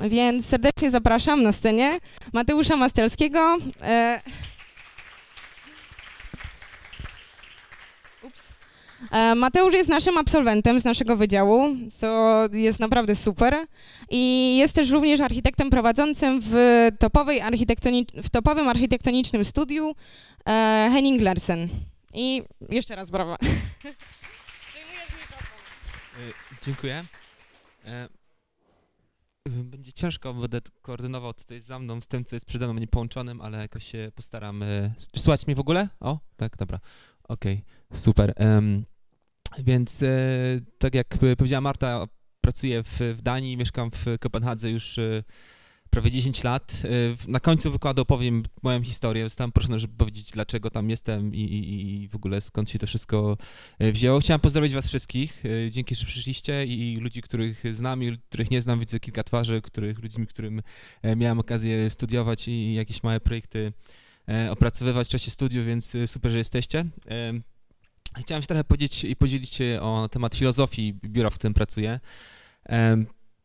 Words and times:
więc 0.00 0.46
serdecznie 0.46 0.90
zapraszam 0.90 1.42
na 1.42 1.52
scenie 1.52 1.98
Mateusza 2.32 2.76
Mastelskiego. 2.76 3.56
E, 3.82 4.20
E, 9.10 9.34
Mateusz 9.34 9.74
jest 9.74 9.88
naszym 9.88 10.18
absolwentem 10.18 10.80
z 10.80 10.84
naszego 10.84 11.16
wydziału, 11.16 11.68
co 11.98 12.40
jest 12.52 12.80
naprawdę 12.80 13.16
super. 13.16 13.66
I 14.10 14.56
jest 14.56 14.74
też 14.74 14.90
również 14.90 15.20
architektem 15.20 15.70
prowadzącym 15.70 16.40
w, 16.44 16.88
topowej 16.98 17.40
architektoni- 17.42 18.22
w 18.22 18.30
topowym 18.30 18.68
architektonicznym 18.68 19.44
studiu 19.44 19.94
e, 20.48 20.90
Henning 20.92 21.20
Larsen. 21.22 21.68
I 22.14 22.42
jeszcze 22.70 22.96
raz 22.96 23.10
brawa. 23.10 23.36
E, 26.18 26.62
Dziękuję. 26.62 27.04
E, 29.48 29.64
Będzie 29.64 29.92
ciężko, 29.92 30.34
będę 30.34 30.60
koordynował 30.82 31.34
tutaj 31.34 31.60
za 31.60 31.78
mną 31.78 32.00
z 32.00 32.06
tym, 32.06 32.24
co 32.24 32.36
jest 32.36 32.46
przede 32.46 32.66
mną 32.68 32.80
niepołączonym, 32.80 33.40
ale 33.40 33.58
jakoś 33.58 33.84
się 33.84 34.12
postaram. 34.14 34.62
s- 34.62 35.08
Słuchać 35.16 35.46
mnie 35.46 35.56
w 35.56 35.60
ogóle? 35.60 35.88
O, 36.00 36.18
tak, 36.36 36.56
dobra. 36.56 36.78
Okej, 37.28 37.62
super. 37.94 38.32
Em, 38.36 38.84
Więc 39.58 40.02
e, 40.02 40.08
tak 40.78 40.94
jak 40.94 41.18
powiedziała 41.38 41.60
Marta, 41.60 42.04
pracuję 42.40 42.82
w, 42.82 42.98
w 43.18 43.22
Danii, 43.22 43.56
mieszkam 43.56 43.90
w 43.90 44.04
Kopenhadze 44.20 44.70
już 44.70 44.98
prawie 45.90 46.10
10 46.10 46.44
lat. 46.44 46.72
W- 47.16 47.24
Na 47.28 47.40
końcu 47.40 47.72
wykładu 47.72 48.02
opowiem 48.02 48.42
moją 48.62 48.82
historię. 48.82 49.24
Zostałem 49.24 49.52
proszony, 49.52 49.80
żeby 49.80 49.94
powiedzieć, 49.96 50.30
dlaczego 50.30 50.70
tam 50.70 50.90
jestem 50.90 51.34
i, 51.34 51.38
i, 51.40 52.02
i 52.02 52.08
w 52.08 52.14
ogóle 52.16 52.40
skąd 52.40 52.70
się 52.70 52.78
to 52.78 52.86
wszystko 52.86 53.36
e, 53.78 53.92
wzięło. 53.92 54.20
Chciałem 54.20 54.40
pozdrowić 54.40 54.72
was 54.72 54.86
wszystkich. 54.88 55.42
e, 55.66 55.70
Dzięki, 55.70 55.94
że 55.94 56.06
przyszliście 56.06 56.64
i 56.66 56.96
ludzi, 56.96 57.22
których 57.22 57.62
znam 57.76 58.02
i 58.02 58.18
których 58.28 58.50
nie 58.50 58.62
znam. 58.62 58.80
Widzę 58.80 59.00
kilka 59.00 59.24
twarzy, 59.24 59.62
których, 59.62 59.98
ludźmi, 59.98 60.26
którym 60.26 60.62
e, 61.02 61.16
miałem 61.16 61.38
okazję 61.38 61.90
studiować 61.90 62.48
i 62.48 62.74
jakieś 62.74 63.02
małe 63.02 63.20
projekty 63.20 63.72
e, 64.28 64.50
opracowywać 64.50 65.06
w 65.06 65.10
czasie 65.10 65.30
studiów, 65.30 65.66
więc 65.66 65.94
e, 65.94 66.08
super, 66.08 66.32
że 66.32 66.38
jesteście. 66.38 66.84
Chciałem 68.18 68.42
się 68.42 68.46
trochę 68.46 68.64
powiedzieć 68.64 69.04
i 69.04 69.16
podzielić 69.16 69.54
się 69.54 69.78
o 69.82 70.08
temat 70.12 70.34
filozofii 70.36 70.94
biura, 71.04 71.30
w 71.30 71.34
którym 71.34 71.54
pracuję. 71.54 72.00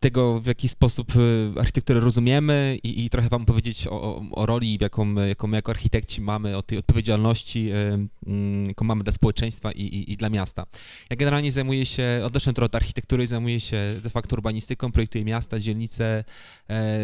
Tego, 0.03 0.39
w 0.39 0.45
jaki 0.45 0.69
sposób 0.69 1.13
e, 1.15 1.59
architekturę 1.59 1.99
rozumiemy 1.99 2.77
i, 2.83 3.05
i 3.05 3.09
trochę 3.09 3.29
wam 3.29 3.45
powiedzieć 3.45 3.87
o, 3.87 4.21
o, 4.31 4.45
roli, 4.45 4.77
jaką, 4.81 5.13
jaką 5.13 5.47
my 5.47 5.57
jako 5.57 5.71
architekci 5.71 6.21
mamy, 6.21 6.57
o 6.57 6.61
tej 6.61 6.77
odpowiedzialności, 6.77 7.69
e, 7.69 8.07
mm, 8.27 8.65
jaką 8.65 8.85
mamy 8.85 9.03
dla 9.03 9.13
społeczeństwa 9.13 9.71
i, 9.71 9.81
i, 9.81 10.11
i 10.11 10.17
dla 10.17 10.29
miasta. 10.29 10.65
Ja 11.09 11.15
generalnie 11.15 11.51
zajmuję 11.51 11.85
się, 11.85 12.21
odeszłem 12.25 12.55
trochę 12.55 12.65
od 12.65 12.75
architektury, 12.75 13.27
zajmuję 13.27 13.59
się 13.59 13.99
de 14.03 14.09
facto 14.09 14.35
urbanistyką, 14.35 14.91
projektuję 14.91 15.25
miasta, 15.25 15.59
dzielnice, 15.59 16.23
e, 16.69 16.99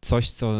coś, 0.00 0.30
co 0.30 0.52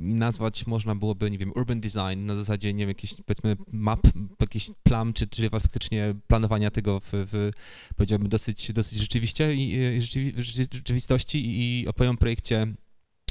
nazwać 0.00 0.66
można 0.66 0.94
byłoby, 0.94 1.30
nie 1.30 1.38
wiem, 1.38 1.52
urban 1.56 1.80
design, 1.80 2.26
na 2.26 2.34
zasadzie, 2.34 2.74
nie 2.74 2.78
wiem, 2.78 2.88
jakiś, 2.88 3.14
powiedzmy, 3.26 3.56
map, 3.72 4.00
jakiś 4.40 4.70
plan, 4.82 5.12
czy, 5.12 5.26
czy 5.26 5.50
faktycznie 5.50 6.14
planowania 6.26 6.70
tego 6.70 7.00
w, 7.00 7.06
w 7.12 7.50
powiedziałbym, 7.96 8.28
dosyć, 8.28 8.72
dosyć 8.72 8.98
rzeczywiście 8.98 9.54
i 9.54 9.72
i 9.72 10.00
rzeczywi, 10.00 10.32
rzeczy- 10.36 10.76
rzeczywistości 10.76 11.60
i 11.60 11.88
opowiem 11.88 12.14
o 12.14 12.18
projekcie 12.18 12.74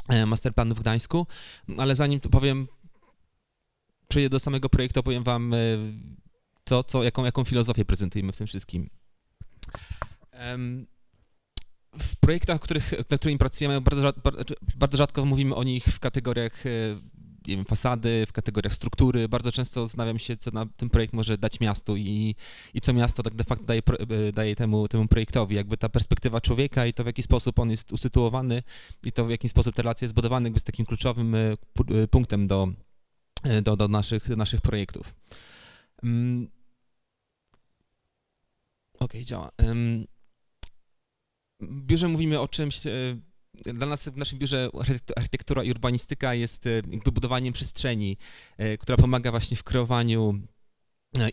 e, 0.10 0.26
masterplanu 0.26 0.76
w 0.76 0.80
Gdańsku, 0.80 1.28
ale 1.78 1.96
zanim 1.96 2.20
to 2.20 2.30
powiem, 2.30 2.68
przejdę 4.08 4.30
do 4.30 4.40
samego 4.40 4.70
projektu, 4.70 5.00
opowiem 5.00 5.24
wam 5.24 5.54
e, 5.54 5.58
to, 6.64 6.84
co, 6.84 7.04
jaką, 7.04 7.26
jaką 7.26 7.44
filozofię 7.44 7.86
prezentujemy 7.86 8.32
w 8.32 8.38
tym 8.38 8.48
wszystkim. 8.48 8.90
Em, 10.32 10.88
w 12.00 12.16
projektach, 12.16 12.62
których, 12.62 12.92
nad 13.10 13.20
którymi 13.20 13.38
pracujemy, 13.38 13.82
bardzo, 13.82 14.02
rzad- 14.02 14.20
bardzo, 14.76 14.98
rzadko 14.98 15.26
mówimy 15.26 15.56
o 15.56 15.64
nich 15.64 15.86
w 15.86 16.00
kategoriach 16.00 16.66
e, 16.66 16.70
nie 17.48 17.56
wiem, 17.56 17.66
fasady, 17.66 18.26
w 18.28 18.32
kategoriach 18.32 18.74
struktury. 18.74 19.30
Bardzo 19.30 19.52
często 19.52 19.84
zastanawiam 19.84 20.20
się, 20.20 20.38
co 20.38 20.52
na 20.52 20.66
ten 20.66 20.90
projekt 20.90 21.14
może 21.14 21.38
dać 21.38 21.60
miastu 21.60 21.98
i, 21.98 22.36
i 22.74 22.82
co 22.82 22.94
miasto 22.94 23.24
tak 23.24 23.36
de 23.36 23.44
facto 23.44 23.66
daje, 23.66 23.82
e, 24.10 24.32
daje 24.32 24.56
temu, 24.56 24.88
temu 24.88 25.08
projektowi. 25.08 25.56
Jakby 25.56 25.78
ta 25.78 25.90
perspektywa 25.90 26.42
człowieka 26.42 26.86
i 26.86 26.94
to, 26.94 27.04
w 27.04 27.08
jaki 27.08 27.24
sposób 27.24 27.60
on 27.60 27.72
jest 27.72 27.92
usytuowany 27.92 28.64
i 29.04 29.12
to, 29.12 29.26
w 29.26 29.30
jaki 29.30 29.50
sposób 29.50 29.76
te 29.76 29.82
relacje 29.82 30.06
jest 30.06 30.14
zbudowane, 30.14 30.46
jakby 30.46 30.58
jest 30.58 30.66
takim 30.66 30.86
kluczowym 30.86 31.36
e, 31.36 31.54
pu- 31.78 32.08
punktem 32.08 32.48
do, 32.48 32.68
do, 33.64 33.76
do, 33.76 33.88
naszych, 33.88 34.30
do 34.30 34.36
naszych 34.36 34.62
projektów. 34.62 35.14
Mm. 36.04 36.48
Okej, 39.00 39.26
działa. 39.26 39.52
Biurze 41.64 42.08
mówimy 42.08 42.40
o 42.40 42.48
czymś, 42.48 42.86
e, 42.86 42.92
dla 43.74 43.88
nas 43.88 44.10
w 44.10 44.18
naszym 44.18 44.40
biurze 44.40 44.70
architek- 44.74 45.14
architektura 45.16 45.64
i 45.64 45.72
urbanistyka 45.72 46.34
jest 46.34 46.68
e, 46.68 46.70
jakby 46.70 47.12
budowaniem 47.12 47.54
przestrzeni, 47.54 48.18
e, 48.58 48.78
która 48.78 48.98
pomaga 48.98 49.32
właśnie 49.32 49.58
w 49.58 49.64
kreowaniu 49.64 50.42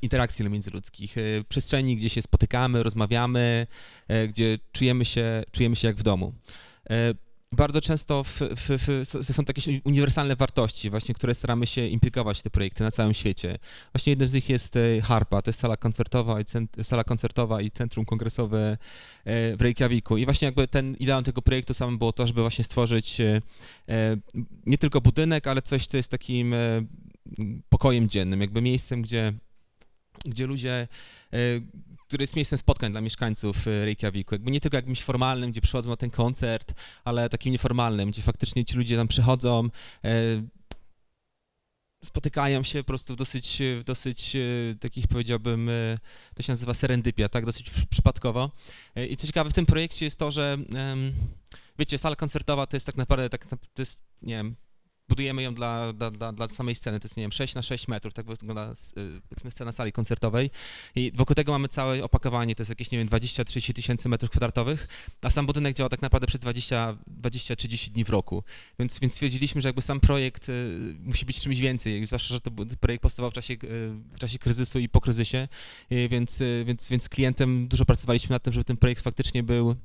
interakcji 0.03 0.51
międzyludzkich, 0.51 1.17
przestrzeni, 1.49 1.97
gdzie 1.97 2.09
się 2.09 2.23
spotykamy, 2.23 2.83
rozmawiamy, 2.83 3.67
gdzie 4.29 4.59
czujemy 4.73 5.05
się, 5.05 5.43
czujemy 5.53 5.77
się 5.77 5.89
jak 5.89 5.97
w 5.97 6.03
domu. 6.03 6.33
Bardzo 7.53 7.81
często 7.81 8.25
w, 8.25 8.41
w, 8.41 8.69
w, 9.05 9.35
są 9.35 9.45
takie 9.45 9.81
uniwersalne 9.85 10.37
wartości, 10.37 10.91
właśnie, 10.91 11.15
które 11.15 11.35
staramy 11.35 11.67
się 11.67 11.87
implikować 11.87 12.43
te 12.43 12.51
projekty 12.51 12.83
na 12.83 12.91
całym 12.91 13.15
świecie. 13.15 13.59
Właśnie 13.93 14.11
jednym 14.11 14.29
z 14.29 14.33
nich 14.33 14.49
jest 14.49 14.77
e, 14.77 15.01
Harpa, 15.01 15.43
to 15.43 15.49
jest 15.49 15.61
sala 15.61 15.77
koncertowa 15.77 16.41
i, 16.41 16.45
cent, 16.45 16.77
sala 16.83 17.05
koncertowa 17.05 17.61
i 17.61 17.71
centrum 17.71 18.05
kongresowe 18.05 18.79
e, 19.25 19.57
w 19.57 19.61
Reykjaviku. 19.61 20.17
I 20.17 20.25
właśnie 20.25 20.47
jakby 20.47 20.69
ten 20.69 20.95
ideą 20.95 21.23
tego 21.23 21.43
projektu 21.43 21.75
samym 21.75 21.99
było 21.99 22.13
to, 22.13 22.27
żeby 22.27 22.41
właśnie 22.41 22.65
stworzyć 22.65 23.21
e, 23.21 23.41
nie 24.67 24.79
tylko 24.79 25.01
budynek, 25.01 25.47
ale 25.47 25.63
coś, 25.63 25.87
co 25.87 25.97
jest 25.97 26.09
takim 26.09 26.55
pokojem 27.69 28.09
dziennym, 28.09 28.41
jakby 28.41 28.63
miejscem, 28.63 29.03
gdzie, 29.03 29.33
gdzie 30.25 30.47
ludzie, 30.47 30.89
które 32.09 32.23
jest 32.23 32.37
miejscem 32.37 32.59
spotkań 32.59 32.93
dla 32.93 33.01
mieszkańców 33.01 33.69
e, 33.69 33.85
Reykjaviku. 33.85 34.35
Jakby 34.35 34.51
nie 34.51 34.61
tylko 34.61 34.77
jakimś 34.77 35.03
formalnym, 35.03 35.51
gdzie 35.51 35.61
przychodzą 35.61 35.91
na 35.91 35.97
ten 35.97 36.11
koncert, 36.11 36.75
ale 37.05 37.29
takim 37.29 37.53
nieformalnym, 37.53 38.11
gdzie 38.11 38.23
faktycznie 38.23 38.65
ci 38.65 38.77
ludzie 38.77 38.97
tam 38.97 39.09
przychodzą, 39.09 39.69
e, 40.05 40.11
spotykają 42.05 42.63
się 42.63 42.79
po 42.79 42.87
prostu 42.87 43.13
w 43.15 43.17
dosyć, 43.17 43.59
w 43.81 43.83
dosyć 43.85 44.37
e, 44.37 44.41
takich 44.81 45.09
powiedziałbym, 45.09 45.69
e, 45.69 45.99
to 46.35 46.43
się 46.43 46.53
nazywa 46.53 46.75
serendypia, 46.75 47.29
tak, 47.29 47.47
dosyć 47.47 47.71
przy- 47.71 47.87
przypadkowo. 47.87 48.51
E, 48.95 49.07
I 49.07 49.17
co 49.17 49.27
ciekawe 49.27 49.51
w 49.51 49.53
tym 49.53 49.67
projekcie 49.67 50.05
jest 50.05 50.19
to, 50.19 50.31
że 50.31 50.59
wiecie, 51.79 51.99
sala 51.99 52.17
koncertowa 52.17 52.67
to 52.67 52.77
jest 52.77 52.87
tak 52.87 52.97
naprawdę, 52.97 53.31
tak, 53.31 53.47
to 53.75 53.83
jest, 53.83 54.01
nie 54.23 54.35
wiem, 54.35 54.57
budujemy 55.09 55.43
ją 55.43 55.55
dla, 55.55 55.93
dla, 55.93 56.33
dla, 56.33 56.49
samej 56.49 56.75
sceny, 56.75 57.01
to 57.01 57.07
jest, 57.07 57.17
nie 57.17 57.23
wiem, 57.23 57.33
6 57.33 57.55
na 57.55 57.63
6 57.63 57.89
metrów, 57.89 58.15
tak 58.15 58.27
wygląda 58.27 58.73
y, 58.73 59.21
powiedzmy 59.29 59.51
scena 59.51 59.73
sali 59.73 59.93
koncertowej. 59.93 60.51
I 60.95 61.13
wokół 61.15 61.35
tego 61.35 61.53
mamy 61.53 61.69
całe 61.69 62.05
opakowanie, 62.05 62.55
to 62.55 62.63
jest 62.63 62.71
jakieś, 62.71 62.91
nie 62.91 62.99
wiem, 62.99 63.09
20-30 63.09 63.73
tysięcy 63.73 64.09
metrów 64.09 64.31
kwadratowych, 64.31 64.89
a 65.23 65.31
sam 65.31 65.47
budynek 65.47 65.77
działa 65.77 65.89
tak 65.89 66.03
naprawdę 66.03 66.27
przez 66.27 66.41
20 66.41 66.97
20-30 67.23 67.91
dni 67.91 68.05
w 68.05 68.11
roku, 68.11 68.43
więc, 68.79 69.01
więc 69.01 69.13
stwierdziliśmy, 69.13 69.61
że 69.61 69.69
jakby 69.69 69.83
sam 69.83 70.01
projekt 70.01 70.49
y, 70.49 70.95
musi 71.01 71.27
być 71.27 71.41
czymś 71.41 71.59
więcej, 71.59 72.07
zwłaszcza, 72.07 72.35
że 72.35 72.41
to 72.41 72.51
projekt 72.81 73.03
powstawał 73.03 73.31
w 73.31 73.35
czasie, 73.35 73.55
y, 73.55 73.57
w 74.15 74.19
czasie 74.19 74.39
kryzysu 74.39 74.79
i 74.79 74.89
po 74.89 75.01
kryzysie, 75.01 75.49
więc, 75.91 76.43
więc, 76.65 76.89
więc 76.89 77.09
klientem 77.09 77.69
dużo 77.69 77.85
pracowaliśmy 77.85 78.35
nad 78.35 78.43
tym, 78.43 78.53
żeby 78.53 78.65
ten 78.65 78.77
projekt 78.77 79.03
faktycznie 79.03 79.43
był 79.43 79.77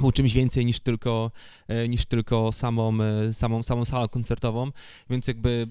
był 0.00 0.12
czymś 0.12 0.32
więcej 0.32 0.66
niż 0.66 0.80
tylko, 0.80 1.30
e, 1.68 1.88
niż 1.88 2.06
tylko 2.06 2.52
samą, 2.52 2.98
e, 3.02 3.34
samą, 3.34 3.62
samą 3.62 3.84
salą 3.84 4.08
koncertową, 4.08 4.70
więc 5.10 5.28
jakby 5.28 5.68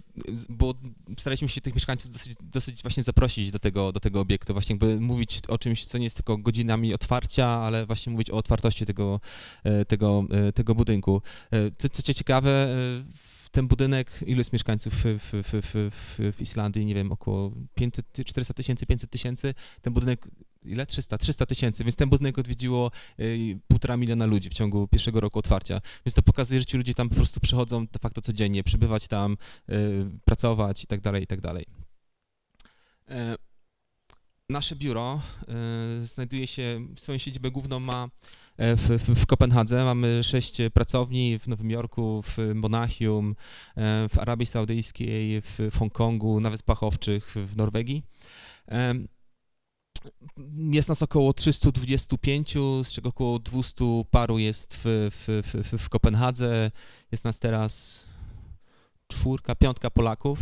było, 0.49 0.73
staraliśmy 1.17 1.49
się 1.49 1.61
tych 1.61 1.73
mieszkańców 1.73 2.11
dosyć, 2.11 2.33
dosyć 2.41 2.81
właśnie 2.81 3.03
zaprosić 3.03 3.51
do 3.51 3.59
tego, 3.59 3.91
do 3.91 3.99
tego 3.99 4.19
obiektu, 4.19 4.53
właśnie 4.53 4.73
jakby 4.73 4.99
mówić 4.99 5.41
o 5.47 5.57
czymś, 5.57 5.85
co 5.85 5.97
nie 5.97 6.03
jest 6.03 6.15
tylko 6.15 6.37
godzinami 6.37 6.93
otwarcia, 6.93 7.47
ale 7.47 7.85
właśnie 7.85 8.11
mówić 8.11 8.31
o 8.31 8.37
otwartości 8.37 8.85
tego, 8.85 9.19
e, 9.63 9.85
tego, 9.85 10.25
tego 10.55 10.75
budynku. 10.75 11.21
Co, 11.77 11.89
co 11.89 12.13
ciekawe, 12.13 12.67
ten 13.51 13.67
budynek, 13.67 14.19
ilu 14.25 14.37
jest 14.37 14.53
mieszkańców 14.53 14.93
w, 14.93 15.19
w, 15.31 15.61
w, 15.63 16.33
w 16.37 16.41
Islandii, 16.41 16.85
nie 16.85 16.95
wiem, 16.95 17.11
około 17.11 17.51
500, 17.75 18.05
400 18.25 18.53
tysięcy, 18.53 18.85
500 18.85 19.09
tysięcy, 19.09 19.53
ten 19.81 19.93
budynek 19.93 20.27
ile? 20.65 20.85
300, 20.85 21.17
300 21.17 21.45
tysięcy, 21.45 21.83
więc 21.83 21.95
ten 21.95 22.09
budynek 22.09 22.39
odwiedziło 22.39 22.91
y, 23.19 23.59
półtora 23.67 23.97
miliona 23.97 24.25
ludzi 24.25 24.49
w 24.49 24.53
ciągu 24.53 24.87
pierwszego 24.87 25.19
roku 25.19 25.39
otwarcia. 25.39 25.81
Więc 26.05 26.13
to 26.15 26.21
pokazuje, 26.21 26.59
że 26.59 26.65
ci 26.65 26.77
ludzie 26.77 26.93
tam 26.93 27.09
po 27.09 27.15
prostu 27.15 27.39
przychodzą 27.39 27.87
de 27.87 27.99
facto 27.99 28.21
codziennie, 28.21 28.63
przybywać 28.63 29.07
tam, 29.07 29.37
y, 29.69 30.05
pracować 30.25 30.83
i 30.83 30.87
tak 30.87 31.01
dalej, 31.01 31.23
i 31.23 31.27
tak 31.27 31.41
dalej. 31.41 31.65
E, 33.09 33.35
Nasze 34.49 34.75
biuro 34.75 35.21
y, 36.01 36.05
znajduje 36.05 36.47
się, 36.47 36.87
swoją 36.97 37.17
siedzibę 37.17 37.51
główną 37.51 37.79
ma 37.79 38.07
e, 38.57 38.75
w, 38.75 38.81
w, 38.81 39.21
w 39.21 39.25
Kopenhadze. 39.25 39.83
Mamy 39.83 40.23
sześć 40.23 40.57
pracowni 40.73 41.39
w 41.39 41.47
Nowym 41.47 41.71
Jorku, 41.71 42.21
w 42.21 42.37
Monachium, 42.55 43.35
e, 43.77 44.09
w 44.09 44.19
Arabii 44.19 44.45
Saudyjskiej, 44.45 45.41
w, 45.41 45.69
w 45.71 45.77
Hongkongu, 45.77 46.39
na 46.39 46.49
Wyspach 46.49 46.83
Owczych, 46.83 47.35
w 47.35 47.57
Norwegii. 47.57 48.03
Jest 50.71 50.89
nas 50.89 51.01
około 51.01 51.33
325, 51.33 52.53
z 52.83 52.91
czego 52.91 53.09
około 53.09 53.39
200 53.39 53.85
paru 54.11 54.39
jest 54.39 54.75
w, 54.83 55.09
w, 55.11 55.41
w, 55.47 55.83
w 55.83 55.89
Kopenhadze. 55.89 56.71
Jest 57.11 57.23
nas 57.23 57.39
teraz 57.39 58.03
czwórka, 59.07 59.55
piątka 59.55 59.89
Polaków. 59.89 60.39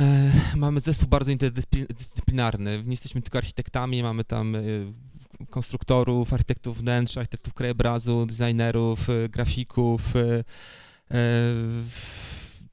E, 0.00 0.32
mamy 0.56 0.80
zespół 0.80 1.08
bardzo 1.08 1.32
interdyscyplinarny. 1.32 2.82
Nie 2.84 2.90
jesteśmy 2.90 3.22
tylko 3.22 3.38
architektami, 3.38 4.02
mamy 4.02 4.24
tam 4.24 4.56
e, 4.56 4.60
konstruktorów, 5.50 6.32
architektów 6.32 6.78
wnętrza, 6.78 7.20
architektów 7.20 7.54
krajobrazu, 7.54 8.26
designerów, 8.26 9.10
e, 9.10 9.28
grafików, 9.28 10.02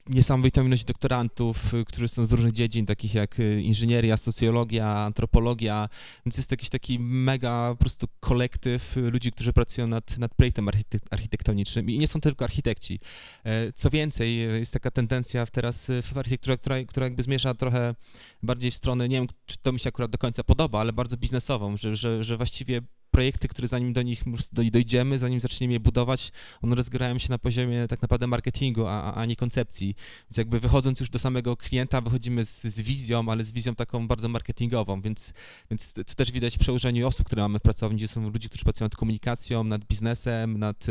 niesamowitą 0.08 0.66
ilość 0.66 0.84
doktorantów, 0.84 1.74
y, 1.74 1.84
którzy 1.84 2.08
są 2.08 2.26
z 2.26 2.32
różnych 2.32 2.52
dziedzin, 2.52 2.86
takich 2.86 3.14
jak 3.14 3.40
y, 3.40 3.62
inżynieria, 3.62 4.16
socjologia, 4.16 4.86
antropologia, 4.86 5.88
więc 6.26 6.36
jest 6.36 6.50
jakiś 6.50 6.68
taki 6.68 6.98
mega 6.98 7.68
po 7.70 7.76
prostu 7.76 8.06
kolektyw 8.20 8.96
y, 8.96 9.10
ludzi, 9.10 9.32
którzy 9.32 9.52
pracują 9.52 9.86
nad, 9.86 10.18
nad 10.18 10.34
projektem 10.34 10.68
architektonicznym 11.10 11.90
i 11.90 11.98
nie 11.98 12.08
są 12.08 12.20
tylko 12.20 12.44
architekci. 12.44 13.00
E, 13.44 13.72
co 13.72 13.90
więcej, 13.90 14.38
jest 14.38 14.72
taka 14.72 14.90
tendencja 14.90 15.46
teraz 15.46 15.90
w 16.02 16.18
architekturze, 16.18 16.58
która, 16.58 16.84
która 16.84 17.06
jakby 17.06 17.22
zmierza 17.22 17.54
trochę 17.54 17.94
bardziej 18.42 18.70
w 18.70 18.74
stronę, 18.74 19.08
nie 19.08 19.16
wiem, 19.16 19.26
czy 19.46 19.56
to 19.62 19.72
mi 19.72 19.80
się 19.80 19.88
akurat 19.88 20.10
do 20.10 20.18
końca 20.18 20.44
podoba, 20.44 20.80
ale 20.80 20.92
bardzo 20.92 21.16
biznesową, 21.16 21.76
że, 21.76 21.96
że, 21.96 22.24
że 22.24 22.36
właściwie 22.36 22.80
projekty, 23.14 23.48
które 23.48 23.68
zanim 23.68 23.92
do 23.92 24.02
nich 24.02 24.24
dojdziemy, 24.52 25.18
zanim 25.18 25.40
zaczniemy 25.40 25.72
je 25.72 25.80
budować, 25.80 26.32
one 26.62 26.76
rozgrywają 26.76 27.18
się 27.18 27.30
na 27.30 27.38
poziomie 27.38 27.88
tak 27.88 28.02
naprawdę 28.02 28.26
marketingu, 28.26 28.86
a, 28.86 29.14
a 29.14 29.24
nie 29.24 29.36
koncepcji. 29.36 29.94
Więc 30.30 30.36
jakby 30.36 30.60
wychodząc 30.60 31.00
już 31.00 31.10
do 31.10 31.18
samego 31.18 31.56
klienta, 31.56 32.00
wychodzimy 32.00 32.44
z, 32.44 32.62
z 32.62 32.80
wizją, 32.82 33.28
ale 33.28 33.44
z 33.44 33.52
wizją 33.52 33.74
taką 33.74 34.08
bardzo 34.08 34.28
marketingową, 34.28 35.00
więc, 35.00 35.32
więc 35.70 35.92
to 35.92 36.14
też 36.16 36.32
widać 36.32 36.54
w 36.56 36.58
przełożeniu 36.58 37.06
osób, 37.06 37.26
które 37.26 37.42
mamy 37.42 37.58
w 37.58 37.62
pracowni, 37.62 37.98
gdzie 37.98 38.08
są 38.08 38.30
ludzie, 38.30 38.48
którzy 38.48 38.64
pracują 38.64 38.86
nad 38.86 38.96
komunikacją, 38.96 39.64
nad 39.64 39.84
biznesem, 39.84 40.58
nad, 40.58 40.86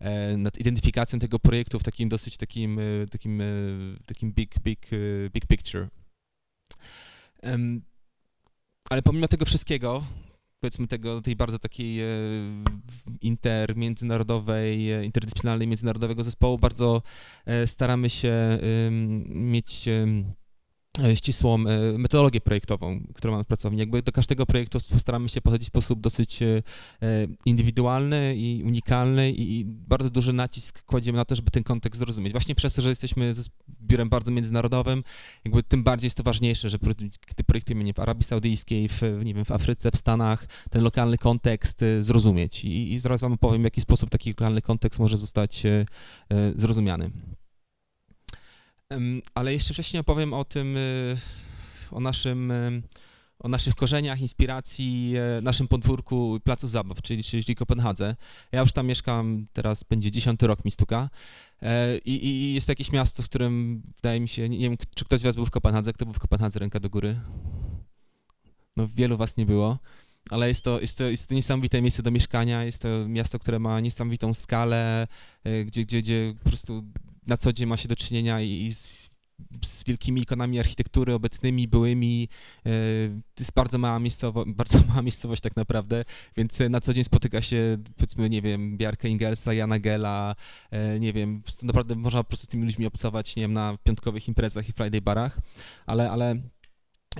e, 0.00 0.36
nad 0.36 0.58
identyfikacją 0.58 1.18
tego 1.18 1.38
projektu 1.38 1.78
w 1.78 1.82
takim 1.82 2.08
dosyć 2.08 2.36
takim, 2.36 2.78
e, 2.78 3.06
takim, 3.10 3.40
e, 3.40 3.44
takim 4.06 4.32
big, 4.32 4.58
big, 4.58 4.80
big 5.32 5.46
picture. 5.46 5.88
ale 8.90 9.02
pomimo 9.02 9.28
tego 9.28 9.44
wszystkiego, 9.44 10.04
powiedzmy 10.66 10.86
tego, 10.86 11.22
tej 11.22 11.36
bardzo 11.36 11.58
takiej 11.58 12.00
e, 12.02 12.06
inter, 13.20 13.76
międzynarodowej, 13.76 14.92
e, 14.92 15.04
interdyscyplinarnej, 15.04 15.68
międzynarodowego 15.68 16.24
zespołu. 16.24 16.58
Bardzo 16.58 17.02
e, 17.44 17.66
staramy 17.66 18.10
się 18.10 18.58
mieć 19.28 19.88
ścisłą 21.14 21.54
e, 21.54 21.98
metodologię 21.98 22.40
projektową, 22.40 23.00
którą 23.14 23.32
mamy 23.32 23.44
w 23.44 23.46
pracowni. 23.46 23.78
Jakby 23.78 24.02
do 24.02 24.12
każdego 24.12 24.46
projektu 24.46 24.78
postaramy 24.90 25.28
się 25.28 25.40
podchodzić 25.40 25.68
w 25.68 25.72
sposób 25.72 26.00
dosyć 26.00 26.42
e, 26.42 26.62
indywidualny 27.46 28.36
i 28.36 28.62
unikalny 28.64 29.32
i 29.32 29.64
bardzo 29.64 30.10
duży 30.10 30.32
nacisk 30.32 30.84
kładziemy 30.84 31.16
na 31.16 31.24
to, 31.24 31.34
żeby 31.34 31.50
ten 31.50 31.62
kontekst 31.62 31.98
zrozumieć. 31.98 32.32
Właśnie 32.32 32.54
przez 32.54 32.74
to, 32.74 32.82
że 32.82 32.88
jesteśmy 32.88 33.34
biurem 33.82 34.08
bardzo 34.08 34.30
międzynarodowym, 34.30 35.04
jakby 35.44 35.62
tym 35.62 35.84
bardziej 35.84 36.06
jest 36.06 36.16
to 36.16 36.22
ważniejsze, 36.22 36.70
że 36.70 36.78
gdy 37.28 37.44
projektujemy 37.46 37.84
nie, 37.84 37.94
w 37.94 37.98
Arabii 37.98 38.24
Saudyjskiej, 38.24 38.88
w, 38.88 39.02
nie 39.24 39.34
wiem, 39.34 39.44
w 39.44 39.50
Afryce, 39.50 39.90
w 39.90 39.96
Stanach, 39.96 40.46
ten 40.70 40.82
lokalny 40.82 41.18
kontekst 41.18 41.84
zrozumieć. 42.00 42.64
I, 42.64 42.92
i 42.92 43.00
zaraz 43.00 43.20
wam 43.20 43.38
powiem, 43.38 43.62
w 43.62 43.64
jaki 43.64 43.80
sposób 43.80 44.10
taki 44.10 44.30
lokalny 44.30 44.62
kontekst 44.62 45.00
może 45.00 45.16
zostać 45.16 45.62
zrozumiany. 46.54 47.10
Ale 49.34 49.52
jeszcze 49.52 49.74
wcześniej 49.74 50.00
opowiem 50.00 50.32
o 50.32 50.44
tym, 50.44 50.76
y, 50.76 51.16
o 51.90 52.00
naszym, 52.00 52.50
y, 52.50 52.82
o 53.38 53.48
naszych 53.48 53.74
korzeniach, 53.74 54.20
inspiracji, 54.20 55.14
y, 55.38 55.42
naszym 55.42 55.68
podwórku 55.68 56.38
placu 56.44 56.68
zabaw, 56.68 57.02
czyli, 57.02 57.24
czyli 57.24 57.54
Kopenhadze. 57.54 58.16
Ja 58.52 58.60
już 58.60 58.72
tam 58.72 58.86
mieszkam, 58.86 59.46
teraz 59.52 59.84
będzie 59.84 60.10
dziesiąty 60.10 60.46
rok 60.46 60.64
mi 60.64 60.70
stuka. 60.70 61.10
E, 61.62 61.98
I, 61.98 62.26
I, 62.26 62.54
jest 62.54 62.68
jakieś 62.68 62.92
miasto, 62.92 63.22
w 63.22 63.26
którym 63.26 63.82
wydaje 63.96 64.20
mi 64.20 64.28
się, 64.28 64.48
nie 64.48 64.58
wiem, 64.58 64.76
czy 64.94 65.04
ktoś 65.04 65.20
z 65.20 65.22
was 65.22 65.36
był 65.36 65.46
w 65.46 65.50
Kopenhadze, 65.50 65.92
kto 65.92 66.04
był 66.04 66.14
w 66.14 66.18
Kopenhadze, 66.18 66.58
ręka 66.58 66.80
do 66.80 66.90
góry? 66.90 67.20
No 68.76 68.88
wielu 68.94 69.16
was 69.16 69.36
nie 69.36 69.46
było 69.46 69.78
ale 70.30 70.48
jest 70.48 70.64
to, 70.64 70.80
jest, 70.80 70.98
to, 70.98 71.04
jest 71.04 71.28
to 71.28 71.34
niesamowite 71.34 71.82
miejsce 71.82 72.02
do 72.02 72.10
mieszkania, 72.10 72.64
jest 72.64 72.82
to 72.82 72.88
miasto, 73.08 73.38
które 73.38 73.58
ma 73.58 73.80
niesamowitą 73.80 74.34
skalę, 74.34 75.06
gdzie, 75.64 75.84
gdzie, 75.84 76.02
gdzie 76.02 76.34
po 76.42 76.48
prostu 76.48 76.84
na 77.26 77.36
co 77.36 77.52
dzień 77.52 77.68
ma 77.68 77.76
się 77.76 77.88
do 77.88 77.96
czynienia 77.96 78.40
i 78.40 78.74
z, 78.74 79.10
z 79.64 79.84
wielkimi 79.84 80.20
ikonami 80.20 80.58
architektury 80.58 81.14
obecnymi, 81.14 81.68
byłymi. 81.68 82.28
E, 82.66 82.70
to 83.34 83.40
jest 83.40 83.52
bardzo 83.52 83.78
mała, 83.78 83.98
miejscowo, 83.98 84.44
bardzo 84.62 84.78
mała 84.88 85.02
miejscowość 85.02 85.42
tak 85.42 85.56
naprawdę, 85.56 86.04
więc 86.36 86.58
na 86.70 86.80
co 86.80 86.94
dzień 86.94 87.04
spotyka 87.04 87.42
się, 87.42 87.76
powiedzmy, 87.96 88.30
nie 88.30 88.42
wiem, 88.42 88.76
Bjarka 88.76 89.08
Ingelsa, 89.08 89.52
Jana 89.52 89.78
Gela, 89.78 90.34
e, 90.70 91.00
nie 91.00 91.12
wiem, 91.12 91.42
naprawdę 91.62 91.96
można 91.96 92.22
po 92.22 92.28
prostu 92.28 92.46
z 92.46 92.48
tymi 92.48 92.64
ludźmi 92.64 92.86
obcować, 92.86 93.36
nie 93.36 93.42
wiem, 93.42 93.52
na 93.52 93.78
piątkowych 93.84 94.28
imprezach 94.28 94.68
i 94.68 94.72
Friday 94.72 95.00
barach, 95.00 95.40
ale, 95.86 96.10
ale 96.10 96.36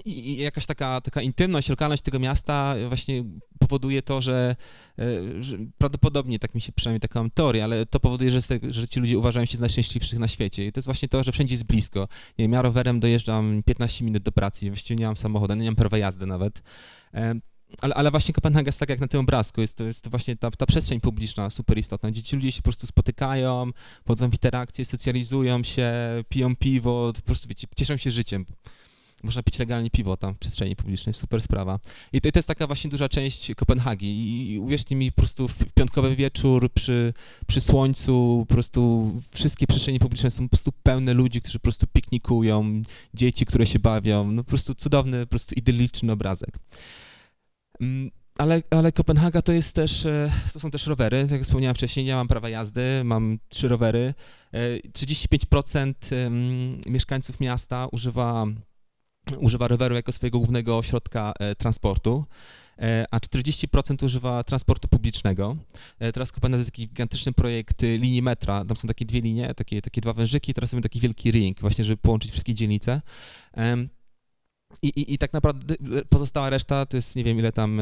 i, 0.05 0.37
jakaś 0.37 0.67
taka, 0.67 1.01
taka 1.01 1.23
intymność, 1.23 1.69
lokalność 1.69 2.03
tego 2.03 2.19
miasta 2.19 2.75
właśnie 2.89 3.25
powoduje 3.59 4.03
to, 4.03 4.23
że, 4.23 4.57
e, 4.99 5.43
że, 5.43 5.59
prawdopodobnie, 5.79 6.39
tak 6.39 6.55
mi 6.55 6.61
się 6.61 6.73
przynajmniej 6.73 7.01
taką 7.01 7.21
mam 7.21 7.31
teorię, 7.31 7.65
ale 7.65 7.87
to 7.87 8.01
powoduje, 8.01 8.31
że, 8.31 8.41
że 8.71 8.89
ci 8.89 9.01
ludzie 9.01 9.19
uważają 9.19 9.47
się 9.47 9.57
za 9.57 9.61
najszczęśliwszych 9.61 10.19
na 10.19 10.29
świecie. 10.29 10.67
I 10.67 10.73
to 10.73 10.79
jest 10.79 10.87
właśnie 10.87 11.09
to, 11.09 11.25
że 11.25 11.33
wszędzie 11.33 11.55
jest 11.55 11.65
blisko. 11.65 12.01
Nie 12.39 12.45
wiem, 12.45 12.53
ja 12.53 12.63
rowerem 12.63 13.01
dojeżdżam 13.01 13.63
15 13.67 14.05
minut 14.05 14.23
do 14.23 14.33
pracy, 14.33 14.67
właściwie 14.67 15.01
nie 15.01 15.07
mam 15.07 15.17
samochodu, 15.17 15.55
nie 15.55 15.65
mam 15.65 15.77
prawa 15.77 15.99
jazdy 15.99 16.27
nawet. 16.27 16.63
Ale, 17.81 17.95
ale 17.95 18.11
właśnie 18.11 18.35
Kopenhaga 18.35 18.69
jest 18.69 18.81
tak 18.81 18.89
jak 18.89 19.01
na 19.01 19.09
tym 19.09 19.21
obrazku, 19.21 19.61
jest 19.61 19.77
to, 19.77 19.85
jest 19.85 20.03
to 20.03 20.11
właśnie 20.11 20.37
ta, 20.37 20.51
ta 20.51 20.67
przestrzeń 20.67 21.01
publiczna 21.01 21.51
super 21.51 21.79
istotna, 21.79 22.11
gdzie 22.11 22.23
ci 22.23 22.37
ludzie 22.37 22.53
się 22.53 22.59
po 22.59 22.63
prostu 22.63 22.87
spotykają, 22.87 23.71
wchodzą 24.05 24.31
w 24.31 24.33
interakcje, 24.33 24.85
socjalizują 24.85 25.65
się, 25.65 25.93
piją 26.29 26.57
piwo, 26.57 27.13
po 27.17 27.23
prostu 27.23 27.49
wiecie, 27.49 27.67
cieszą 27.77 27.97
się 27.97 28.11
życiem 28.11 28.47
można 29.23 29.43
pić 29.43 29.59
legalnie 29.59 29.91
piwo 29.91 30.17
tam 30.17 30.35
w 30.35 30.39
przestrzeni 30.39 30.77
publicznej, 30.77 31.15
super 31.15 31.43
sprawa. 31.43 31.79
I 32.13 32.21
to, 32.21 32.33
to 32.33 32.39
jest 32.39 32.49
taka 32.49 32.67
właśnie 32.67 32.91
duża 32.91 33.09
część 33.09 33.55
Kopenhagi 33.55 34.07
i, 34.07 34.53
i 34.53 34.59
uwierzcie 34.59 34.97
mi, 34.97 35.13
po 35.13 35.17
prostu 35.17 35.49
w 35.49 35.73
piątkowy 35.75 36.17
wieczór 36.17 36.73
przy, 36.73 37.13
przy 37.47 37.61
słońcu, 37.61 38.45
po 38.49 38.55
prostu 38.55 39.13
wszystkie 39.35 39.67
przestrzenie 39.67 39.99
publiczne 39.99 40.31
są 40.31 40.43
po 40.43 40.49
prostu 40.49 40.73
pełne 40.83 41.15
ludzi, 41.15 41.41
którzy 41.41 41.59
po 41.59 41.63
prostu 41.63 41.87
piknikują, 41.93 42.83
dzieci, 43.15 43.47
które 43.47 43.67
się 43.67 43.79
bawią, 43.79 44.33
no 44.33 44.45
po 44.45 44.49
prostu 44.49 44.75
cudowny, 44.75 45.21
po 45.21 45.31
prostu 45.31 45.55
idylliczny 45.55 46.13
obrazek. 46.13 46.59
Mm, 47.81 48.11
ale, 48.39 48.63
ale 48.71 48.93
Kopenhaga 48.93 49.43
to 49.43 49.53
jest 49.53 49.75
też, 49.75 50.07
e, 50.07 50.33
to 50.53 50.61
są 50.61 50.71
też 50.71 50.87
rowery, 50.87 51.23
tak 51.23 51.31
jak 51.33 51.43
wspomniałem 51.43 51.75
wcześniej, 51.75 52.07
ja 52.07 52.17
mam 52.17 52.29
prawa 52.29 52.49
jazdy, 52.49 53.05
mam 53.05 53.39
trzy 53.49 53.69
rowery. 53.69 54.15
35% 54.93 55.95
e, 56.13 56.31
mieszkańców 56.91 57.41
miasta 57.41 57.87
używa 57.93 58.47
używa 59.39 59.69
roweru 59.69 59.95
jako 59.95 60.13
swojego 60.13 60.39
głównego 60.39 60.83
środka 60.83 61.33
e, 61.39 61.55
transportu 61.55 62.25
e, 62.79 63.05
a 63.11 63.19
40% 63.19 64.05
używa 64.05 64.45
transportu 64.45 64.89
publicznego. 64.89 65.57
E, 65.99 66.13
teraz 66.13 66.33
Kopenhaga 66.33 66.59
jest 66.59 66.71
taki 66.71 66.89
gigantyczny 66.89 67.33
projekt 67.33 67.83
linii 67.83 68.23
metra, 68.23 68.65
tam 68.65 68.77
są 68.77 68.89
takie 68.89 69.05
dwie 69.05 69.21
linie, 69.21 69.55
takie, 69.55 69.83
takie 69.83 70.01
dwa 70.01 70.13
wężyki, 70.13 70.55
teraz 70.55 70.73
mamy 70.73 70.83
taki 70.83 71.01
wielki 71.01 71.31
ring, 71.31 71.61
właśnie 71.61 71.85
żeby 71.85 71.97
połączyć 71.97 72.31
wszystkie 72.31 72.55
dzielnice. 72.55 73.03
I, 74.83 74.89
i, 74.89 75.15
I 75.15 75.19
tak 75.19 75.33
naprawdę 75.33 75.75
pozostała 76.09 76.51
reszta, 76.51 76.87
to 76.87 76.97
jest 76.97 77.17
nie 77.17 77.25
wiem 77.25 77.39
ile 77.39 77.53
tam, 77.53 77.81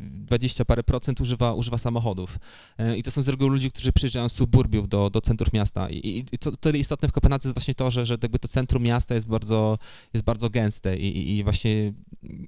20 0.00 0.62
e, 0.62 0.64
parę 0.64 0.82
procent 0.82 1.20
używa, 1.20 1.52
używa 1.52 1.78
samochodów. 1.78 2.38
E, 2.78 2.96
I 2.96 3.02
to 3.02 3.10
są 3.10 3.22
z 3.22 3.28
reguły 3.28 3.50
ludzie, 3.50 3.70
którzy 3.70 3.92
przyjeżdżają 3.92 4.28
z 4.28 4.32
suburbiów 4.32 4.88
do, 4.88 5.10
do 5.10 5.20
centrów 5.20 5.52
miasta. 5.52 5.90
I, 5.90 6.24
i 6.32 6.38
co 6.38 6.52
tyle 6.52 6.78
istotne 6.78 7.08
w 7.08 7.12
Kopenhadze 7.12 7.48
jest 7.48 7.56
właśnie 7.56 7.74
to, 7.74 7.90
że, 7.90 8.06
że 8.06 8.16
jakby 8.22 8.38
to 8.38 8.48
centrum 8.48 8.82
miasta 8.82 9.14
jest 9.14 9.26
bardzo, 9.26 9.78
jest 10.14 10.24
bardzo 10.24 10.50
gęste 10.50 10.96
i, 10.96 11.38
i 11.38 11.44
właśnie, 11.44 11.92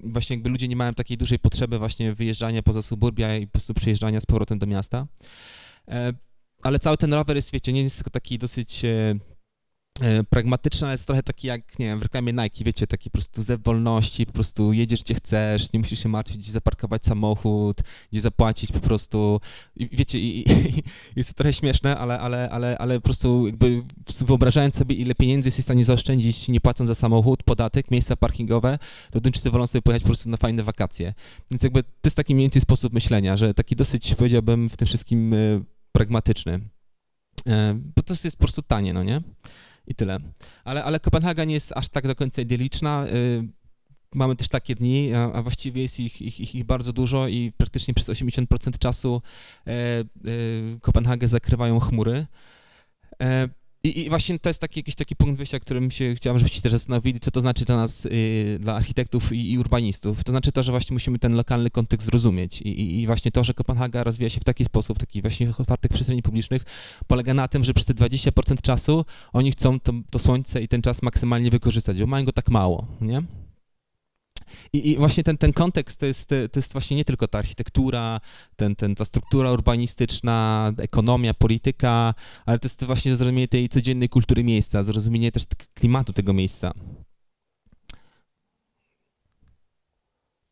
właśnie 0.03 0.35
jakby 0.35 0.49
ludzie 0.49 0.67
nie 0.67 0.75
mają 0.75 0.93
takiej 0.93 1.17
dużej 1.17 1.39
potrzeby 1.39 1.79
właśnie 1.79 2.13
wyjeżdżania 2.13 2.63
poza 2.63 2.81
suburbia 2.81 3.35
i 3.35 3.47
po 3.47 3.51
prostu 3.51 3.73
przyjeżdżania 3.73 4.21
z 4.21 4.25
powrotem 4.25 4.59
do 4.59 4.67
miasta. 4.67 5.07
E, 5.87 6.13
ale 6.61 6.79
cały 6.79 6.97
ten 6.97 7.13
rower 7.13 7.35
jest, 7.35 7.51
wiecie, 7.51 7.73
nie 7.73 7.83
jest 7.83 7.95
tylko 7.95 8.09
taki 8.09 8.37
dosyć 8.37 8.85
E, 8.85 9.15
pragmatyczny, 10.29 10.87
ale 10.87 10.93
jest 10.93 11.05
trochę 11.05 11.23
taki 11.23 11.47
jak, 11.47 11.79
nie 11.79 11.85
wiem, 11.85 11.99
w 11.99 12.01
reklamie 12.01 12.33
Nike, 12.33 12.63
wiecie, 12.63 12.87
taki 12.87 13.09
po 13.09 13.17
prostu 13.17 13.43
zew 13.43 13.63
wolności, 13.63 14.25
po 14.25 14.33
prostu 14.33 14.73
jedziesz 14.73 15.03
gdzie 15.03 15.13
chcesz, 15.13 15.73
nie 15.73 15.79
musisz 15.79 16.03
się 16.03 16.09
martwić, 16.09 16.37
gdzie 16.37 16.51
zaparkować 16.51 17.05
samochód, 17.05 17.81
gdzie 18.11 18.21
zapłacić 18.21 18.71
po 18.71 18.79
prostu, 18.79 19.41
I, 19.75 19.89
wiecie, 19.91 20.19
i, 20.19 20.49
i, 20.51 20.83
jest 21.15 21.29
to 21.29 21.35
trochę 21.35 21.53
śmieszne, 21.53 21.97
ale, 21.97 22.19
ale, 22.19 22.49
ale, 22.49 22.77
ale 22.77 22.95
po 22.95 23.01
prostu 23.01 23.47
jakby 23.47 23.83
wyobrażając 24.19 24.75
sobie, 24.75 24.95
ile 24.95 25.15
pieniędzy 25.15 25.47
jesteś 25.47 25.63
w 25.63 25.67
stanie 25.67 25.85
zaoszczędzić, 25.85 26.47
nie 26.47 26.61
płacąc 26.61 26.87
za 26.87 26.95
samochód, 26.95 27.43
podatek, 27.43 27.91
miejsca 27.91 28.15
parkingowe, 28.15 28.79
to 29.11 29.21
Duńczycy 29.21 29.51
wolą 29.51 29.67
sobie 29.67 29.81
pojechać 29.81 30.03
po 30.03 30.07
prostu 30.07 30.29
na 30.29 30.37
fajne 30.37 30.63
wakacje. 30.63 31.13
Więc 31.51 31.63
jakby 31.63 31.83
to 31.83 31.89
jest 32.03 32.17
taki 32.17 32.35
mniej 32.35 32.43
więcej 32.43 32.61
sposób 32.61 32.93
myślenia, 32.93 33.37
że 33.37 33.53
taki 33.53 33.75
dosyć, 33.75 34.15
powiedziałbym, 34.15 34.69
w 34.69 34.77
tym 34.77 34.87
wszystkim 34.87 35.33
e, 35.33 35.37
pragmatyczny. 35.91 36.59
E, 37.47 37.79
bo 37.95 38.03
to 38.03 38.13
jest 38.23 38.37
po 38.37 38.43
prostu 38.43 38.61
tanie, 38.61 38.93
no 38.93 39.03
nie? 39.03 39.21
I 39.87 39.95
tyle. 39.95 40.19
Ale, 40.63 40.83
ale 40.83 40.99
Kopenhaga 40.99 41.43
nie 41.43 41.53
jest 41.53 41.73
aż 41.75 41.89
tak 41.89 42.07
do 42.07 42.15
końca 42.15 42.41
idyliczna. 42.41 43.05
Y, 43.07 43.47
mamy 44.15 44.35
też 44.35 44.47
takie 44.47 44.75
dni, 44.75 45.13
a, 45.13 45.41
właściwie 45.41 45.81
jest 45.81 45.99
ich, 45.99 46.21
ich, 46.21 46.55
ich, 46.55 46.63
bardzo 46.63 46.93
dużo 46.93 47.27
i 47.27 47.51
praktycznie 47.57 47.93
przez 47.93 48.09
80% 48.09 48.77
czasu 48.79 49.21
e, 49.67 49.71
e, 49.71 50.03
Kopenhagę 50.81 51.27
zakrywają 51.27 51.79
chmury. 51.79 52.25
I, 53.87 54.05
I, 54.05 54.09
właśnie 54.09 54.39
to 54.39 54.49
jest 54.49 54.59
taki, 54.59 54.79
jakiś 54.79 54.95
taki 54.95 55.15
punkt 55.15 55.37
wyjścia, 55.37 55.59
którym 55.59 55.91
się 55.91 56.15
chciałem, 56.15 56.39
żebyście 56.39 56.61
też 56.61 56.71
zastanowili, 56.71 57.19
co 57.19 57.31
to 57.31 57.41
znaczy 57.41 57.65
dla 57.65 57.77
nas, 57.77 58.05
y, 58.05 58.57
dla 58.59 58.75
architektów 58.75 59.33
i, 59.33 59.51
i, 59.51 59.59
urbanistów. 59.59 60.23
To 60.23 60.31
znaczy 60.31 60.51
to, 60.51 60.63
że 60.63 60.71
właśnie 60.71 60.93
musimy 60.93 61.19
ten 61.19 61.33
lokalny 61.35 61.69
kontekst 61.69 62.07
zrozumieć 62.07 62.61
I, 62.61 63.01
i, 63.01 63.05
właśnie 63.05 63.31
to, 63.31 63.43
że 63.43 63.53
Kopenhaga 63.53 64.03
rozwija 64.03 64.29
się 64.29 64.39
w 64.39 64.43
taki 64.43 64.65
sposób, 64.65 64.99
taki 64.99 65.21
właśnie 65.21 65.49
otwartych 65.57 65.91
przestrzeni 65.91 66.21
publicznych, 66.21 66.63
polega 67.07 67.33
na 67.33 67.47
tym, 67.47 67.63
że 67.63 67.73
przez 67.73 67.85
te 67.85 67.93
20% 67.93 68.61
czasu 68.61 69.05
oni 69.33 69.51
chcą 69.51 69.79
to, 69.79 69.93
to 70.09 70.19
słońce 70.19 70.61
i 70.61 70.67
ten 70.67 70.81
czas 70.81 71.01
maksymalnie 71.01 71.49
wykorzystać, 71.49 71.99
bo 71.99 72.07
mają 72.07 72.25
go 72.25 72.31
tak 72.31 72.49
mało, 72.49 72.87
nie? 73.01 73.23
I, 74.73 74.91
I, 74.91 74.97
właśnie 74.97 75.23
ten, 75.23 75.37
ten 75.37 75.53
kontekst 75.53 75.99
to 75.99 76.05
jest, 76.05 76.29
to 76.29 76.59
jest 76.59 76.71
właśnie 76.71 76.97
nie 76.97 77.05
tylko 77.05 77.27
ta 77.27 77.37
architektura, 77.37 78.19
ten, 78.55 78.75
ten, 78.75 78.95
ta 78.95 79.05
struktura 79.05 79.51
urbanistyczna, 79.51 80.71
ekonomia, 80.77 81.33
polityka, 81.33 82.13
ale 82.45 82.59
to 82.59 82.65
jest 82.65 82.83
właśnie 82.83 83.15
zrozumienie 83.15 83.47
tej 83.47 83.69
codziennej 83.69 84.09
kultury 84.09 84.43
miejsca, 84.43 84.83
zrozumienie 84.83 85.31
też 85.31 85.43
klimatu 85.73 86.13
tego 86.13 86.33
miejsca. 86.33 86.73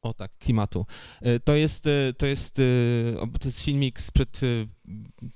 O 0.06 0.14
tak, 0.14 0.38
klimatu. 0.38 0.86
E, 1.22 1.40
to 1.40 1.56
jest, 1.56 1.88
e, 1.88 2.14
to 2.18 2.26
jest, 2.26 2.60
e, 2.60 3.28
to 3.40 3.48
jest 3.48 3.62
filmik 3.62 4.02
sprzed, 4.02 4.42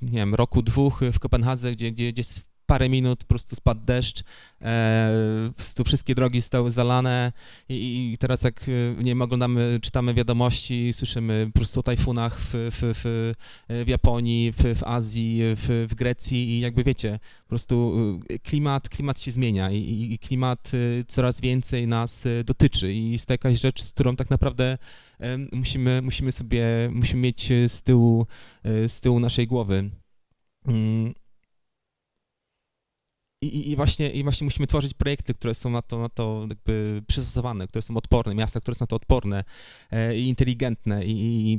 nie 0.02 0.20
wiem, 0.20 0.36
roku, 0.36 0.62
dwóch 0.62 1.02
w 1.14 1.20
Kopenhadze, 1.20 1.72
gdzie, 1.72 1.92
gdzie, 1.92 2.14
gdzie 2.14 2.24
parę 2.70 2.90
minut 2.90 3.20
po 3.20 3.28
prostu 3.28 3.56
spadł 3.56 3.82
deszcz, 3.86 4.24
e, 4.62 5.52
tu 5.76 5.84
wszystkie 5.84 6.16
drogi 6.16 6.42
zostały 6.42 6.72
zalane 6.72 7.32
i, 7.70 8.12
i, 8.14 8.18
teraz 8.18 8.44
jak, 8.44 8.62
e, 8.64 9.04
nie 9.04 9.12
wiem, 9.12 9.22
oglądamy, 9.22 9.80
czytamy 9.82 10.14
wiadomości, 10.14 10.94
słyszymy 10.94 11.46
po 11.54 11.60
prostu 11.60 11.80
o 11.80 11.84
tajfunach 11.84 12.42
w, 12.42 12.52
w, 12.54 12.80
w, 12.82 13.34
w 13.86 13.88
Japonii, 13.88 14.52
w, 14.52 14.80
w 14.80 14.84
Azji, 14.84 15.40
w, 15.42 15.88
w 15.90 15.96
Grecji 15.96 16.50
i 16.50 16.60
jakby 16.60 16.84
wiecie, 16.84 17.20
po 17.44 17.50
prostu 17.50 17.94
e, 18.30 18.40
klimat, 18.40 18.90
klimat 18.90 19.20
się 19.20 19.32
zmienia 19.32 19.72
i, 19.72 20.14
i 20.14 20.20
klimat 20.20 20.72
e, 20.74 21.04
coraz 21.08 21.42
więcej 21.42 21.88
nas 21.88 22.28
dotyczy 22.46 22.94
i 22.94 23.12
jest 23.12 23.26
to 23.26 23.34
jakaś 23.34 23.60
rzecz, 23.60 23.82
z 23.82 23.92
którą 23.92 24.16
tak 24.16 24.30
naprawdę 24.30 24.78
musimy, 25.52 26.02
musimy 26.02 26.32
sobie, 26.32 26.90
musimy 26.92 27.22
mieć 27.22 27.50
z 27.68 27.82
tyłu, 27.82 28.26
z 28.64 29.02
tyłu 29.02 29.20
naszej 29.20 29.48
głowy. 29.48 29.90
I, 33.42 33.72
i, 33.72 33.76
właśnie, 33.76 34.12
I 34.12 34.24
właśnie 34.24 34.46
musimy 34.46 34.68
tworzyć 34.68 34.94
projekty, 34.94 35.34
które 35.34 35.56
są 35.56 35.70
na 35.70 35.82
to, 35.82 36.00
na 36.00 36.10
to 36.10 36.46
jakby 36.50 37.02
przystosowane, 37.08 37.68
które 37.68 37.82
są 37.82 37.98
odporne, 37.98 38.36
miasta, 38.36 38.62
które 38.62 38.76
są 38.76 38.84
na 38.84 38.88
to 38.88 38.96
odporne 38.96 39.44
e, 39.92 40.16
i 40.16 40.30
inteligentne 40.30 41.06
i, 41.06 41.54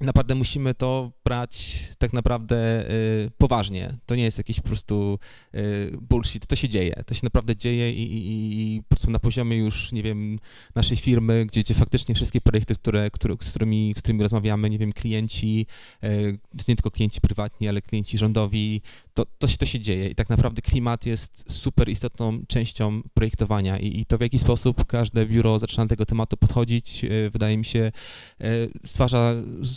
naprawdę 0.00 0.34
musimy 0.34 0.74
to 0.74 1.12
brać 1.24 1.78
tak 1.98 2.12
naprawdę 2.12 2.90
y, 2.90 3.30
poważnie. 3.38 3.96
To 4.06 4.14
nie 4.14 4.22
jest 4.22 4.38
jakiś 4.38 4.60
po 4.60 4.66
prostu 4.66 5.18
y, 5.54 5.98
bullshit, 6.00 6.46
to 6.46 6.56
się 6.56 6.68
dzieje, 6.68 7.02
to 7.06 7.14
się 7.14 7.20
naprawdę 7.22 7.56
dzieje 7.56 7.92
i, 7.92 8.02
i, 8.02 8.76
i 8.76 8.82
po 8.82 8.88
prostu 8.88 9.10
na 9.10 9.18
poziomie 9.18 9.56
już, 9.56 9.92
nie 9.92 10.02
wiem, 10.02 10.38
naszej 10.74 10.96
firmy, 10.96 11.46
gdzie, 11.46 11.60
gdzie 11.60 11.74
faktycznie 11.74 12.14
wszystkie 12.14 12.40
projekty, 12.40 12.74
które, 12.74 13.10
które, 13.10 13.34
z, 13.40 13.50
którymi, 13.50 13.94
z 13.96 14.00
którymi 14.00 14.22
rozmawiamy, 14.22 14.70
nie 14.70 14.78
wiem, 14.78 14.92
klienci, 14.92 15.66
y, 16.04 16.38
nie 16.68 16.76
tylko 16.76 16.90
klienci 16.90 17.20
prywatni, 17.20 17.68
ale 17.68 17.82
klienci 17.82 18.18
rządowi, 18.18 18.82
to, 19.14 19.26
to, 19.38 19.46
się, 19.46 19.56
to 19.56 19.66
się 19.66 19.80
dzieje. 19.80 20.08
I 20.08 20.14
tak 20.14 20.28
naprawdę 20.28 20.62
klimat 20.62 21.06
jest 21.06 21.44
super 21.48 21.88
istotną 21.88 22.46
częścią 22.48 23.02
projektowania 23.14 23.78
i, 23.78 24.00
i 24.00 24.06
to 24.06 24.18
w 24.18 24.20
jaki 24.20 24.38
sposób 24.38 24.84
każde 24.84 25.26
biuro 25.26 25.58
zaczyna 25.58 25.84
do 25.84 25.88
tego 25.88 26.06
tematu 26.06 26.36
podchodzić, 26.36 27.04
y, 27.04 27.30
wydaje 27.30 27.56
mi 27.56 27.64
się, 27.64 27.92
y, 28.40 28.70
stwarza 28.84 29.34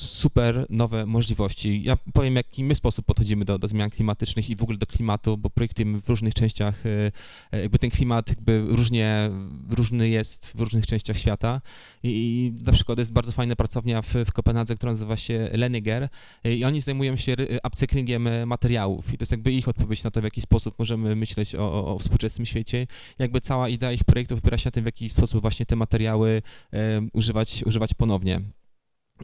super 0.10 0.66
nowe 0.70 1.06
możliwości. 1.06 1.84
Ja 1.84 1.98
powiem, 2.14 2.36
jaki 2.36 2.64
my 2.64 2.76
sposób 2.76 3.06
podchodzimy 3.06 3.46
do, 3.46 3.60
do 3.60 3.68
zmian 3.68 3.90
klimatycznych 3.90 4.50
i 4.50 4.56
w 4.56 4.64
ogóle 4.64 4.78
do 4.78 4.86
klimatu, 4.86 5.38
bo 5.38 5.50
projektujemy 5.50 6.02
w 6.02 6.10
różnych 6.10 6.34
częściach, 6.34 6.86
y, 6.86 7.12
jakby 7.52 7.80
ten 7.80 7.90
klimat 7.90 8.30
jakby 8.30 8.64
różnie, 8.68 9.30
różny 9.70 10.10
jest 10.10 10.52
w 10.56 10.62
różnych 10.62 10.88
częściach 10.88 11.18
świata 11.18 11.62
i, 12.04 12.10
i 12.10 12.64
na 12.64 12.72
przykład 12.72 13.00
jest 13.00 13.14
bardzo 13.14 13.32
fajna 13.32 13.56
pracownia 13.56 14.02
w, 14.02 14.14
w 14.14 14.32
Kopenhadze, 14.32 14.76
która 14.76 14.92
nazywa 14.92 15.18
się 15.18 15.50
Leniger 15.54 16.10
i 16.44 16.66
oni 16.66 16.82
zajmują 16.82 17.16
się 17.16 17.36
upcyklingiem 17.68 18.30
materiałów 18.46 19.14
i 19.14 19.18
to 19.18 19.22
jest 19.22 19.32
jakby 19.32 19.52
ich 19.52 19.68
odpowiedź 19.68 20.04
na 20.04 20.12
to, 20.12 20.22
w 20.22 20.24
jaki 20.24 20.42
sposób 20.42 20.80
możemy 20.80 21.16
myśleć 21.16 21.56
o, 21.56 21.74
o, 21.74 21.96
o 21.96 22.00
współczesnym 22.00 22.46
świecie. 22.46 22.88
Jakby 23.20 23.42
cała 23.42 23.70
idea 23.70 23.92
ich 23.92 24.04
projektów 24.04 24.40
opiera 24.40 24.58
się 24.58 24.68
na 24.68 24.72
tym, 24.72 24.84
w 24.84 24.86
jaki 24.86 25.10
sposób 25.10 25.42
właśnie 25.42 25.66
te 25.66 25.76
materiały 25.76 26.42
e, 26.74 27.02
używać, 27.14 27.64
używać 27.66 27.94
ponownie. 27.94 28.42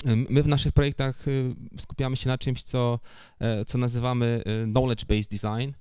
My 0.03 0.43
w 0.43 0.47
naszych 0.47 0.73
projektach 0.73 1.27
y, 1.27 1.55
skupiamy 1.79 2.15
się 2.15 2.27
na 2.27 2.37
czymś, 2.37 2.63
co, 2.63 2.99
e, 3.39 3.65
co 3.65 3.77
nazywamy 3.77 4.43
y, 4.63 4.67
knowledge-based 4.67 5.27
design, 5.27 5.71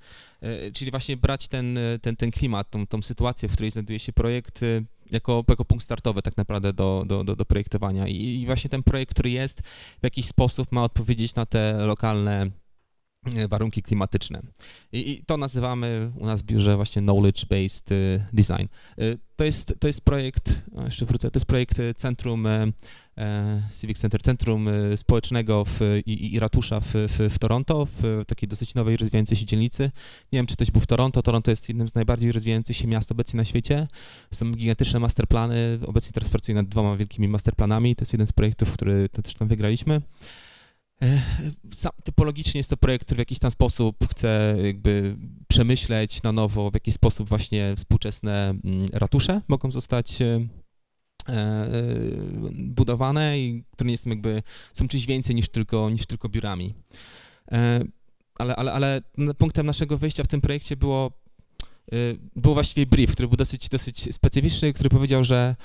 e, 0.41 0.73
czyli 0.73 0.91
właśnie 0.91 1.17
brać 1.17 1.49
ten, 1.49 1.79
ten, 2.03 2.17
ten 2.17 2.31
klimat, 2.31 2.71
tą, 2.71 2.87
tą 2.87 3.03
sytuację, 3.03 3.49
w 3.49 3.53
której 3.53 3.71
znajduje 3.71 3.99
się 3.99 4.13
projekt, 4.13 4.63
y, 4.63 4.85
jako, 5.11 5.45
jako 5.49 5.65
punkt 5.65 5.85
startowy 5.85 6.23
tak 6.23 6.37
naprawdę 6.37 6.73
do, 6.73 7.05
do, 7.07 7.25
do, 7.25 7.37
do 7.37 7.45
projektowania. 7.45 8.09
I, 8.09 8.41
I 8.41 8.47
właśnie 8.47 8.71
ten 8.71 8.83
projekt, 8.83 9.11
który 9.11 9.31
jest, 9.31 9.61
w 10.01 10.05
jakiś 10.05 10.27
sposób 10.27 10.73
ma 10.73 10.85
odpowiedzieć 10.85 11.35
na 11.35 11.47
te 11.47 11.87
lokalne 11.87 12.51
warunki 13.49 13.83
klimatyczne. 13.83 14.43
I, 14.93 15.11
I, 15.11 15.25
to 15.25 15.37
nazywamy 15.37 16.13
u 16.17 16.27
nas 16.27 16.43
w 16.43 16.45
biurze 16.45 16.77
właśnie 16.77 17.03
knowledge-based 17.03 17.91
design. 18.33 18.67
To 19.37 19.45
jest, 19.45 19.75
to 19.79 19.87
jest 19.87 20.01
projekt, 20.01 20.63
jeszcze 20.85 21.07
wrócę, 21.07 21.31
to 21.31 21.37
jest 21.37 21.47
projekt 21.47 21.79
Centrum 21.97 22.47
Civic 23.81 23.99
Center, 23.99 24.23
Centrum 24.23 24.69
Społecznego 24.97 25.65
w, 25.65 25.81
i, 26.07 26.35
i 26.35 26.39
ratusza 26.39 26.81
w, 26.81 26.87
w, 26.95 27.35
w, 27.35 27.39
Toronto, 27.39 27.87
w 28.01 28.23
takiej 28.27 28.49
dosyć 28.49 28.75
nowej, 28.75 28.97
rozwijającej 28.97 29.37
się 29.37 29.47
dzielnicy. 29.47 29.83
Nie 30.33 30.39
wiem, 30.39 30.47
czy 30.47 30.55
ktoś 30.55 30.71
był 30.71 30.81
w 30.81 30.87
Toronto. 30.87 31.23
Toronto 31.23 31.51
jest 31.51 31.69
jednym 31.69 31.89
z 31.89 31.95
najbardziej 31.95 32.33
rozwijających 32.33 32.77
się 32.77 32.87
miast 32.89 33.13
obecnie 33.13 33.37
na 33.37 33.45
świecie. 33.45 33.87
Są 34.35 34.53
gigantyczne 34.53 35.01
masterplany. 35.01 35.79
Obecnie 35.87 36.13
teraz 36.13 36.31
pracuję 36.31 36.55
nad 36.55 36.67
dwoma 36.67 36.97
wielkimi 36.97 37.29
masterplanami. 37.29 37.97
To 37.97 38.03
jest 38.03 38.13
jeden 38.13 38.27
z 38.27 38.33
projektów, 38.33 38.73
który 38.73 39.09
też 39.09 39.35
tam 39.35 39.49
wygraliśmy. 39.49 40.01
E, 41.03 41.23
typologicznie 42.05 42.59
jest 42.59 42.71
to 42.71 42.77
projekt, 42.77 43.05
który 43.05 43.17
w 43.17 43.19
jakiś 43.19 43.39
tam 43.39 43.51
sposób 43.51 43.97
chce 44.11 44.57
jakby 44.65 45.17
przemyśleć 45.49 46.23
na 46.23 46.33
nowo, 46.33 46.71
w 46.71 46.75
jaki 46.75 46.93
sposób 46.93 47.29
właśnie 47.29 47.75
współczesne 47.77 48.55
mm, 48.65 48.89
ratusze 48.93 49.41
mogą 49.49 49.71
zostać 49.71 50.23
e, 50.23 50.25
e, 50.27 50.47
budowane 52.53 53.39
i 53.39 53.65
które 53.73 53.91
nie 53.91 53.99
są 53.99 54.11
jakby, 54.11 54.43
są 54.75 54.89
czymś 54.89 55.07
więcej 55.07 55.35
niż 55.35 55.49
tylko, 55.49 55.91
niż 55.91 56.07
tylko 56.07 56.29
biurami. 56.29 56.75
Ale, 58.35 58.57
ale, 58.57 58.73
ale 58.73 59.01
punktem 59.39 59.67
naszego 59.67 59.99
wyjścia 59.99 60.25
w 60.25 60.29
tym 60.29 60.41
projekcie 60.41 60.77
było, 60.77 61.13
było 62.37 62.55
właściwie 62.55 62.87
brief, 62.87 63.13
który 63.13 63.29
był 63.29 63.37
dosyć, 63.37 63.69
dosyć 63.69 64.15
specyficzny, 64.15 64.73
który 64.73 64.91
powiedział, 64.91 65.25
że 65.25 65.57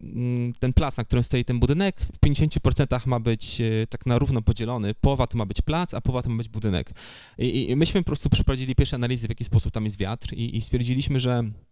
Mm, 0.00 0.52
ten 0.54 0.72
plac, 0.72 0.96
na 0.96 1.04
którym 1.04 1.24
stoi 1.24 1.44
ten 1.44 1.58
budynek, 1.58 2.00
w 2.00 2.26
50% 2.26 3.06
ma 3.06 3.20
być 3.20 3.60
e, 3.60 3.86
tak 3.86 4.06
na 4.06 4.18
równo 4.18 4.42
podzielony. 4.42 4.94
Połowa 4.94 5.26
to 5.26 5.38
ma 5.38 5.46
być 5.46 5.62
plac, 5.62 5.94
a 5.94 6.00
połowa 6.00 6.22
to 6.22 6.30
ma 6.30 6.36
być 6.36 6.48
budynek. 6.48 6.90
I, 7.38 7.70
i 7.70 7.76
myśmy 7.76 8.00
po 8.00 8.06
prostu 8.06 8.30
przeprowadzili 8.30 8.74
pierwsze 8.74 8.96
analizy, 8.96 9.26
w 9.26 9.30
jaki 9.30 9.44
sposób 9.44 9.72
tam 9.72 9.84
jest 9.84 9.98
wiatr 9.98 10.32
i, 10.32 10.56
i 10.56 10.60
stwierdziliśmy, 10.60 11.20
że 11.20 11.30
E, 11.38 11.65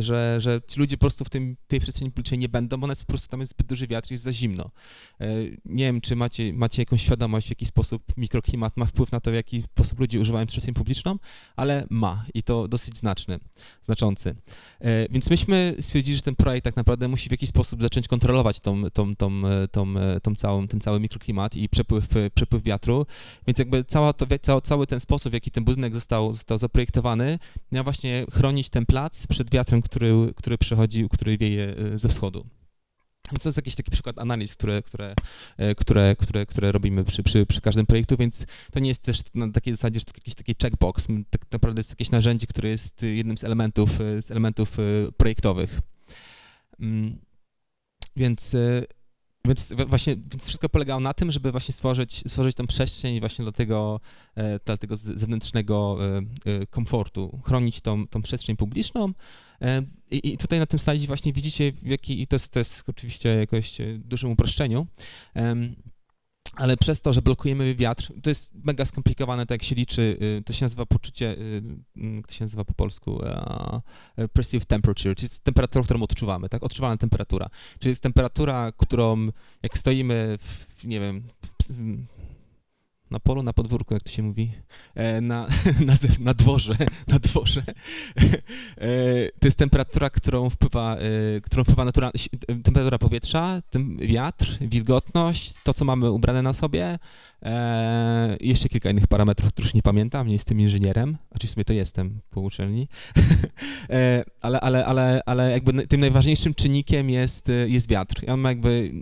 że, 0.00 0.40
że 0.40 0.60
ci 0.68 0.80
ludzie 0.80 0.96
po 0.96 1.00
prostu 1.00 1.24
w 1.24 1.30
tym, 1.30 1.56
tej 1.68 1.80
przestrzeni 1.80 2.10
publicznej 2.10 2.38
nie 2.38 2.48
będą, 2.48 2.76
bo 2.76 2.84
one 2.84 2.96
po 2.96 3.04
prostu 3.04 3.28
tam 3.28 3.40
jest 3.40 3.52
zbyt 3.52 3.66
duży 3.66 3.86
wiatr, 3.86 4.10
jest 4.10 4.24
za 4.24 4.32
zimno. 4.32 4.70
E, 5.20 5.26
nie 5.64 5.84
wiem, 5.84 6.00
czy 6.00 6.16
macie, 6.16 6.52
macie 6.52 6.82
jakąś 6.82 7.02
świadomość, 7.02 7.46
w 7.46 7.50
jaki 7.50 7.66
sposób 7.66 8.02
mikroklimat 8.16 8.76
ma 8.76 8.84
wpływ 8.84 9.12
na 9.12 9.20
to, 9.20 9.30
w 9.30 9.34
jaki 9.34 9.62
sposób 9.62 10.00
ludzie 10.00 10.20
używają 10.20 10.46
przestrzeń 10.46 10.74
publiczną, 10.74 11.18
ale 11.56 11.86
ma 11.90 12.26
i 12.34 12.42
to 12.42 12.68
dosyć 12.68 12.98
znaczny, 12.98 13.38
znaczący. 13.82 14.34
E, 14.80 15.08
więc 15.08 15.30
myśmy 15.30 15.74
stwierdzili, 15.80 16.16
że 16.16 16.22
ten 16.22 16.36
projekt 16.36 16.64
tak 16.64 16.76
naprawdę 16.76 17.08
musi 17.08 17.28
w 17.28 17.32
jakiś 17.32 17.48
sposób 17.48 17.82
zacząć 17.82 18.08
kontrolować 18.08 18.60
tą, 18.60 18.90
tą, 18.90 19.16
tą, 19.16 19.42
tą, 19.70 19.94
tą 20.22 20.34
całą, 20.34 20.68
ten 20.68 20.80
cały 20.80 21.00
mikroklimat 21.00 21.56
i 21.56 21.68
przepływ, 21.68 22.08
przepływ 22.34 22.62
wiatru, 22.62 23.06
więc 23.46 23.58
jakby 23.58 23.84
cała 23.84 24.12
to, 24.12 24.60
cały 24.60 24.86
ten 24.86 25.00
sposób, 25.00 25.30
w 25.30 25.34
jaki 25.34 25.50
ten 25.50 25.64
budynek 25.64 25.94
został, 25.94 26.32
został 26.32 26.58
zaprojektowany, 26.58 27.38
miał 27.72 27.84
właśnie 27.84 28.26
chronić 28.32 28.70
ten 28.70 28.86
plac 28.86 29.27
przed 29.28 29.50
wiatrem, 29.50 29.82
który, 29.82 30.12
który 30.36 30.58
przychodzi, 30.58 31.08
który 31.08 31.38
wieje 31.38 31.76
e, 31.76 31.98
ze 31.98 32.08
wschodu. 32.08 32.46
Więc 33.32 33.42
to 33.42 33.48
jest 33.48 33.56
jakiś 33.56 33.74
taki 33.74 33.90
przykład 33.90 34.18
analiz, 34.18 34.52
które, 34.52 34.82
które, 34.82 35.14
e, 35.56 35.74
które, 35.74 36.16
które, 36.16 36.46
które 36.46 36.72
robimy 36.72 37.04
przy, 37.04 37.22
przy, 37.22 37.46
przy 37.46 37.60
każdym 37.60 37.86
projektu, 37.86 38.16
więc 38.16 38.46
to 38.72 38.78
nie 38.80 38.88
jest 38.88 39.02
też 39.02 39.20
na 39.34 39.52
takiej 39.52 39.74
zasadzie, 39.74 40.00
że 40.00 40.04
to 40.04 40.12
jakiś 40.16 40.34
taki 40.34 40.54
checkbox. 40.62 41.06
Tak 41.30 41.42
naprawdę 41.50 41.80
jest 41.80 41.90
jakieś 41.90 42.10
narzędzie, 42.10 42.46
które 42.46 42.68
jest 42.68 43.02
jednym 43.02 43.38
z 43.38 43.44
elementów, 43.44 44.00
e, 44.00 44.22
z 44.22 44.30
elementów 44.30 44.76
projektowych. 45.16 45.80
Mm, 46.80 47.18
więc 48.16 48.56
więc 49.48 49.72
właśnie 49.88 50.16
więc 50.16 50.46
wszystko 50.46 50.68
polegało 50.68 51.00
na 51.00 51.14
tym, 51.14 51.32
żeby 51.32 51.52
właśnie 51.52 51.74
stworzyć, 51.74 52.22
stworzyć 52.26 52.56
tą 52.56 52.66
przestrzeń 52.66 53.20
właśnie 53.20 53.44
do 53.44 53.52
tego, 53.52 54.00
e, 54.34 54.58
dla 54.58 54.76
tego 54.76 54.96
zewnętrznego 54.96 55.98
e, 56.00 56.18
e, 56.52 56.66
komfortu, 56.66 57.40
chronić 57.44 57.80
tą, 57.80 58.06
tą 58.06 58.22
przestrzeń 58.22 58.56
publiczną. 58.56 59.12
I, 60.10 60.32
I, 60.32 60.38
tutaj 60.38 60.58
na 60.58 60.66
tym 60.66 60.78
slajdzie 60.78 61.06
właśnie 61.06 61.32
widzicie, 61.32 61.72
jaki, 61.82 62.22
i 62.22 62.26
to 62.26 62.36
jest, 62.36 62.52
to 62.52 62.58
jest 62.58 62.84
oczywiście 62.86 63.28
jakoś 63.28 63.78
dużym 63.98 64.30
uproszczeniu, 64.30 64.86
ale 66.58 66.76
przez 66.76 67.00
to, 67.00 67.12
że 67.12 67.22
blokujemy 67.22 67.74
wiatr, 67.74 68.12
to 68.22 68.30
jest 68.30 68.50
mega 68.64 68.84
skomplikowane, 68.84 69.46
tak 69.46 69.50
jak 69.50 69.62
się 69.62 69.74
liczy, 69.74 70.16
y, 70.22 70.42
to 70.44 70.52
się 70.52 70.64
nazywa 70.64 70.86
poczucie, 70.86 71.38
y, 71.38 71.62
mm, 71.96 72.22
to 72.22 72.32
się 72.32 72.44
nazywa 72.44 72.64
po 72.64 72.74
polsku, 72.74 73.20
perceived 74.32 74.68
temperature, 74.68 75.16
czyli 75.16 75.28
temperatura, 75.42 75.84
którą 75.84 76.02
odczuwamy, 76.02 76.48
tak, 76.48 76.62
odczuwalna 76.62 76.96
temperatura, 76.96 77.46
czyli 77.78 77.90
jest 77.90 78.02
temperatura, 78.02 78.72
którą 78.76 79.28
jak 79.62 79.78
stoimy, 79.78 80.38
w, 80.76 80.84
nie 80.84 81.00
wiem, 81.00 81.22
w, 81.68 81.98
na 83.10 83.20
polu, 83.20 83.42
na 83.42 83.52
podwórku, 83.52 83.94
jak 83.94 84.02
to 84.02 84.10
się 84.10 84.22
mówi, 84.22 84.50
e, 84.94 85.20
na, 85.20 85.46
na, 85.86 85.94
na 86.20 86.34
dworze, 86.34 86.76
na 87.12 87.18
dworze. 87.18 87.62
E, 88.78 89.28
to 89.40 89.48
jest 89.48 89.58
temperatura, 89.58 90.10
którą 90.10 90.50
wpływa, 90.50 90.96
e, 90.96 91.40
którą 91.40 91.64
wpływa 91.64 91.84
natura, 91.84 92.10
temperatura 92.46 92.98
powietrza, 92.98 93.62
wiatr, 93.98 94.58
wilgotność, 94.60 95.54
to, 95.62 95.74
co 95.74 95.84
mamy 95.84 96.10
ubrane 96.10 96.42
na 96.42 96.52
sobie, 96.52 96.98
E, 97.42 98.36
jeszcze 98.40 98.68
kilka 98.68 98.90
innych 98.90 99.06
parametrów, 99.06 99.52
których 99.52 99.74
nie 99.74 99.82
pamiętam, 99.82 100.26
nie 100.26 100.32
jestem 100.32 100.60
inżynierem, 100.60 101.16
znaczy 101.30 101.46
w 101.46 101.50
sumie 101.50 101.64
to 101.64 101.72
jestem 101.72 102.20
po 102.30 102.40
uczelni, 102.40 102.88
e, 103.90 104.24
ale, 104.40 104.60
ale, 104.60 104.86
ale, 104.86 105.20
ale 105.26 105.50
jakby 105.50 105.86
tym 105.86 106.00
najważniejszym 106.00 106.54
czynnikiem 106.54 107.10
jest, 107.10 107.50
jest 107.66 107.90
wiatr. 107.90 108.24
I 108.24 108.26
on 108.26 108.40
ma 108.40 108.48
jakby, 108.48 108.92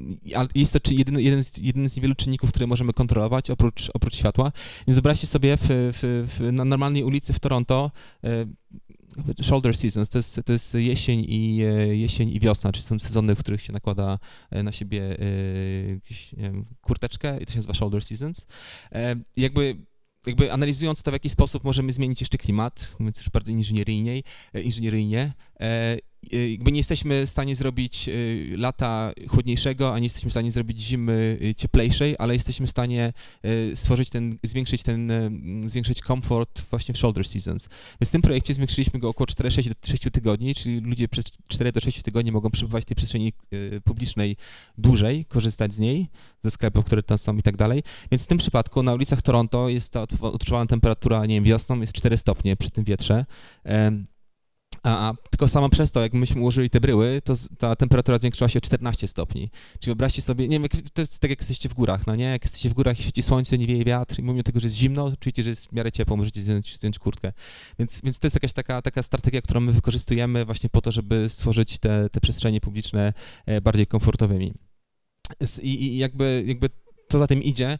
jest 0.54 0.72
to 0.72 0.92
jedyny, 0.92 1.22
jeden, 1.22 1.44
z, 1.44 1.58
jeden 1.58 1.88
z 1.88 1.96
niewielu 1.96 2.14
czynników, 2.14 2.50
które 2.50 2.66
możemy 2.66 2.92
kontrolować 2.92 3.50
oprócz, 3.50 3.90
oprócz 3.94 4.16
światła. 4.16 4.52
Więc 4.86 4.96
wyobraźcie 4.96 5.26
sobie 5.26 5.56
w, 5.56 5.66
w, 5.68 6.26
w, 6.38 6.52
na 6.52 6.64
normalnej 6.64 7.04
ulicy 7.04 7.32
w 7.32 7.38
Toronto 7.38 7.90
e, 8.24 8.46
shoulder 9.42 9.76
seasons, 9.76 10.08
to 10.08 10.18
jest, 10.18 10.40
to 10.44 10.52
jest 10.52 10.74
jesień, 10.74 11.24
i, 11.28 11.62
e, 11.62 11.96
jesień 11.96 12.28
i 12.28 12.40
wiosna, 12.40 12.72
czyli 12.72 12.84
są 12.84 12.98
sezony, 12.98 13.34
w 13.34 13.38
których 13.38 13.62
się 13.62 13.72
nakłada 13.72 14.18
e, 14.50 14.62
na 14.62 14.72
siebie 14.72 15.02
e, 15.20 15.94
jakieś, 15.94 16.34
wiem, 16.34 16.64
kurteczkę 16.80 17.38
i 17.40 17.46
to 17.46 17.52
się 17.52 17.58
nazywa 17.58 17.74
shoulder 17.74 18.04
seasons. 18.04 18.46
Jakby 19.36 19.76
jakby 20.26 20.52
analizując 20.52 21.02
to, 21.02 21.10
w 21.10 21.14
jaki 21.14 21.28
sposób 21.28 21.64
możemy 21.64 21.92
zmienić 21.92 22.20
jeszcze 22.20 22.38
klimat, 22.38 22.92
mówiąc 22.98 23.18
już 23.18 23.30
bardzo 23.30 23.52
inżynieryjnie, 23.52 24.20
inżynieryjnie 24.54 25.32
jakby 26.32 26.72
nie 26.72 26.78
jesteśmy 26.78 27.26
w 27.26 27.30
stanie 27.30 27.56
zrobić 27.56 28.08
y, 28.08 28.54
lata 28.56 29.12
chłodniejszego, 29.28 29.94
a 29.94 29.98
nie 29.98 30.06
jesteśmy 30.06 30.30
w 30.30 30.32
stanie 30.32 30.52
zrobić 30.52 30.80
zimy 30.80 31.38
y, 31.42 31.54
cieplejszej, 31.54 32.14
ale 32.18 32.34
jesteśmy 32.34 32.66
w 32.66 32.70
stanie 32.70 33.12
stworzyć 33.74 34.10
ten, 34.10 34.38
zwiększyć 34.42 34.82
ten, 34.82 35.12
zwiększyć 35.66 36.00
komfort 36.00 36.62
właśnie 36.70 36.94
w 36.94 36.98
shoulder 36.98 37.26
seasons. 37.26 37.68
Więc 38.00 38.08
w 38.08 38.12
tym 38.12 38.22
projekcie 38.22 38.54
zwiększyliśmy 38.54 39.00
go 39.00 39.08
około 39.08 39.26
4-6 39.26 39.68
do 39.68 39.74
6 39.84 40.02
tygodni, 40.12 40.54
czyli 40.54 40.80
ludzie 40.80 41.08
przez 41.08 41.24
4 41.48 41.72
do 41.72 41.80
6 41.80 42.02
tygodni 42.02 42.32
mogą 42.32 42.50
przebywać 42.50 42.82
w 42.82 42.86
tej 42.86 42.96
przestrzeni 42.96 43.32
publicznej 43.84 44.36
dłużej, 44.78 45.24
korzystać 45.24 45.74
z 45.74 45.78
niej, 45.78 46.08
ze 46.44 46.50
sklepów, 46.50 46.84
które 46.84 47.02
tam 47.02 47.18
są 47.18 47.36
i 47.36 47.42
tak 47.42 47.56
dalej. 47.56 47.82
Więc 48.10 48.24
w 48.24 48.26
tym 48.26 48.38
przypadku 48.38 48.82
na 48.82 48.94
ulicach 48.94 49.22
Toronto 49.22 49.68
jest 49.68 49.92
ta 49.92 50.02
odczuwalna 50.20 50.66
temperatura, 50.66 51.26
nie 51.26 51.34
wiem, 51.34 51.44
wiosną 51.44 51.80
jest 51.80 51.92
4 51.92 52.18
stopnie 52.18 52.56
przy 52.56 52.70
tym 52.70 52.84
wietrze. 52.84 53.24
A, 54.86 55.12
tylko 55.30 55.48
samo 55.48 55.68
przez 55.68 55.90
to, 55.92 56.00
jak 56.00 56.12
myśmy 56.12 56.40
ułożyli 56.40 56.70
te 56.70 56.80
bryły, 56.80 57.22
to 57.24 57.34
ta 57.58 57.76
temperatura 57.76 58.18
zwiększyła 58.18 58.48
się 58.48 58.58
o 58.58 58.60
14 58.60 59.08
stopni. 59.08 59.50
Czyli 59.80 59.90
wyobraźcie 59.90 60.22
sobie, 60.22 60.48
nie 60.48 60.54
wiem, 60.54 60.62
jak, 60.62 60.72
to 60.92 61.02
jest 61.02 61.18
tak 61.18 61.30
jak 61.30 61.40
jesteście 61.40 61.68
w 61.68 61.74
górach, 61.74 62.06
no 62.06 62.16
nie? 62.16 62.24
Jak 62.24 62.44
jesteście 62.44 62.70
w 62.70 62.72
górach 62.72 63.00
i 63.00 63.02
świeci 63.02 63.22
słońce, 63.22 63.58
nie 63.58 63.66
wieje 63.66 63.84
wiatr 63.84 64.18
i 64.18 64.22
mimo 64.22 64.42
tego, 64.42 64.60
że 64.60 64.66
jest 64.66 64.76
zimno, 64.76 65.12
czujecie, 65.20 65.42
że 65.42 65.50
jest 65.50 65.66
w 65.66 65.72
miarę 65.72 65.92
ciepło, 65.92 66.16
możecie 66.16 66.40
zdjąć, 66.40 66.76
zdjąć 66.76 66.98
kurtkę. 66.98 67.32
Więc, 67.78 68.00
więc 68.04 68.18
to 68.18 68.26
jest 68.26 68.36
jakaś 68.36 68.52
taka, 68.52 68.82
taka 68.82 69.02
strategia, 69.02 69.42
którą 69.42 69.60
my 69.60 69.72
wykorzystujemy 69.72 70.44
właśnie 70.44 70.70
po 70.70 70.80
to, 70.80 70.92
żeby 70.92 71.28
stworzyć 71.28 71.78
te, 71.78 72.10
te 72.10 72.20
przestrzenie 72.20 72.60
publiczne 72.60 73.12
e, 73.46 73.60
bardziej 73.60 73.86
komfortowymi. 73.86 74.54
I, 75.62 75.84
i 75.84 75.98
jakby, 75.98 76.44
jakby 76.46 76.68
co 77.08 77.18
za 77.18 77.26
tym 77.26 77.42
idzie, 77.42 77.78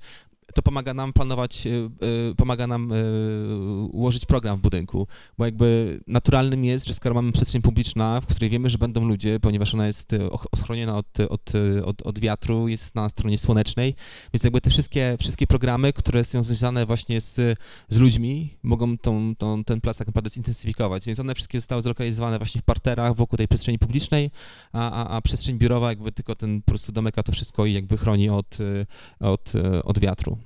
to 0.56 0.62
pomaga 0.62 0.94
nam 0.94 1.12
planować, 1.12 1.66
e, 1.66 1.70
e, 1.70 2.34
pomaga 2.34 2.66
nam 2.66 2.92
e, 2.92 2.96
ułożyć 3.92 4.26
program 4.26 4.58
w 4.58 4.60
budynku, 4.60 5.06
bo 5.38 5.44
jakby 5.44 6.00
naturalnym 6.06 6.64
jest, 6.64 6.86
że 6.86 6.95
skoro 6.95 7.14
mamy 7.14 7.32
przestrzeń 7.32 7.62
publiczna, 7.62 8.21
w 8.21 8.26
której 8.26 8.50
wiemy, 8.50 8.71
że 8.71 8.78
będą 8.78 9.08
ludzie, 9.08 9.40
ponieważ 9.40 9.75
ona 9.75 9.86
jest 9.86 10.10
ochroniona 10.52 10.97
od, 10.97 11.21
od, 11.28 11.52
od, 11.84 12.02
od 12.02 12.19
wiatru, 12.19 12.69
jest 12.69 12.95
na 12.95 13.08
stronie 13.08 13.38
słonecznej, 13.38 13.95
więc 14.34 14.45
jakby 14.45 14.60
te 14.60 14.71
wszystkie, 14.71 15.16
wszystkie 15.21 15.47
programy, 15.47 15.92
które 15.92 16.25
są 16.25 16.42
związane 16.42 16.86
właśnie 16.86 17.21
z, 17.21 17.58
z 17.88 17.99
ludźmi, 17.99 18.56
mogą 18.62 18.99
tą, 18.99 19.36
tą, 19.36 19.64
ten 19.64 19.80
plac 19.80 19.99
tak 19.99 20.06
naprawdę 20.06 20.30
zintensyfikować, 20.30 21.06
więc 21.06 21.21
one 21.21 21.34
wszystkie 21.34 21.60
zostały 21.60 21.82
zlokalizowane 21.82 22.38
właśnie 22.38 22.60
w 22.60 22.64
parterach 22.64 23.14
wokół 23.14 23.36
tej 23.36 23.49
przestrzeni 23.49 23.78
publicznej, 23.78 24.30
a, 24.73 24.90
a, 24.90 25.16
a 25.16 25.21
przestrzeń 25.21 25.58
biurowa 25.58 25.88
jakby 25.88 26.12
tylko 26.12 26.34
ten 26.34 26.62
po 26.62 26.66
prostu 26.66 26.92
domeka 26.92 27.23
to 27.23 27.32
wszystko 27.32 27.66
i 27.66 27.73
jakby 27.73 27.97
chroni 27.97 28.30
od, 28.30 28.58
od, 29.21 29.52
od 29.84 29.99
wiatru. 29.99 30.38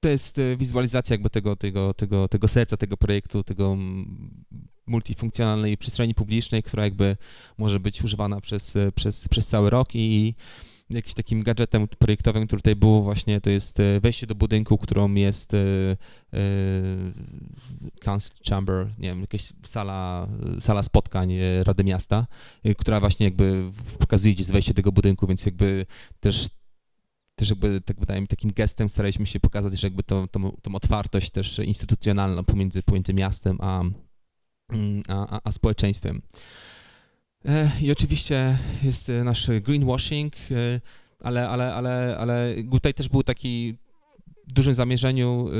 To 0.00 0.08
jest 0.08 0.38
e, 0.38 0.56
wizualizacja 0.56 1.14
jakby 1.14 1.30
tego, 1.30 1.56
tego, 1.56 1.94
tego, 1.94 2.28
tego 2.28 2.48
serca 2.48 2.76
tego 2.76 2.96
projektu, 2.96 3.44
tego 3.44 3.76
multifunkcjonalnej 4.86 5.78
przestrzeni 5.78 6.14
publicznej, 6.14 6.62
która 6.62 6.84
jakby 6.84 7.16
może 7.58 7.80
być 7.80 8.04
używana 8.04 8.40
przez, 8.40 8.76
e, 8.76 8.92
przez, 8.92 9.28
przez 9.28 9.46
cały 9.46 9.70
rok 9.70 9.88
i 9.94 10.34
jakimś 10.90 11.14
takim 11.14 11.42
gadżetem 11.42 11.88
projektowym, 11.88 12.46
który 12.46 12.60
tutaj 12.60 12.76
był 12.76 13.02
właśnie, 13.02 13.40
to 13.40 13.50
jest 13.50 13.80
e, 13.80 14.00
wejście 14.00 14.26
do 14.26 14.34
budynku, 14.34 14.78
którą 14.78 15.14
jest 15.14 15.52
council 18.00 18.32
chamber, 18.48 18.86
nie 18.98 19.08
wiem, 19.08 19.20
jakaś 19.20 19.52
sala, 19.64 20.28
sala 20.60 20.82
spotkań 20.82 21.34
Rady 21.62 21.84
Miasta, 21.84 22.26
która 22.78 23.00
właśnie 23.00 23.26
jakby 23.26 23.70
pokazuje 23.98 24.34
gdzie 24.34 24.40
jest 24.40 24.52
wejście 24.52 24.74
tego 24.74 24.92
budynku, 24.92 25.26
więc 25.26 25.46
jakby 25.46 25.86
też 26.20 26.48
też 27.38 27.50
jakby, 27.50 27.80
tak 27.80 28.00
wydaje 28.00 28.20
mi 28.20 28.26
takim 28.26 28.52
gestem 28.52 28.88
staraliśmy 28.88 29.26
się 29.26 29.40
pokazać, 29.40 29.80
że 29.80 29.86
jakby 29.86 30.02
tą, 30.02 30.28
tą, 30.28 30.52
tą 30.62 30.74
otwartość 30.74 31.30
też 31.30 31.58
instytucjonalną 31.58 32.44
pomiędzy, 32.44 32.82
pomiędzy 32.82 33.14
miastem 33.14 33.58
a, 33.60 33.82
a, 35.08 35.40
a 35.44 35.52
społeczeństwem. 35.52 36.22
E, 37.44 37.70
I 37.80 37.92
oczywiście 37.92 38.58
jest 38.82 39.10
nasz 39.24 39.50
greenwashing, 39.60 40.34
e, 40.36 40.80
ale, 41.20 41.48
ale, 41.48 41.74
ale, 41.74 42.16
ale 42.18 42.54
tutaj 42.70 42.94
też 42.94 43.08
był 43.08 43.22
taki 43.22 43.76
w 44.46 44.52
dużym 44.52 44.74
zamierzeniu 44.74 45.48
e, 45.48 45.52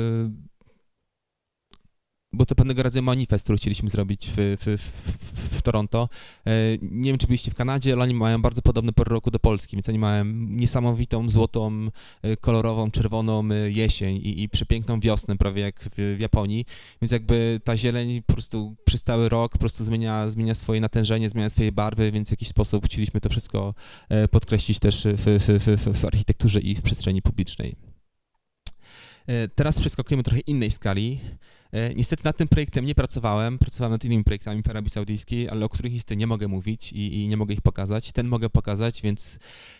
bo 2.33 2.45
to 2.45 2.55
pewnego 2.55 2.83
rodzaju 2.83 3.03
manifest, 3.03 3.43
który 3.43 3.57
chcieliśmy 3.57 3.89
zrobić 3.89 4.27
w, 4.27 4.35
w, 4.35 4.77
w, 4.77 5.57
w, 5.57 5.61
Toronto. 5.61 6.09
E, 6.45 6.51
nie 6.81 7.11
wiem, 7.11 7.17
czy 7.17 7.27
byliście 7.27 7.51
w 7.51 7.55
Kanadzie, 7.55 7.93
ale 7.93 8.03
oni 8.03 8.13
mają 8.13 8.41
bardzo 8.41 8.61
podobny 8.61 8.91
porę 8.91 9.09
roku 9.09 9.31
do 9.31 9.39
Polski, 9.39 9.75
więc 9.75 9.89
oni 9.89 9.99
mają 9.99 10.25
niesamowitą, 10.35 11.29
złotą, 11.29 11.89
e, 12.21 12.37
kolorową, 12.37 12.91
czerwoną 12.91 13.49
e, 13.51 13.71
jesień 13.71 14.15
i, 14.15 14.43
i 14.43 14.49
przepiękną 14.49 14.99
wiosnę, 14.99 15.37
prawie 15.37 15.61
jak 15.61 15.89
w, 15.97 16.17
Japonii, 16.19 16.65
więc 17.01 17.11
jakby 17.11 17.59
ta 17.63 17.77
zieleń 17.77 18.21
po 18.21 18.33
prostu 18.33 18.75
przez 18.85 19.03
cały 19.03 19.29
rok 19.29 19.51
po 19.51 19.57
prostu 19.57 19.83
zmienia, 19.83 20.27
zmienia 20.27 20.55
swoje 20.55 20.81
natężenie, 20.81 21.29
zmienia 21.29 21.49
swoje 21.49 21.71
barwy, 21.71 22.11
więc 22.11 22.27
w 22.27 22.31
jakiś 22.31 22.47
sposób 22.47 22.85
chcieliśmy 22.85 23.21
to 23.21 23.29
wszystko 23.29 23.73
podkreślić 24.31 24.79
też 24.79 25.07
w, 25.17 26.05
architekturze 26.05 26.59
i 26.59 26.75
w 26.75 26.81
przestrzeni 26.81 27.21
publicznej. 27.21 27.75
Teraz 29.55 29.79
przeskakujemy 29.79 30.23
trochę 30.23 30.39
innej 30.39 30.71
skali. 30.71 31.19
E, 31.71 31.93
niestety 31.93 32.23
nad 32.25 32.37
tym 32.37 32.47
projektem 32.47 32.85
nie 32.85 32.95
pracowałem, 32.95 33.59
pracowałem 33.59 33.91
nad 33.91 34.05
innymi 34.05 34.23
projektami 34.23 34.63
w 34.63 34.69
Arabii 34.69 34.89
Saudyjskiej, 34.89 35.49
ale 35.49 35.65
o 35.65 35.69
których 35.69 35.93
niestety 35.93 36.17
nie 36.17 36.27
mogę 36.27 36.47
mówić 36.47 36.93
i, 36.93 37.19
i 37.19 37.27
nie 37.27 37.37
mogę 37.37 37.53
ich 37.53 37.61
pokazać. 37.61 38.11
Ten 38.11 38.27
mogę 38.27 38.49
pokazać, 38.49 39.01
więc 39.01 39.39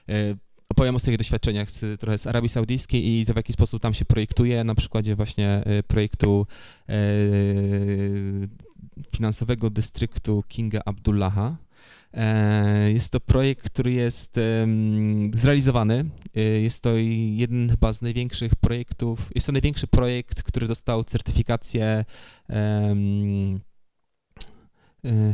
e, 0.10 0.36
opowiem 0.70 0.96
o 0.96 1.00
swoich 1.00 1.18
doświadczeniach 1.18 1.72
z, 1.72 2.02
trochę 2.02 2.18
z 2.18 2.28
Arabii 2.28 2.50
Saudyjskiej 2.50 3.08
i 3.08 3.26
to 3.26 3.34
w 3.34 3.36
jaki 3.36 3.54
sposób 3.54 3.82
tam 3.82 3.94
się 3.94 4.06
projektuje, 4.06 4.64
na 4.64 4.76
przykładzie 4.76 5.16
właśnie 5.16 5.50
e, 5.50 5.84
projektu 5.84 6.48
finansowego 9.16 9.70
dystryktu 9.70 10.44
Kinga 10.48 10.82
Abdullaha. 10.86 11.58
E, 12.14 12.92
jest 12.92 13.12
to 13.12 13.20
projekt, 13.20 13.70
który 13.70 13.92
jest 13.92 14.40
zrealizowany. 15.34 16.06
E, 16.36 16.42
jest 16.42 16.84
to 16.84 16.90
jeden 16.96 17.70
chyba 17.70 17.94
z 17.94 18.02
największych 18.02 18.56
projektów, 18.56 19.30
jest 19.36 19.46
to 19.46 19.52
największy 19.52 19.88
projekt, 19.88 20.44
który 20.44 20.68
dostał 20.68 21.04
certyfikację 21.04 22.06
e, 22.50 22.96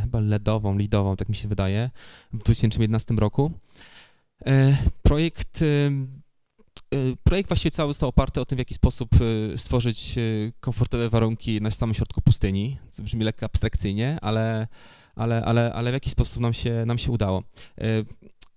chyba 0.02 0.20
LEDową, 0.20 0.78
LEDową, 0.78 1.16
tak 1.16 1.30
mi 1.30 1.36
się 1.36 1.48
wydaje, 1.48 1.90
w 2.34 2.38
2011 2.38 3.14
roku. 3.14 3.52
Projekt 5.04 5.64
Projekt 7.24 7.50
właściwie 7.50 7.72
cały 7.72 7.94
został 7.94 8.10
oparty 8.10 8.42
o 8.42 8.46
tym, 8.46 8.56
w 8.56 8.60
jaki 8.60 8.74
sposób 8.74 9.10
stworzyć 9.58 10.16
komfortowe 10.60 11.10
warunki 11.10 11.62
na 11.62 11.72
samym 11.72 11.94
środku 11.94 12.22
pustyni. 12.22 12.78
To 12.96 13.04
brzmi 13.04 13.24
lekko 13.24 13.46
abstrakcyjnie, 13.46 14.18
ale 14.22 14.68
ale, 15.16 15.46
ale, 15.46 15.74
ale 15.74 15.92
w 15.92 15.94
jaki 15.94 16.10
sposób 16.10 16.42
nam 16.42 16.54
się, 16.54 16.84
nam 16.86 16.98
się 16.98 17.12
udało. 17.12 17.44
E, 17.78 17.84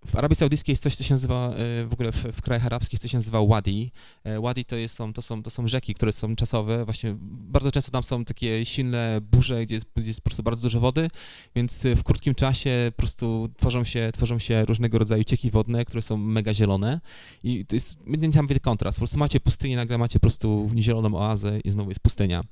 w 0.07 0.17
Arabii 0.17 0.37
Saudyjskiej 0.37 0.73
jest 0.73 0.83
coś, 0.83 0.97
co 0.97 1.05
się 1.05 1.15
nazywa, 1.15 1.49
e, 1.49 1.87
w 1.87 1.93
ogóle 1.93 2.13
w, 2.13 2.17
w 2.17 2.43
krajach 2.43 2.67
arabskich, 2.67 3.01
co 3.01 3.09
się 3.09 3.17
nazywa 3.17 3.47
wadi. 3.47 3.93
E, 4.25 4.41
wadi 4.41 4.65
to, 4.65 4.77
jest, 4.77 4.95
są, 4.95 5.13
to, 5.13 5.23
są, 5.23 5.43
to 5.43 5.51
są 5.51 5.69
rzeki, 5.69 5.95
które 5.95 6.13
są 6.13 6.37
czasowe, 6.37 6.85
właśnie 6.85 7.17
bardzo 7.21 7.71
często 7.71 7.91
tam 7.91 8.03
są 8.03 8.25
takie 8.25 8.67
silne 8.67 9.19
burze, 9.33 9.67
gdzie 9.67 9.75
jest, 9.75 9.87
gdzie 9.97 10.09
jest 10.09 10.21
po 10.21 10.31
prostu 10.31 10.43
bardzo 10.43 10.63
dużo 10.63 10.81
wody, 10.81 11.09
więc 11.57 11.85
w 11.97 12.03
krótkim 12.03 12.35
czasie 12.35 12.93
po 12.97 13.03
prostu 13.03 13.49
tworzą 13.57 13.85
się, 13.85 14.11
tworzą 14.13 14.39
się 14.39 14.65
różnego 14.65 14.99
rodzaju 14.99 15.25
cieki 15.25 15.51
wodne, 15.51 15.85
które 15.85 16.03
są 16.03 16.17
mega 16.17 16.55
zielone 16.55 17.01
i 17.43 17.67
to 17.67 17.77
jest 17.77 17.99
niesamowity 18.07 18.61
kontrast. 18.61 18.99
Po 18.99 19.01
prostu 19.01 19.19
macie 19.19 19.41
pustynię, 19.41 19.77
nagle 19.77 19.99
macie 19.99 20.19
po 20.19 20.21
prostu 20.21 20.71
zieloną 20.77 21.19
oazę 21.19 21.61
i 21.61 21.71
znowu 21.71 21.91
jest 21.91 22.01
pustynia. 22.01 22.43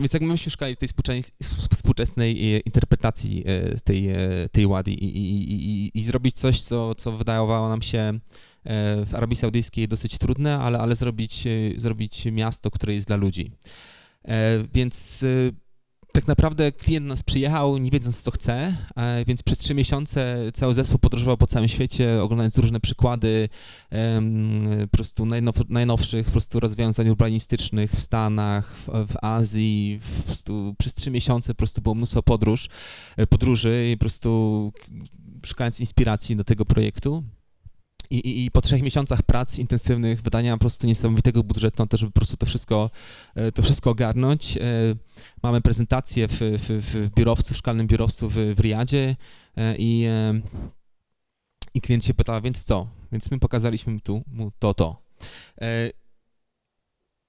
Więc 0.00 0.12
jak 0.12 0.22
myśmy 0.22 0.50
szukali 0.50 0.76
tej 0.76 0.88
współczesnej 1.70 2.62
interpretacji 2.66 3.44
e, 3.46 3.80
tej, 3.80 4.08
e, 4.08 4.16
tej 4.52 4.66
łady 4.66 4.90
i, 4.90 5.04
i, 5.04 5.52
i, 5.52 5.98
i, 5.98 6.04
zrobić 6.04 6.36
coś, 6.36 6.62
co, 6.62 6.94
co 6.94 7.12
wydawało 7.12 7.68
nam 7.68 7.82
się 7.82 7.98
e, 7.98 8.18
w 9.04 9.14
Arabii 9.14 9.36
Saudyjskiej 9.36 9.88
dosyć 9.88 10.18
trudne, 10.18 10.58
ale, 10.58 10.78
ale 10.78 10.96
zrobić, 10.96 11.44
zrobić 11.76 12.24
miasto, 12.24 12.70
które 12.70 12.94
jest 12.94 13.06
dla 13.06 13.16
ludzi. 13.16 13.50
Więc 14.74 15.24
tak 16.16 16.26
naprawdę 16.26 16.72
klient 16.72 17.06
nas 17.06 17.22
przyjechał, 17.22 17.78
nie 17.78 17.90
wiedząc 17.90 18.22
co 18.22 18.30
chce, 18.30 18.76
e, 18.96 19.24
więc 19.24 19.42
przez 19.42 19.58
trzy 19.58 19.74
miesiące 19.74 20.36
cały 20.54 20.74
zespół 20.74 20.98
podróżował 20.98 21.36
po 21.36 21.46
całym 21.46 21.68
świecie, 21.68 22.22
oglądając 22.22 22.58
różne 22.58 22.80
przykłady 22.80 23.48
po 24.80 24.96
prostu 24.96 25.26
najnow, 25.26 25.56
najnowszych 25.68 26.26
po 26.26 26.32
prostu 26.32 26.60
rozwiązań 26.60 27.08
urbanistycznych 27.08 27.92
w 27.92 28.00
Stanach, 28.00 28.76
w, 28.76 29.12
w 29.12 29.24
Azji. 29.24 30.00
Po 30.16 30.22
prostu 30.22 30.74
przez 30.78 30.94
trzy 30.94 31.10
miesiące 31.10 31.54
po 31.54 31.58
prostu 31.58 31.82
było 31.82 31.94
mnóstwo 31.94 32.22
podróż, 32.22 32.68
e, 33.16 33.26
podróży 33.26 33.88
i 33.92 33.96
po 33.96 34.00
prostu 34.00 34.72
szukając 35.46 35.80
inspiracji 35.80 36.36
do 36.36 36.44
tego 36.44 36.64
projektu. 36.64 37.24
I, 38.10 38.16
i, 38.16 38.44
I, 38.44 38.50
po 38.50 38.60
trzech 38.60 38.82
miesiącach 38.82 39.22
prac 39.22 39.58
intensywnych, 39.58 40.22
wydania 40.22 40.54
po 40.54 40.60
prostu 40.60 40.86
niesamowitego 40.86 41.42
budżetu 41.42 41.82
na 41.82 41.86
to, 41.86 41.96
żeby 41.96 42.12
po 42.12 42.20
prostu 42.20 42.36
to 42.36 42.46
wszystko, 42.46 42.90
e, 43.34 43.52
to 43.52 43.62
wszystko 43.62 43.90
ogarnąć. 43.90 44.56
E, 44.56 44.60
mamy 45.42 45.60
prezentację 45.60 46.28
w, 46.28 46.38
w, 46.38 46.68
w 46.68 47.14
biurowcu, 47.14 47.54
w 47.54 47.86
biurowcu 47.86 48.28
w, 48.28 48.34
w 48.34 48.60
Riyadzie 48.60 49.16
e, 49.56 49.74
i, 49.78 50.06
i 51.74 51.80
klient 51.80 52.04
się 52.04 52.14
pyta, 52.14 52.40
więc 52.40 52.64
co? 52.64 52.88
Więc 53.12 53.30
my 53.30 53.38
pokazaliśmy 53.38 54.00
tu 54.00 54.22
mu 54.26 54.50
to, 54.58 54.74
to. 54.74 55.02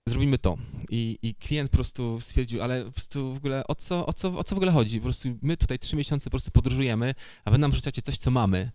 Zrobimy 0.08 0.38
to. 0.38 0.58
I, 0.90 1.20
I 1.22 1.36
klient 1.36 1.72
po 1.72 1.78
prostu 1.78 2.22
stwierdził, 2.22 2.63
ale 2.63 2.86
po 2.86 2.92
prostu 2.92 3.34
w 3.34 3.38
ogóle 3.38 3.68
o 3.68 3.76
co, 3.76 4.06
o, 4.06 4.13
co, 4.13 4.38
o 4.38 4.44
co 4.44 4.56
w 4.56 4.58
ogóle 4.58 4.72
chodzi? 4.72 4.98
Po 5.00 5.04
prostu 5.04 5.30
my 5.42 5.58
tutaj 5.58 5.80
trzy 5.80 5.96
miesiące 5.96 6.24
po 6.24 6.30
prostu 6.30 6.52
podróżujemy, 6.52 7.13
a 7.46 7.52
wy 7.52 7.58
nam 7.58 7.74
rzucacie 7.76 8.02
coś, 8.02 8.18
co 8.18 8.32
mamy 8.32 8.72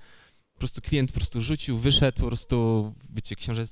prostu 0.62 0.80
klient 0.80 1.12
po 1.12 1.16
prostu 1.16 1.42
rzucił, 1.42 1.78
wyszedł, 1.78 2.20
po 2.20 2.26
prostu, 2.26 2.92
wiecie, 3.10 3.36
książę, 3.36 3.64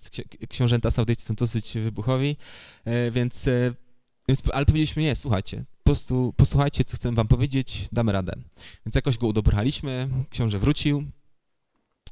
książęta 0.48 0.90
saudyjscy 0.90 1.26
są 1.26 1.34
dosyć 1.34 1.74
wybuchowi, 1.74 2.36
e, 2.84 3.10
więc, 3.10 3.48
e, 3.48 3.74
więc, 4.28 4.42
ale 4.52 4.66
powiedzieliśmy, 4.66 5.02
nie, 5.02 5.16
słuchajcie, 5.16 5.64
po 5.78 5.84
prostu 5.84 6.34
posłuchajcie, 6.36 6.84
co 6.84 6.96
chcę 6.96 7.12
wam 7.12 7.28
powiedzieć, 7.28 7.88
damy 7.92 8.12
radę. 8.12 8.32
Więc 8.86 8.94
jakoś 8.94 9.18
go 9.18 9.26
udobraliśmy, 9.26 10.08
książę 10.30 10.58
wrócił, 10.58 11.04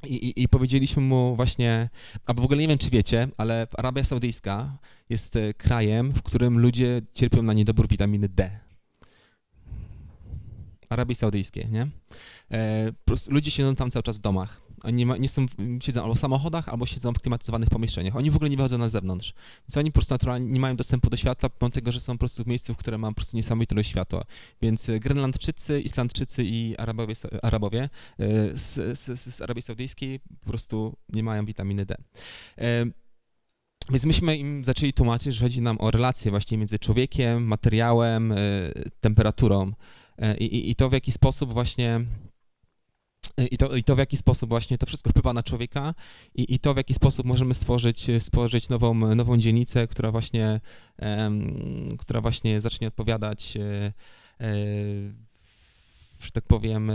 i, 0.06 0.14
i, 0.14 0.42
I, 0.42 0.48
powiedzieliśmy 0.48 1.02
mu 1.02 1.36
właśnie, 1.36 1.88
a 2.26 2.34
w 2.34 2.40
ogóle 2.40 2.60
nie 2.60 2.68
wiem, 2.68 2.78
czy 2.78 2.90
wiecie, 2.90 3.28
ale 3.36 3.66
Arabia 3.76 4.04
Saudyjska 4.04 4.78
jest 5.10 5.36
e, 5.36 5.54
krajem, 5.54 6.12
w 6.12 6.22
którym 6.22 6.58
ludzie 6.58 7.02
cierpią 7.14 7.42
na 7.42 7.52
niedobór 7.52 7.88
witaminy 7.88 8.28
D. 8.28 8.50
Arabii 10.88 11.14
Saudyjskiej, 11.14 11.68
nie? 11.70 11.88
E, 12.50 12.92
ludzie 13.28 13.50
siedzą 13.50 13.74
tam 13.74 13.90
cały 13.90 14.02
czas 14.02 14.18
w 14.18 14.20
domach. 14.20 14.67
Oni 14.82 14.96
nie, 14.96 15.06
ma, 15.06 15.16
nie 15.16 15.28
są, 15.28 15.46
siedzą 15.82 16.02
albo 16.02 16.14
w 16.14 16.18
samochodach, 16.18 16.68
albo 16.68 16.86
siedzą 16.86 17.12
w 17.12 17.18
klimatyzowanych 17.18 17.68
pomieszczeniach. 17.70 18.16
Oni 18.16 18.30
w 18.30 18.36
ogóle 18.36 18.50
nie 18.50 18.56
wychodzą 18.56 18.78
na 18.78 18.88
zewnątrz. 18.88 19.34
Więc 19.68 19.76
oni 19.76 19.90
po 19.90 19.94
prostu 19.94 20.14
naturalnie 20.14 20.50
nie 20.50 20.60
mają 20.60 20.76
dostępu 20.76 21.10
do 21.10 21.16
światła, 21.16 21.48
pomimo 21.48 21.74
tego, 21.74 21.92
że 21.92 22.00
są 22.00 22.12
po 22.12 22.18
prostu 22.18 22.44
w 22.44 22.46
miejscu, 22.46 22.74
w 22.74 22.76
którym 22.76 23.00
mam 23.00 23.14
po 23.14 23.16
prostu 23.16 23.36
niesamowite 23.36 23.74
ilość 23.74 23.90
światła. 23.90 24.24
Więc 24.62 24.88
e, 24.88 25.00
Grenlandczycy, 25.00 25.80
Islandczycy 25.80 26.44
i 26.44 26.76
Arabowie, 26.76 27.14
Arabowie 27.42 27.82
e, 27.82 27.88
z, 28.56 28.98
z, 28.98 29.34
z 29.34 29.42
Arabii 29.42 29.62
Saudyjskiej 29.62 30.20
po 30.40 30.46
prostu 30.46 30.96
nie 31.08 31.22
mają 31.22 31.44
witaminy 31.44 31.86
D. 31.86 31.94
Więc 33.90 34.04
myśmy 34.04 34.36
im 34.36 34.64
zaczęli 34.64 34.92
tłumaczyć, 34.92 35.34
że 35.34 35.44
chodzi 35.44 35.62
nam 35.62 35.76
o 35.80 35.90
relacje 35.90 36.30
właśnie 36.30 36.58
między 36.58 36.78
człowiekiem, 36.78 37.46
materiałem, 37.46 38.34
temperaturą 39.00 39.72
i, 40.38 40.44
i, 40.44 40.70
i 40.70 40.74
to 40.74 40.88
w 40.88 40.92
jaki 40.92 41.12
sposób 41.12 41.52
właśnie 41.52 42.00
i 43.50 43.58
to, 43.58 43.76
I 43.76 43.84
to, 43.84 43.96
w 43.96 43.98
jaki 43.98 44.16
sposób 44.16 44.48
właśnie 44.48 44.78
to 44.78 44.86
wszystko 44.86 45.10
wpływa 45.10 45.32
na 45.32 45.42
człowieka 45.42 45.94
i, 46.34 46.54
i 46.54 46.58
to, 46.58 46.74
w 46.74 46.76
jaki 46.76 46.94
sposób 46.94 47.26
możemy 47.26 47.54
stworzyć, 47.54 48.06
stworzyć 48.18 48.68
nową, 48.68 49.14
nową 49.14 49.38
dzielnicę, 49.38 49.86
która 49.86 50.10
właśnie, 50.10 50.60
um, 50.98 51.96
która 51.98 52.20
właśnie 52.20 52.60
zacznie 52.60 52.88
odpowiadać, 52.88 53.56
e, 53.56 53.92
że 56.20 56.30
tak 56.32 56.44
powiem, 56.44 56.90
e, 56.90 56.94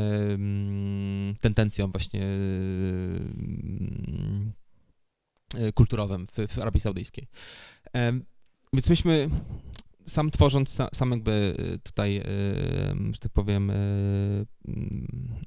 tendencjom 1.41 1.91
właśnie 1.91 2.21
kulturowym 5.73 6.27
w, 6.27 6.53
w 6.53 6.59
Arabii 6.59 6.79
Saudyjskiej. 6.79 7.27
Więc 8.73 8.89
myśmy 8.89 9.29
sam 10.05 10.31
tworząc, 10.31 10.77
sam 10.93 11.11
jakby 11.11 11.55
y, 11.75 11.79
tutaj, 11.79 12.17
y, 12.17 13.13
że 13.13 13.19
tak 13.19 13.31
powiem, 13.31 13.69
y, 13.69 14.45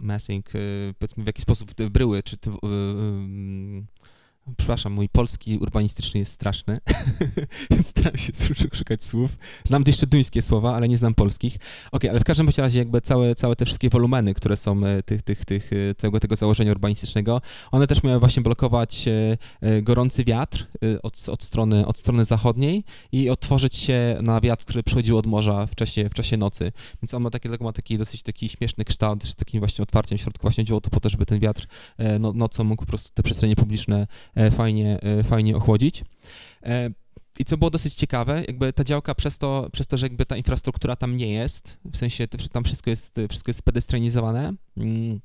massing, 0.00 0.46
powiedzmy 0.98 1.24
w 1.24 1.26
jaki 1.26 1.42
sposób 1.42 1.74
bryły, 1.90 2.22
czy 2.22 2.36
Przepraszam, 4.56 4.92
mój 4.92 5.08
polski 5.08 5.58
urbanistyczny 5.58 6.20
jest 6.20 6.32
straszny, 6.32 6.78
więc 7.70 7.86
staram 7.86 8.16
się 8.16 8.32
szukać 8.72 9.04
słów. 9.04 9.36
Znam 9.64 9.84
jeszcze 9.86 10.06
duńskie 10.06 10.42
słowa, 10.42 10.74
ale 10.74 10.88
nie 10.88 10.98
znam 10.98 11.14
polskich. 11.14 11.58
Ok, 11.92 12.04
ale 12.04 12.20
w 12.20 12.24
każdym 12.24 12.48
razie 12.56 12.78
jakby 12.78 13.00
całe, 13.00 13.34
całe 13.34 13.56
te 13.56 13.64
wszystkie 13.64 13.90
wolumeny, 13.90 14.34
które 14.34 14.56
są 14.56 14.86
e, 14.86 15.02
tych, 15.02 15.22
tych, 15.22 15.44
tych, 15.44 15.70
e, 15.72 15.94
całego 15.94 16.20
tego 16.20 16.36
założenia 16.36 16.72
urbanistycznego, 16.72 17.40
one 17.70 17.86
też 17.86 18.02
miały 18.02 18.20
właśnie 18.20 18.42
blokować 18.42 19.08
e, 19.08 19.82
gorący 19.82 20.24
wiatr 20.24 20.66
od, 21.02 21.28
od, 21.28 21.42
strony, 21.42 21.86
od 21.86 21.98
strony 21.98 22.24
zachodniej 22.24 22.84
i 23.12 23.30
otworzyć 23.30 23.76
się 23.76 24.18
na 24.22 24.40
wiatr, 24.40 24.64
który 24.64 24.82
przychodził 24.82 25.18
od 25.18 25.26
morza 25.26 25.66
w 25.66 25.74
czasie, 25.74 26.08
w 26.08 26.14
czasie 26.14 26.36
nocy. 26.36 26.72
Więc 27.02 27.14
on 27.14 27.22
ma 27.22 27.30
taki, 27.30 27.48
ma 27.60 27.72
taki 27.72 27.98
dosyć 27.98 28.22
taki 28.22 28.48
śmieszny 28.48 28.84
kształt, 28.84 29.24
z 29.24 29.34
takim 29.34 29.60
właśnie 29.60 29.82
otwarciem 29.82 30.18
w 30.18 30.20
środku 30.20 30.42
właśnie 30.42 30.64
działo 30.64 30.80
to 30.80 30.90
po 30.90 31.00
to, 31.00 31.08
żeby 31.08 31.26
ten 31.26 31.38
wiatr 31.38 31.66
no, 32.20 32.32
nocą 32.32 32.64
mógł 32.64 32.82
po 32.82 32.88
prostu 32.88 33.10
te 33.14 33.22
przestrzenie 33.22 33.56
publiczne 33.56 34.06
fajnie, 34.50 34.98
e, 35.02 35.22
fajnie 35.24 35.56
ochłodzić. 35.56 36.04
E, 36.62 36.90
I 37.38 37.44
co 37.44 37.56
było 37.56 37.70
dosyć 37.70 37.94
ciekawe, 37.94 38.44
jakby 38.46 38.72
ta 38.72 38.84
działka 38.84 39.14
przez 39.14 39.38
to, 39.38 39.68
przez 39.72 39.86
to, 39.86 39.96
że 39.96 40.06
jakby 40.06 40.26
ta 40.26 40.36
infrastruktura 40.36 40.96
tam 40.96 41.16
nie 41.16 41.32
jest, 41.32 41.78
w 41.84 41.96
sensie 41.96 42.28
tam 42.52 42.64
wszystko 42.64 42.90
jest, 42.90 43.14
wszystko 43.28 43.50
jest 43.50 43.58
spedestrianizowane, 43.58 44.52
mm, 44.76 45.20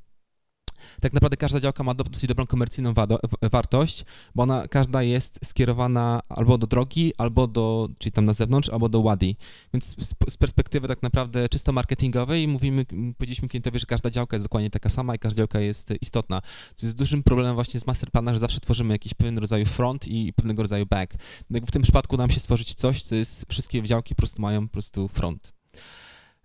tak 1.01 1.13
naprawdę 1.13 1.37
każda 1.37 1.59
działka 1.59 1.83
ma 1.83 1.93
dosyć 1.93 2.27
dobrą 2.27 2.47
komercyjną 2.47 2.93
wartość, 3.41 4.05
bo 4.35 4.43
ona 4.43 4.67
każda 4.67 5.03
jest 5.03 5.39
skierowana 5.43 6.19
albo 6.29 6.57
do 6.57 6.67
drogi, 6.67 7.13
albo 7.17 7.47
do, 7.47 7.89
czyli 7.97 8.11
tam 8.11 8.25
na 8.25 8.33
zewnątrz, 8.33 8.69
albo 8.69 8.89
do 8.89 9.01
Wadi. 9.01 9.35
Więc 9.73 9.85
z, 9.85 10.15
z 10.29 10.37
perspektywy 10.37 10.87
tak 10.87 11.03
naprawdę 11.03 11.49
czysto 11.49 11.71
marketingowej 11.71 12.47
mówimy, 12.47 12.85
powiedzieliśmy 13.17 13.47
klientowi, 13.47 13.79
że 13.79 13.85
każda 13.85 14.09
działka 14.09 14.35
jest 14.35 14.45
dokładnie 14.45 14.69
taka 14.69 14.89
sama 14.89 15.15
i 15.15 15.19
każda 15.19 15.37
działka 15.37 15.59
jest 15.59 15.93
istotna. 16.01 16.41
Co 16.75 16.85
jest 16.85 16.97
dużym 16.97 17.23
problemem 17.23 17.55
właśnie 17.55 17.79
z 17.79 17.87
masterplanach, 17.87 18.35
że 18.35 18.39
zawsze 18.39 18.59
tworzymy 18.59 18.93
jakiś 18.93 19.13
pewien 19.13 19.37
rodzaju 19.37 19.65
front 19.65 20.07
i 20.07 20.33
pewnego 20.33 20.61
rodzaju 20.61 20.85
back. 20.85 21.13
No 21.49 21.59
w 21.59 21.71
tym 21.71 21.81
przypadku 21.81 22.17
nam 22.17 22.29
się 22.29 22.39
stworzyć 22.39 22.75
coś, 22.75 23.03
co 23.03 23.15
jest, 23.15 23.45
wszystkie 23.49 23.83
działki 23.83 24.15
po 24.15 24.19
prostu 24.19 24.41
mają 24.41 24.67
po 24.67 24.73
prostu 24.73 25.07
front. 25.07 25.53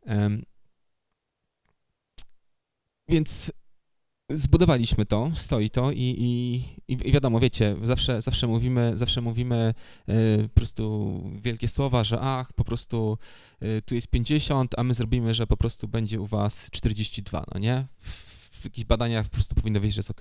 Um, 0.07 0.43
więc 3.09 3.53
zbudowaliśmy 4.31 5.07
to, 5.07 5.31
stoi 5.35 5.71
to 5.71 5.93
i, 5.93 5.97
i, 5.99 6.93
i 6.93 7.13
wiadomo, 7.13 7.41
wiecie, 7.41 7.77
zawsze, 7.83 8.23
zawsze 8.23 8.47
mówimy, 8.47 8.93
zawsze 8.97 9.21
mówimy 9.21 9.75
y, 10.09 10.49
po 10.49 10.55
prostu 10.55 11.23
wielkie 11.43 11.69
słowa, 11.69 12.05
że 12.05 12.21
ach, 12.21 12.53
po 12.53 12.65
prostu 12.65 13.19
y, 13.63 13.83
tu 13.83 13.95
jest 13.95 14.09
50, 14.09 14.75
a 14.79 14.85
my 14.85 14.95
zrobimy, 14.95 15.35
że 15.35 15.47
po 15.47 15.57
prostu 15.57 15.89
będzie 15.89 16.21
u 16.21 16.27
was 16.27 16.71
42, 16.71 17.45
no 17.55 17.61
nie? 17.61 17.87
W 18.53 18.65
jakichś 18.65 18.87
badaniach 18.87 19.27
po 19.29 19.33
prostu 19.33 19.55
powinno 19.55 19.81
wyjść, 19.81 19.95
że 19.95 19.99
jest 19.99 20.11
ok. 20.11 20.21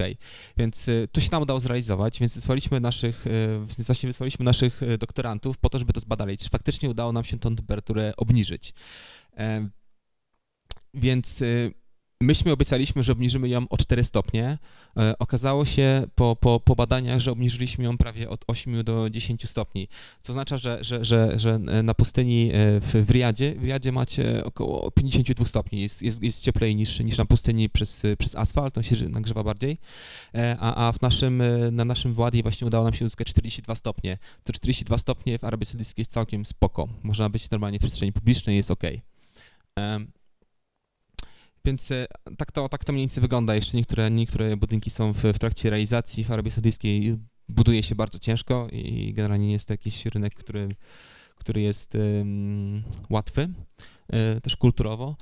Więc 0.58 0.88
y, 0.88 1.08
to 1.12 1.22
się 1.22 1.30
nam 1.32 1.42
udało 1.42 1.60
zrealizować, 1.60 2.20
więc 2.20 2.36
wysłaliśmy 2.36 2.80
naszych, 2.80 3.26
więc 3.60 3.86
właśnie 3.86 4.08
wysłaliśmy 4.08 4.46
naszych 4.46 4.82
doktorantów 5.00 5.58
po 5.58 5.70
to, 5.70 5.80
żeby 5.80 5.94
to 5.94 6.00
zbadali, 6.00 6.38
czy 6.38 6.50
faktycznie 6.50 6.90
udało 6.90 7.12
nam 7.12 7.24
się 7.24 7.40
tą 7.40 7.56
temperaturę 7.56 8.14
obniżyć. 8.18 8.74
Więc 10.94 11.44
myśmy 12.26 12.52
obiecaliśmy, 12.52 13.04
że 13.04 13.12
obniżymy 13.12 13.50
ją 13.50 13.66
o 13.70 13.78
4 13.78 14.04
stopnie. 14.04 14.58
E, 14.98 15.20
okazało 15.20 15.66
się 15.66 16.04
po, 16.16 16.36
po, 16.36 16.60
po 16.60 16.76
badaniach, 16.76 17.20
że 17.20 17.32
obniżyliśmy 17.32 17.84
ją 17.84 17.98
prawie 17.98 18.30
od 18.30 18.44
8 18.48 18.84
do 18.84 19.10
10 19.10 19.50
stopni, 19.50 19.88
co 20.22 20.34
oznacza, 20.34 20.58
że, 20.58 20.84
że, 20.84 21.06
że, 21.06 21.40
że 21.40 21.60
na 21.60 21.94
pustyni 21.94 22.52
w, 22.54 23.06
w 23.08 23.12
Riadzie, 23.12 23.56
w 23.56 23.64
Riadzie 23.64 23.92
macie 23.92 24.44
około 24.44 24.92
52 24.92 25.46
stopni, 25.46 25.82
jest, 25.82 26.02
jest, 26.02 26.24
jest 26.24 26.44
cieplej 26.44 26.76
niż, 26.76 27.00
niż 27.00 27.18
na 27.18 27.26
pustyni 27.26 27.70
przez, 27.70 28.04
przez 28.18 28.36
asfalt, 28.36 28.78
on 28.78 28.84
się 28.84 29.10
nagrzewa 29.10 29.44
bardziej, 29.44 29.78
a, 30.60 30.88
a 30.88 30.92
w 30.92 31.02
naszym, 31.02 31.44
na 31.72 31.86
naszym 31.86 32.14
Wadi 32.14 32.44
właśnie 32.44 32.68
udało 32.68 32.84
nam 32.84 32.94
się 32.94 33.06
uzyskać 33.06 33.28
42 33.28 33.76
stopnie. 33.76 34.18
To 34.44 34.54
42 34.54 34.98
stopnie 34.98 35.40
w 35.40 35.44
Arabii 35.44 35.66
Saudyjskiej 35.66 36.02
jest 36.02 36.12
całkiem 36.12 36.46
spoko, 36.46 36.88
można 37.04 37.30
być 37.30 37.50
normalnie 37.50 37.80
w 37.80 37.82
przestrzeni 37.82 38.14
publicznej, 38.14 38.58
jest 38.58 38.72
ok. 38.72 38.84
Więc 41.66 41.92
e, 41.92 42.06
tak 42.38 42.52
to, 42.52 42.70
tak 42.70 42.84
to 42.84 42.94
mniej 42.94 43.02
więcej 43.04 43.22
wygląda. 43.22 43.56
Jeszcze 43.56 43.78
niektóre, 43.78 44.12
niektóre 44.12 44.58
budynki 44.58 44.90
są 44.90 45.14
w, 45.14 45.18
w 45.18 45.40
trakcie 45.40 45.70
realizacji. 45.70 46.24
W 46.24 46.32
Arabii 46.32 46.52
Saudyjskiej 46.52 47.18
buduje 47.50 47.84
się 47.84 47.96
bardzo 47.96 48.20
ciężko 48.20 48.68
i 48.72 49.14
generalnie 49.14 49.48
nie 49.48 49.54
jest 49.54 49.68
to 49.68 49.74
jakiś 49.74 50.06
rynek, 50.06 50.36
który, 50.36 50.76
który 51.36 51.62
jest 51.62 51.96
um, 51.96 52.84
łatwy, 53.10 53.50
e, 54.10 54.42
też 54.42 54.56
kulturowo. 54.56 55.16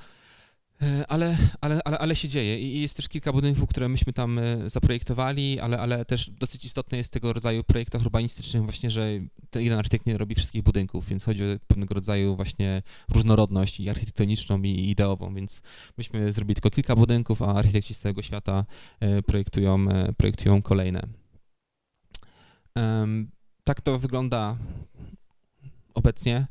E, 0.84 1.08
ale, 1.08 1.38
ale, 1.62 1.82
ale, 1.86 1.98
ale 1.98 2.16
się 2.16 2.30
dzieje 2.30 2.60
i 2.60 2.82
jest 2.82 2.96
też 2.96 3.10
kilka 3.10 3.34
budynków, 3.34 3.70
które 3.70 3.90
myśmy 3.90 4.14
tam 4.14 4.40
e, 4.40 4.70
zaprojektowali, 4.70 5.60
ale, 5.60 5.80
ale 5.80 6.06
też 6.06 6.30
dosyć 6.30 6.66
istotne 6.66 6.98
jest 6.98 7.12
tego 7.12 7.34
rodzaju 7.34 7.64
projektach 7.64 8.02
urbanistycznych 8.02 8.64
właśnie, 8.64 8.92
że 8.92 9.08
ten 9.50 9.62
jeden 9.62 9.80
architekt 9.80 10.06
nie 10.06 10.18
robi 10.18 10.36
wszystkich 10.36 10.64
budynków, 10.64 11.08
więc 11.08 11.24
chodzi 11.24 11.44
o 11.44 11.48
pewnego 11.68 11.94
rodzaju 11.96 12.36
właśnie 12.36 12.82
różnorodność 13.10 13.80
i 13.80 13.90
architektoniczną 13.90 14.62
i 14.62 14.90
ideową, 14.90 15.34
więc 15.36 15.62
myśmy 15.98 16.34
zrobili 16.34 16.56
tylko 16.56 16.70
kilka 16.70 16.96
budynków, 16.96 17.42
a 17.42 17.56
architekci 17.56 17.94
z 17.94 18.00
całego 18.00 18.22
świata 18.22 18.66
e, 19.00 19.22
projektują, 19.22 19.88
projektują 20.18 20.62
kolejne. 20.62 21.08
Tak 23.64 23.82
to 23.82 24.00
wygląda 24.00 24.58
obecnie. 25.94 26.48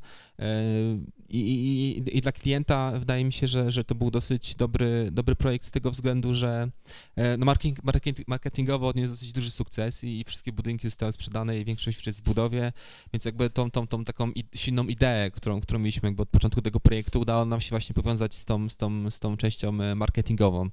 I, 1.32 1.38
i, 1.38 2.18
I, 2.18 2.20
dla 2.20 2.32
klienta 2.32 2.92
wydaje 2.98 3.24
mi 3.24 3.32
się, 3.32 3.48
że, 3.48 3.70
że 3.70 3.84
to 3.84 3.94
był 3.94 4.10
dosyć 4.10 4.54
dobry, 4.54 5.08
dobry 5.12 5.34
projekt 5.34 5.66
z 5.66 5.70
tego 5.70 5.90
względu, 5.90 6.34
że 6.34 6.70
e, 7.16 7.36
no 7.36 7.46
marketing, 7.46 7.84
marketing, 7.84 8.28
marketingowo 8.28 8.88
odniósł 8.88 9.12
dosyć 9.12 9.32
duży 9.32 9.50
sukces 9.50 10.04
i 10.04 10.24
wszystkie 10.24 10.52
budynki 10.52 10.88
zostały 10.88 11.12
sprzedane 11.12 11.58
i 11.58 11.64
większość 11.64 11.96
już 11.98 12.06
jest 12.06 12.20
w 12.20 12.22
budowie, 12.22 12.72
więc 13.12 13.24
jakby 13.24 13.50
tą, 13.50 13.70
tą, 13.70 13.86
tą 13.86 14.04
taką 14.04 14.32
silną 14.54 14.84
ideę, 14.84 15.30
którą, 15.30 15.60
którą 15.60 15.78
mieliśmy 15.78 16.08
jakby 16.08 16.22
od 16.22 16.28
początku 16.28 16.62
tego 16.62 16.80
projektu, 16.80 17.20
udało 17.20 17.44
nam 17.44 17.60
się 17.60 17.70
właśnie 17.70 17.94
powiązać 17.94 18.34
z 18.34 18.44
tą, 18.44 18.68
z 18.68 18.76
tą, 18.76 19.10
z 19.10 19.20
tą 19.20 19.36
częścią 19.36 19.80
e, 19.80 19.94
marketingową, 19.94 20.70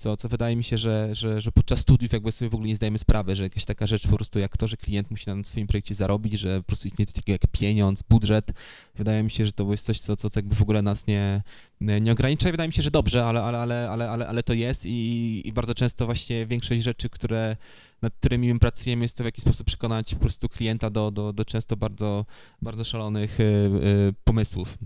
co, 0.00 0.16
co 0.16 0.28
wydaje 0.28 0.56
mi 0.56 0.64
się, 0.64 0.78
że, 0.78 1.08
że, 1.12 1.40
że 1.40 1.52
podczas 1.52 1.80
studiów 1.80 2.12
jakby 2.12 2.32
sobie 2.32 2.48
w 2.50 2.54
ogóle 2.54 2.68
nie 2.68 2.76
zdajemy 2.76 2.98
sprawy, 2.98 3.36
że 3.36 3.42
jakaś 3.42 3.64
taka 3.64 3.86
rzecz 3.86 4.06
po 4.08 4.16
prostu 4.16 4.38
jak 4.38 4.56
to, 4.56 4.68
że 4.68 4.76
klient 4.76 5.10
musi 5.10 5.30
na 5.30 5.44
swoim 5.44 5.66
projekcie 5.66 5.94
zarobić, 5.94 6.40
że 6.40 6.58
po 6.58 6.66
prostu 6.66 6.88
istnieje 6.88 7.06
coś 7.06 7.14
takiego 7.14 7.34
jak 7.34 7.46
pieniądz, 7.52 8.02
budżet, 8.02 8.52
wydaje 8.94 9.22
mi 9.22 9.30
się, 9.30 9.46
że 9.46 9.52
to 9.52 9.70
jest 9.70 9.84
coś, 9.84 10.00
co, 10.00 10.16
co, 10.16 10.28
jakby 10.36 10.54
w 10.54 10.62
ogóle 10.62 10.82
nas 10.82 11.06
nie, 11.06 11.42
nie 11.80 12.12
ogranicza 12.12 12.50
wydaje 12.50 12.68
mi 12.68 12.74
się, 12.74 12.82
że 12.82 12.90
dobrze, 12.90 13.24
ale, 13.24 13.42
ale, 13.42 13.58
ale, 13.58 13.90
ale, 13.90 14.10
ale, 14.10 14.28
ale 14.28 14.42
to 14.42 14.52
jest 14.52 14.86
i, 14.86 15.42
i 15.44 15.52
bardzo 15.52 15.74
często 15.74 16.06
właśnie 16.06 16.46
większość 16.46 16.82
rzeczy, 16.82 17.08
które, 17.08 17.56
nad 18.02 18.14
którymi 18.14 18.54
my 18.54 18.60
pracujemy, 18.60 19.04
jest 19.04 19.16
to 19.16 19.24
w 19.24 19.26
jakiś 19.26 19.42
sposób 19.42 19.66
przekonać 19.66 20.14
po 20.14 20.20
prostu 20.20 20.48
klienta 20.48 20.90
do, 20.90 21.10
do, 21.10 21.32
do 21.32 21.44
często 21.44 21.76
bardzo, 21.76 22.26
bardzo 22.62 22.84
szalonych 22.84 23.40
y, 23.40 23.42
y, 23.42 24.14
pomysłów. 24.24 24.78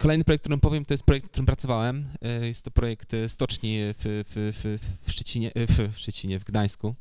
Kolejny 0.00 0.24
projekt, 0.24 0.42
którym 0.42 0.60
powiem, 0.60 0.84
to 0.84 0.94
jest 0.94 1.04
projekt, 1.04 1.26
w 1.26 1.30
którym 1.30 1.46
pracowałem. 1.46 2.08
Y, 2.42 2.46
jest 2.46 2.62
to 2.62 2.70
projekt 2.70 3.12
stoczni 3.28 3.78
w, 3.80 4.24
w, 4.28 4.52
w, 4.56 4.78
w, 5.06 5.12
Szczecinie, 5.12 5.52
w, 5.54 5.96
Szczecinie, 5.96 6.38
w 6.38 6.44
Gdańsku. 6.44 6.94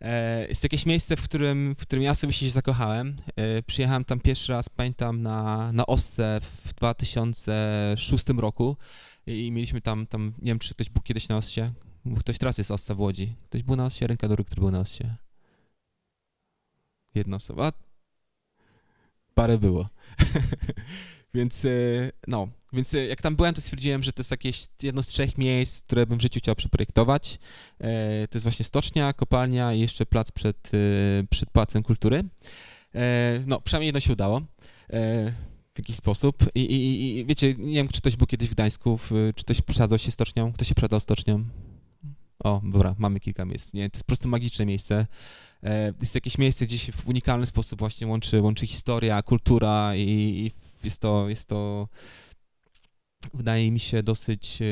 E, 0.00 0.46
jest 0.48 0.62
jakieś 0.62 0.86
miejsce, 0.86 1.16
w 1.16 1.22
którym, 1.22 1.74
w 1.78 1.82
którym 1.82 2.02
ja 2.02 2.14
sobie 2.14 2.32
się 2.32 2.50
zakochałem. 2.50 3.16
E, 3.36 3.62
przyjechałem 3.62 4.04
tam 4.04 4.20
pierwszy 4.20 4.52
raz, 4.52 4.68
pamiętam, 4.68 5.22
na, 5.22 5.72
na 5.72 5.86
Osce 5.86 6.40
w 6.64 6.74
2006 6.74 8.24
roku 8.28 8.76
i 9.26 9.52
mieliśmy 9.52 9.80
tam, 9.80 10.06
tam, 10.06 10.32
nie 10.38 10.50
wiem, 10.50 10.58
czy 10.58 10.74
ktoś 10.74 10.90
był 10.90 11.02
kiedyś 11.02 11.28
na 11.28 11.36
Ossie. 11.36 11.60
Ktoś 12.20 12.38
teraz 12.38 12.58
jest 12.58 12.70
Ossa 12.70 12.94
w 12.94 13.00
Łodzi. 13.00 13.34
Ktoś 13.44 13.62
był 13.62 13.76
na 13.76 13.86
Ossie, 13.86 14.06
ręka 14.06 14.28
do 14.28 14.36
który 14.36 14.60
był 14.60 14.70
na 14.70 14.80
Ossie. 14.80 15.04
Jedna 17.14 17.36
osoba. 17.36 17.72
Parę 19.34 19.58
było. 19.58 19.86
Więc 21.34 21.64
e, 21.64 21.68
no, 22.26 22.48
więc 22.72 22.94
e, 22.94 23.06
jak 23.06 23.22
tam 23.22 23.36
byłem, 23.36 23.54
to 23.54 23.60
stwierdziłem, 23.60 24.02
że 24.02 24.12
to 24.12 24.20
jest 24.20 24.30
jakieś 24.30 24.66
jedno 24.82 25.02
z 25.02 25.06
trzech 25.06 25.38
miejsc, 25.38 25.82
które 25.82 26.06
bym 26.06 26.18
w 26.18 26.22
życiu 26.22 26.40
chciał 26.40 26.54
przeprojektować. 26.54 27.38
E, 27.78 28.28
to 28.28 28.36
jest 28.36 28.42
właśnie 28.42 28.64
stocznia, 28.64 29.12
kopalnia 29.12 29.72
i 29.72 29.80
jeszcze 29.80 30.06
plac 30.06 30.32
przed, 30.32 30.70
przed 31.30 31.50
Pałacem 31.50 31.82
Kultury. 31.82 32.24
No, 33.46 33.60
przynajmniej 33.60 33.86
jedno 33.86 34.00
się 34.00 34.12
udało 34.12 34.42
w 35.74 35.78
jakiś 35.78 35.96
sposób. 35.96 36.44
I, 36.54 36.60
i, 36.60 37.18
I, 37.18 37.26
wiecie, 37.26 37.54
nie 37.58 37.74
wiem, 37.74 37.88
czy 37.88 38.00
ktoś 38.00 38.16
był 38.16 38.26
kiedyś 38.26 38.48
w 38.48 38.54
Gdańsku, 38.54 38.98
czy 39.34 39.44
ktoś 39.44 39.60
przesadzał 39.60 39.98
się 39.98 40.10
stocznią, 40.10 40.52
ktoś 40.52 40.68
się 40.68 40.74
przesadzał 40.74 41.00
stocznią. 41.00 41.44
O, 42.44 42.60
dobra, 42.64 42.94
mamy 42.98 43.20
kilka 43.20 43.44
miejsc. 43.44 43.72
Nie, 43.72 43.90
to 43.90 43.96
jest 43.96 44.04
po 44.04 44.06
prostu 44.06 44.28
magiczne 44.28 44.66
miejsce. 44.66 45.06
Jest 46.00 46.14
jakieś 46.14 46.38
miejsce, 46.38 46.66
gdzie 46.66 46.78
się 46.78 46.92
w 46.92 47.08
unikalny 47.08 47.46
sposób 47.46 47.78
właśnie 47.78 48.06
łączy, 48.06 48.40
łączy 48.40 48.66
historia, 48.66 49.22
kultura 49.22 49.96
i, 49.96 50.00
i 50.00 50.52
jest 50.84 51.00
to, 51.00 51.28
jest 51.28 51.48
to 51.48 51.88
wydaje 53.34 53.72
mi 53.72 53.80
się 53.80 54.02
dosyć 54.02 54.62
e, 54.62 54.64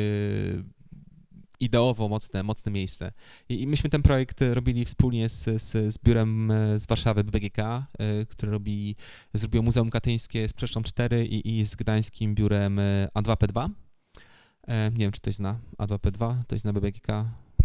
ideowo 1.60 2.08
mocne, 2.08 2.42
mocne 2.42 2.72
miejsce. 2.72 3.12
I, 3.48 3.62
I, 3.62 3.66
myśmy 3.66 3.90
ten 3.90 4.02
projekt 4.02 4.40
robili 4.52 4.84
wspólnie 4.84 5.28
z, 5.28 5.62
z, 5.62 5.94
z 5.94 5.98
biurem 5.98 6.50
e, 6.50 6.80
z 6.80 6.86
Warszawy 6.86 7.24
BGK, 7.24 7.58
e, 7.58 7.84
które 8.28 8.52
robi, 8.52 8.96
zrobiło 9.34 9.64
Muzeum 9.64 9.90
Katyńskie 9.90 10.48
z 10.48 10.52
Przeszczą 10.52 10.82
4 10.82 11.26
i, 11.26 11.58
i 11.58 11.66
z 11.66 11.76
gdańskim 11.76 12.34
biurem 12.34 12.80
A2P2. 13.14 13.68
Nie 14.68 14.98
wiem, 14.98 15.12
czy 15.12 15.20
ktoś 15.20 15.34
zna 15.34 15.58
A2P2, 15.78 16.42
ktoś 16.42 16.60
zna 16.60 16.72
BBGK. 16.72 17.08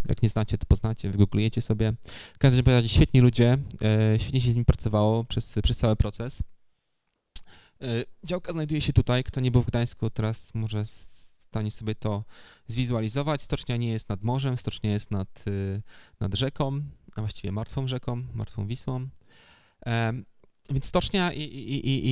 Jak 0.09 0.23
nie 0.23 0.29
znacie, 0.29 0.57
to 0.57 0.65
poznacie, 0.65 1.11
wygooglujecie 1.11 1.61
sobie. 1.61 1.93
W 2.33 2.37
każdym 2.37 2.65
razie 2.65 2.89
świetni 2.89 3.21
ludzie, 3.21 3.57
świetnie 4.17 4.41
się 4.41 4.51
z 4.51 4.55
nimi 4.55 4.65
pracowało 4.65 5.23
przez, 5.23 5.55
przez 5.63 5.77
cały 5.77 5.95
proces. 5.95 6.43
E, 7.81 7.87
działka 8.23 8.53
znajduje 8.53 8.81
się 8.81 8.93
tutaj. 8.93 9.23
Kto 9.23 9.41
nie 9.41 9.51
był 9.51 9.61
w 9.61 9.65
Gdańsku, 9.65 10.09
teraz 10.09 10.53
może 10.53 10.85
stanie 11.55 11.71
sobie 11.71 11.95
to 11.95 12.23
zwizualizować. 12.67 13.41
Stocznia 13.41 13.77
nie 13.77 13.89
jest 13.89 14.09
nad 14.09 14.23
morzem, 14.23 14.57
stocznia 14.57 14.91
jest 14.91 15.11
nad, 15.11 15.47
y, 15.47 15.81
nad 16.19 16.33
rzeką, 16.33 16.81
a 17.15 17.21
właściwie 17.21 17.51
martwą 17.51 17.87
rzeką, 17.87 18.23
martwą 18.33 18.67
Wisłą. 18.67 19.07
Więc 20.69 20.85
stocznia 20.85 21.33
i, 21.33 21.41
i, 21.41 22.07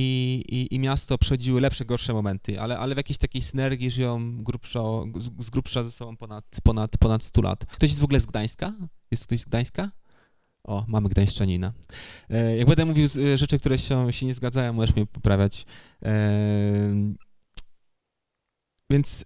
i, 0.54 0.74
i, 0.74 0.78
miasto 0.78 1.18
przechodziły 1.18 1.60
lepsze, 1.60 1.84
gorsze 1.84 2.12
momenty, 2.12 2.60
ale, 2.60 2.78
ale 2.78 2.94
w 2.94 2.96
jakiejś 2.96 3.18
takiej 3.18 3.42
synergii 3.42 3.90
żyją 3.90 4.42
grubszo, 4.42 5.06
z, 5.16 5.44
z 5.46 5.50
grubsza 5.50 5.84
ze 5.84 5.90
sobą 5.90 6.16
ponad, 6.16 6.44
ponad, 6.62 6.98
ponad 6.98 7.24
100 7.24 7.42
lat. 7.42 7.66
Ktoś 7.66 7.90
jest 7.90 8.00
w 8.00 8.04
ogóle 8.04 8.20
z 8.20 8.26
Gdańska? 8.26 8.72
Jest 9.10 9.26
ktoś 9.26 9.40
z 9.40 9.44
Gdańska? 9.44 9.90
O, 10.64 10.84
mamy 10.88 11.08
gdańszczanina. 11.08 11.72
E, 12.30 12.56
jak 12.56 12.68
będę 12.68 12.84
mówił 12.84 13.08
e, 13.32 13.38
rzeczy, 13.38 13.58
które 13.58 13.78
się, 13.78 14.12
się 14.12 14.26
nie 14.26 14.34
zgadzają, 14.34 14.72
możesz 14.72 14.96
mnie 14.96 15.06
poprawiać. 15.06 15.66
E, 16.04 17.14
więc 18.90 19.24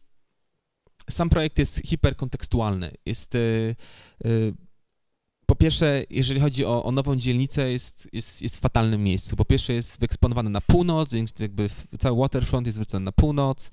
sam 1.11 1.31
projekt 1.31 1.59
jest 1.59 1.81
hiperkontekstualny. 1.87 2.91
Jest 3.07 3.37
po 5.49 5.57
pierwsze, 5.57 6.05
jeżeli 6.11 6.41
chodzi 6.41 6.65
o, 6.65 6.85
o, 6.85 6.93
nową 6.93 7.17
dzielnicę, 7.17 7.73
jest, 7.73 8.09
jest, 8.13 8.43
jest 8.43 8.57
w 8.57 8.61
fatalnym 8.61 9.03
miejscu. 9.05 9.37
Po 9.37 9.45
pierwsze 9.45 9.73
jest 9.73 10.01
wyeksponowany 10.01 10.51
na 10.51 10.61
północ, 10.61 11.11
więc 11.11 11.33
jakby 11.39 11.71
cały 11.99 12.19
waterfront 12.19 12.67
jest 12.67 12.75
zwrócony 12.75 13.05
na 13.05 13.13
północ. 13.13 13.71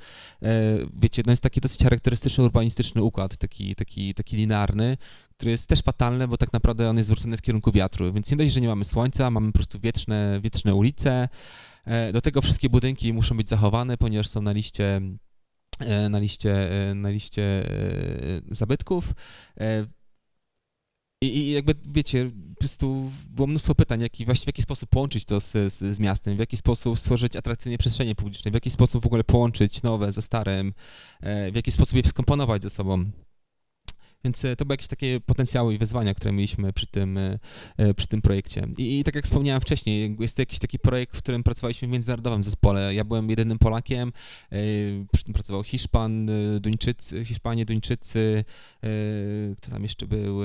wiecie, 0.94 1.24
no 1.26 1.32
jest 1.32 1.44
taki 1.44 1.62
dosyć 1.62 1.84
charakterystyczny 1.84 2.44
urbanistyczny 2.44 3.04
układ, 3.04 3.38
taki, 3.38 3.76
taki, 3.76 4.14
taki 4.14 4.38
linearny, 4.38 4.98
który 5.32 5.52
jest 5.52 5.68
też 5.68 5.82
fatalny, 5.82 6.28
bo 6.28 6.38
tak 6.38 6.54
naprawdę 6.54 6.90
on 6.90 6.98
jest 6.98 7.08
zwrócony 7.08 7.38
w 7.38 7.42
kierunku 7.42 7.72
wiatru, 7.72 8.14
więc 8.14 8.32
nie 8.32 8.38
dość, 8.38 8.54
że 8.54 8.62
nie 8.62 8.68
mamy 8.68 8.86
słońca, 8.86 9.32
mamy 9.32 9.48
po 9.48 9.54
prostu 9.54 9.80
wieczne, 9.80 10.40
wieczne 10.44 10.76
ulice. 10.76 11.30
E, 11.86 12.14
do 12.14 12.22
tego 12.22 12.42
wszystkie 12.42 12.70
budynki 12.70 13.14
muszą 13.14 13.38
być 13.38 13.50
zachowane, 13.50 13.98
ponieważ 13.98 14.28
są 14.28 14.42
na 14.42 14.52
liście 14.52 15.02
e, 15.80 16.10
na 16.10 16.20
liście, 16.20 16.72
e, 16.90 16.96
na 16.96 17.10
liście 17.10 17.64
zabytków. 18.52 19.14
I, 21.26 21.38
I, 21.38 21.52
jakby, 21.52 21.76
wiecie, 21.86 22.32
po 22.54 22.60
prostu 22.60 23.12
było 23.30 23.48
mnóstwo 23.48 23.76
pytań, 23.76 24.02
jak, 24.02 24.12
właściwie 24.26 24.46
w 24.46 24.48
jaki 24.48 24.62
sposób 24.62 24.90
połączyć 24.90 25.26
to 25.26 25.42
z, 25.42 25.52
z, 25.52 25.96
z, 25.96 26.00
miastem, 26.00 26.36
w 26.36 26.40
jaki 26.40 26.58
sposób 26.58 27.00
stworzyć 27.00 27.36
atrakcyjne 27.36 27.78
przestrzenie 27.78 28.16
publiczne, 28.16 28.52
w 28.52 28.54
jaki 28.54 28.70
sposób 28.70 29.04
w 29.04 29.06
ogóle 29.06 29.24
połączyć 29.24 29.84
nowe 29.84 30.12
ze 30.12 30.22
starym, 30.22 30.74
w 31.52 31.56
jaki 31.56 31.72
sposób 31.72 31.98
je 31.98 32.04
skomponować 32.04 32.64
ze 32.64 32.70
sobą. 32.70 33.06
Więc 34.26 34.42
to 34.58 34.66
były 34.66 34.74
jakieś 34.74 34.88
takie 34.88 35.20
potencjały 35.20 35.74
i 35.74 35.78
wyzwania, 35.78 36.14
które 36.14 36.32
mieliśmy 36.32 36.74
przy 36.74 36.88
tym, 36.88 37.20
przy 37.96 38.08
tym 38.08 38.22
projekcie. 38.22 38.68
I, 38.78 39.00
I, 39.00 39.04
tak 39.04 39.16
jak 39.16 39.26
wspomniałem 39.26 39.62
wcześniej, 39.62 40.16
jest 40.20 40.36
to 40.36 40.42
jakiś 40.42 40.60
taki 40.60 40.80
projekt, 40.80 41.16
w 41.16 41.18
którym 41.18 41.44
pracowaliśmy 41.44 41.88
w 41.88 41.92
międzynarodowym 41.92 42.44
zespole. 42.44 42.96
Ja 42.96 43.04
byłem 43.04 43.30
jedynym 43.30 43.60
Polakiem, 43.60 44.12
przy 45.12 45.24
tym 45.24 45.34
pracował 45.34 45.64
Hiszpan, 45.64 46.30
Duńczycy, 46.60 47.26
Hiszpanie, 47.26 47.66
Duńczycy, 47.66 48.44
kto 49.58 49.72
tam 49.72 49.84
jeszcze 49.84 50.08
był, 50.08 50.40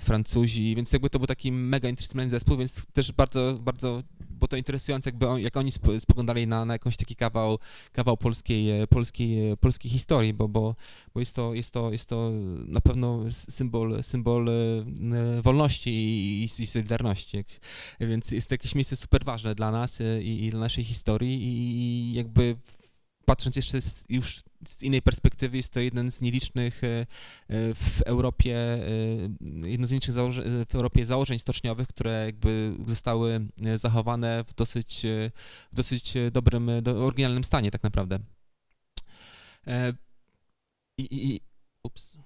Francuzi, 0.00 0.76
więc 0.76 0.92
jakby 0.92 1.10
to 1.10 1.18
był 1.18 1.26
taki 1.26 1.52
mega 1.52 1.88
interdyscyplinarny 1.88 2.30
zespół, 2.30 2.56
więc 2.56 2.86
też 2.92 3.12
bardzo, 3.12 3.58
bardzo 3.60 4.02
było 4.20 4.48
to 4.48 4.56
interesujące, 4.56 5.10
jakby 5.10 5.28
on, 5.28 5.40
jak 5.40 5.56
oni 5.56 5.72
spoglądali 5.98 6.46
na, 6.46 6.64
na 6.64 6.74
jakąś 6.74 6.96
taki 6.96 7.16
kawał, 7.16 7.58
kawał 7.92 8.16
polskiej, 8.16 8.86
polskiej, 8.86 9.56
polskiej 9.56 9.90
historii, 9.90 10.34
bo, 10.34 10.48
bo, 10.48 10.74
bo 11.16 11.20
jest, 11.20 11.34
to, 11.36 11.54
jest, 11.54 11.70
to, 11.70 11.92
jest 11.92 12.08
to 12.08 12.30
na 12.66 12.80
pewno 12.80 13.24
symbol, 13.30 14.02
symbol 14.02 14.50
wolności 15.42 15.90
i, 15.90 16.44
i 16.44 16.66
solidarności. 16.66 17.44
Więc 18.00 18.30
jest 18.30 18.48
to 18.48 18.54
jakieś 18.54 18.74
miejsce 18.74 18.96
super 18.96 19.24
ważne 19.24 19.54
dla 19.54 19.70
nas 19.70 19.98
i, 20.22 20.44
i 20.44 20.50
dla 20.50 20.60
naszej 20.60 20.84
historii 20.84 21.38
i 21.42 22.12
jakby 22.12 22.56
patrząc 23.24 23.56
jeszcze 23.56 23.82
z, 23.82 24.04
już 24.08 24.42
z 24.68 24.82
innej 24.82 25.02
perspektywy, 25.02 25.56
jest 25.56 25.72
to 25.72 25.80
jeden 25.80 26.12
z 26.12 26.20
nielicznych 26.20 26.84
e, 26.84 26.88
e, 26.88 27.06
w 27.74 28.02
Europie, 28.06 28.56
e, 28.56 29.68
jedno 29.68 29.86
z 29.86 29.90
nielicznych 29.90 30.16
w 30.68 30.74
Europie 30.74 31.06
założeń 31.06 31.38
stoczniowych, 31.38 31.88
które 31.88 32.24
jakby 32.26 32.74
zostały 32.86 33.46
zachowane 33.74 34.44
w 34.48 34.54
dosyć, 34.54 35.02
w 35.72 35.74
dosyć 35.76 36.14
dobrym, 36.32 36.70
do, 36.82 37.06
oryginalnym 37.06 37.44
stanie 37.44 37.70
tak 37.70 37.82
naprawdę. 37.82 38.18
I, 40.98 41.06
i, 41.10 41.40
ups. 41.82 42.18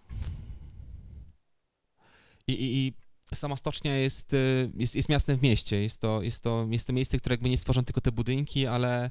I, 2.46 2.52
i, 2.52 2.86
i 3.32 3.36
sama 3.36 3.56
stocznia 3.56 3.96
jest, 3.96 4.36
jest, 4.74 4.96
jest 4.96 5.08
miastem 5.08 5.38
w 5.38 5.42
mieście. 5.42 5.82
Jest 5.82 6.00
to, 6.00 6.22
jest, 6.22 6.42
to, 6.42 6.66
jest 6.70 6.86
to 6.86 6.92
miejsce, 6.92 7.18
które 7.18 7.32
jakby 7.32 7.50
nie 7.50 7.58
stworzą 7.58 7.84
tylko 7.84 8.00
te 8.00 8.12
budynki, 8.12 8.66
ale 8.66 9.10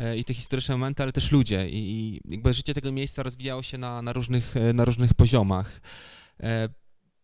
E, 0.00 0.16
i 0.16 0.24
te 0.24 0.34
historyczne 0.34 0.74
momenty, 0.74 1.02
ale 1.02 1.12
też 1.12 1.32
ludzie 1.32 1.66
i 1.68 2.20
jakby 2.24 2.54
życie 2.54 2.74
tego 2.74 2.92
miejsca 2.92 3.22
rozwijało 3.22 3.62
się 3.62 3.78
na, 3.78 4.02
na, 4.02 4.12
różnych, 4.12 4.56
e, 4.56 4.72
na 4.72 4.84
różnych 4.84 5.14
poziomach. 5.14 5.80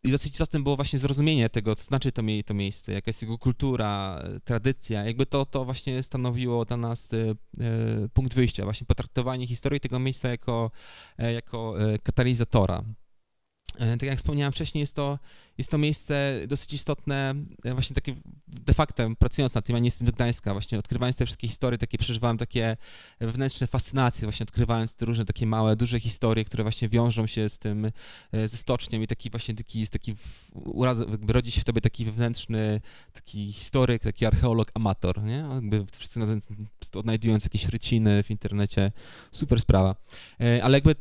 E, 0.06 0.08
I 0.08 0.12
dosyć 0.12 0.32
istotne 0.32 0.60
było 0.60 0.76
właśnie 0.76 0.98
zrozumienie 0.98 1.48
tego, 1.48 1.74
co 1.74 1.84
znaczy 1.84 2.12
to, 2.12 2.22
to 2.46 2.54
miejsce, 2.54 2.92
jaka 2.92 3.08
jest 3.08 3.22
jego 3.22 3.38
kultura, 3.38 4.22
tradycja. 4.44 5.04
Jakby 5.04 5.26
to, 5.26 5.46
to 5.46 5.64
właśnie 5.64 6.02
stanowiło 6.02 6.64
dla 6.64 6.76
nas 6.76 7.10
punkt 8.14 8.34
wyjścia, 8.34 8.64
właśnie 8.64 8.86
potraktowanie 8.86 9.46
historii 9.46 9.80
tego 9.80 9.98
miejsca 9.98 10.28
jako, 10.28 10.70
jako 11.18 11.74
katalizatora. 12.02 12.82
Tak 13.78 14.02
jak 14.02 14.18
wspomniałem 14.18 14.52
wcześniej, 14.52 14.80
jest 14.80 14.94
to 14.94 15.18
jest 15.58 15.70
to 15.70 15.78
miejsce 15.78 16.40
dosyć 16.48 16.72
istotne, 16.72 17.34
e, 17.64 17.74
właśnie 17.74 17.94
takie 17.94 18.14
de 18.48 18.74
facto 18.74 19.10
pracując 19.18 19.54
nad 19.54 19.64
tym, 19.64 19.76
ja 19.76 19.80
nie 19.80 19.86
jestem 19.86 20.08
z 20.08 20.10
Gdańska, 20.10 20.52
właśnie 20.52 20.78
odkrywając 20.78 21.16
te 21.16 21.26
wszystkie 21.26 21.48
historie, 21.48 21.78
takie 21.78 21.98
przeżywałem 21.98 22.38
takie 22.38 22.76
wewnętrzne 23.20 23.66
fascynacje, 23.66 24.22
właśnie 24.22 24.44
odkrywając 24.44 24.94
te 24.94 25.06
różne 25.06 25.24
takie 25.24 25.46
małe, 25.46 25.76
duże 25.76 26.00
historie, 26.00 26.44
które 26.44 26.64
właśnie 26.64 26.88
wiążą 26.88 27.26
się 27.26 27.48
z 27.48 27.58
tym, 27.58 27.90
e, 28.32 28.48
ze 28.48 28.56
stocznią 28.56 29.00
i 29.00 29.06
taki 29.06 29.30
właśnie 29.30 29.54
taki, 29.54 29.80
jest 29.80 29.92
taki, 29.92 30.14
jakby 31.10 31.32
rodzi 31.32 31.50
się 31.50 31.60
w 31.60 31.64
tobie 31.64 31.80
taki 31.80 32.04
wewnętrzny, 32.04 32.80
taki 33.12 33.52
historyk, 33.52 34.02
taki 34.02 34.26
archeolog, 34.26 34.70
amator, 34.74 35.22
nie? 35.22 35.44
Jakby 35.54 35.86
odnajdując 36.94 37.44
jakieś 37.44 37.64
ryciny 37.64 38.22
w 38.22 38.30
internecie, 38.30 38.92
super 39.32 39.60
sprawa. 39.60 39.96
E, 40.40 40.64
ale 40.64 40.76
jakby 40.76 40.94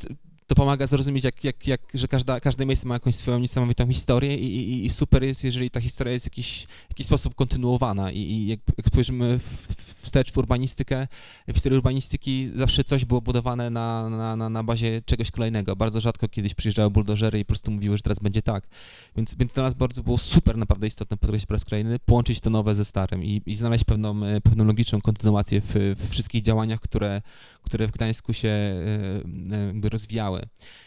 to 0.48 0.56
pomaga 0.56 0.88
zrozumieć, 0.88 1.24
jak, 1.24 1.44
jak, 1.44 1.68
jak, 1.68 1.82
że 1.94 2.08
każda, 2.08 2.40
każde 2.40 2.66
miejsce 2.66 2.88
ma 2.88 2.96
jakąś 2.96 3.16
swoją 3.16 3.40
niesamowitą 3.40 3.88
historię 3.88 4.36
i, 4.36 4.58
i, 4.58 4.86
i 4.86 4.90
super 4.90 5.24
jest, 5.24 5.44
jeżeli 5.44 5.70
ta 5.70 5.82
historia 5.82 6.14
jest 6.14 6.26
w 6.26 6.28
jakiś, 6.30 6.68
jakiś 6.90 7.06
sposób 7.06 7.36
kontynuowana 7.36 8.12
i, 8.12 8.20
i 8.20 8.48
jak, 8.48 8.60
jak 8.78 8.88
spojrzymy 8.88 9.40
w, 9.40 9.68
wstecz 10.06 10.32
w 10.32 10.38
urbanistykę, 10.38 11.08
w 11.48 11.54
historii 11.54 11.78
urbanistyki 11.78 12.52
zawsze 12.56 12.84
coś 12.84 13.06
było 13.06 13.22
budowane 13.22 13.70
na, 13.70 14.10
na, 14.10 14.36
na, 14.36 14.50
na 14.50 14.64
bazie 14.64 15.02
czegoś 15.06 15.32
kolejnego. 15.32 15.76
Bardzo 15.76 16.02
rzadko 16.02 16.28
kiedyś 16.28 16.54
przyjeżdżały 16.54 16.90
buldożery 16.90 17.40
i 17.40 17.46
po 17.46 17.48
prostu 17.48 17.72
mówiły, 17.72 17.98
że 17.98 18.04
teraz 18.04 18.20
będzie 18.20 18.42
tak. 18.42 18.68
Więc, 19.16 19.36
więc 19.36 19.54
dla 19.54 19.64
nas 19.64 19.74
bardzo 19.74 20.04
było 20.04 20.18
super 20.18 20.58
naprawdę 20.58 20.88
istotne 20.88 21.18
po 21.18 21.28
raz 21.50 21.66
kolejny, 21.66 22.00
połączyć 22.00 22.40
to 22.40 22.50
nowe 22.50 22.76
ze 22.76 22.86
starym 22.86 23.24
i, 23.24 23.42
i 23.46 23.56
znaleźć 23.56 23.84
pewną, 23.84 24.26
e, 24.26 24.42
pewną 24.42 24.66
logiczną 24.66 25.02
kontynuację 25.02 25.62
w, 25.62 25.96
w 25.98 26.10
wszystkich 26.10 26.42
działaniach, 26.42 26.80
które, 26.80 27.22
które 27.64 27.88
w 27.88 27.92
Gdańsku 27.92 28.34
się 28.34 28.50
e, 28.50 29.86
e, 29.86 29.90
rozwijały. 29.90 30.42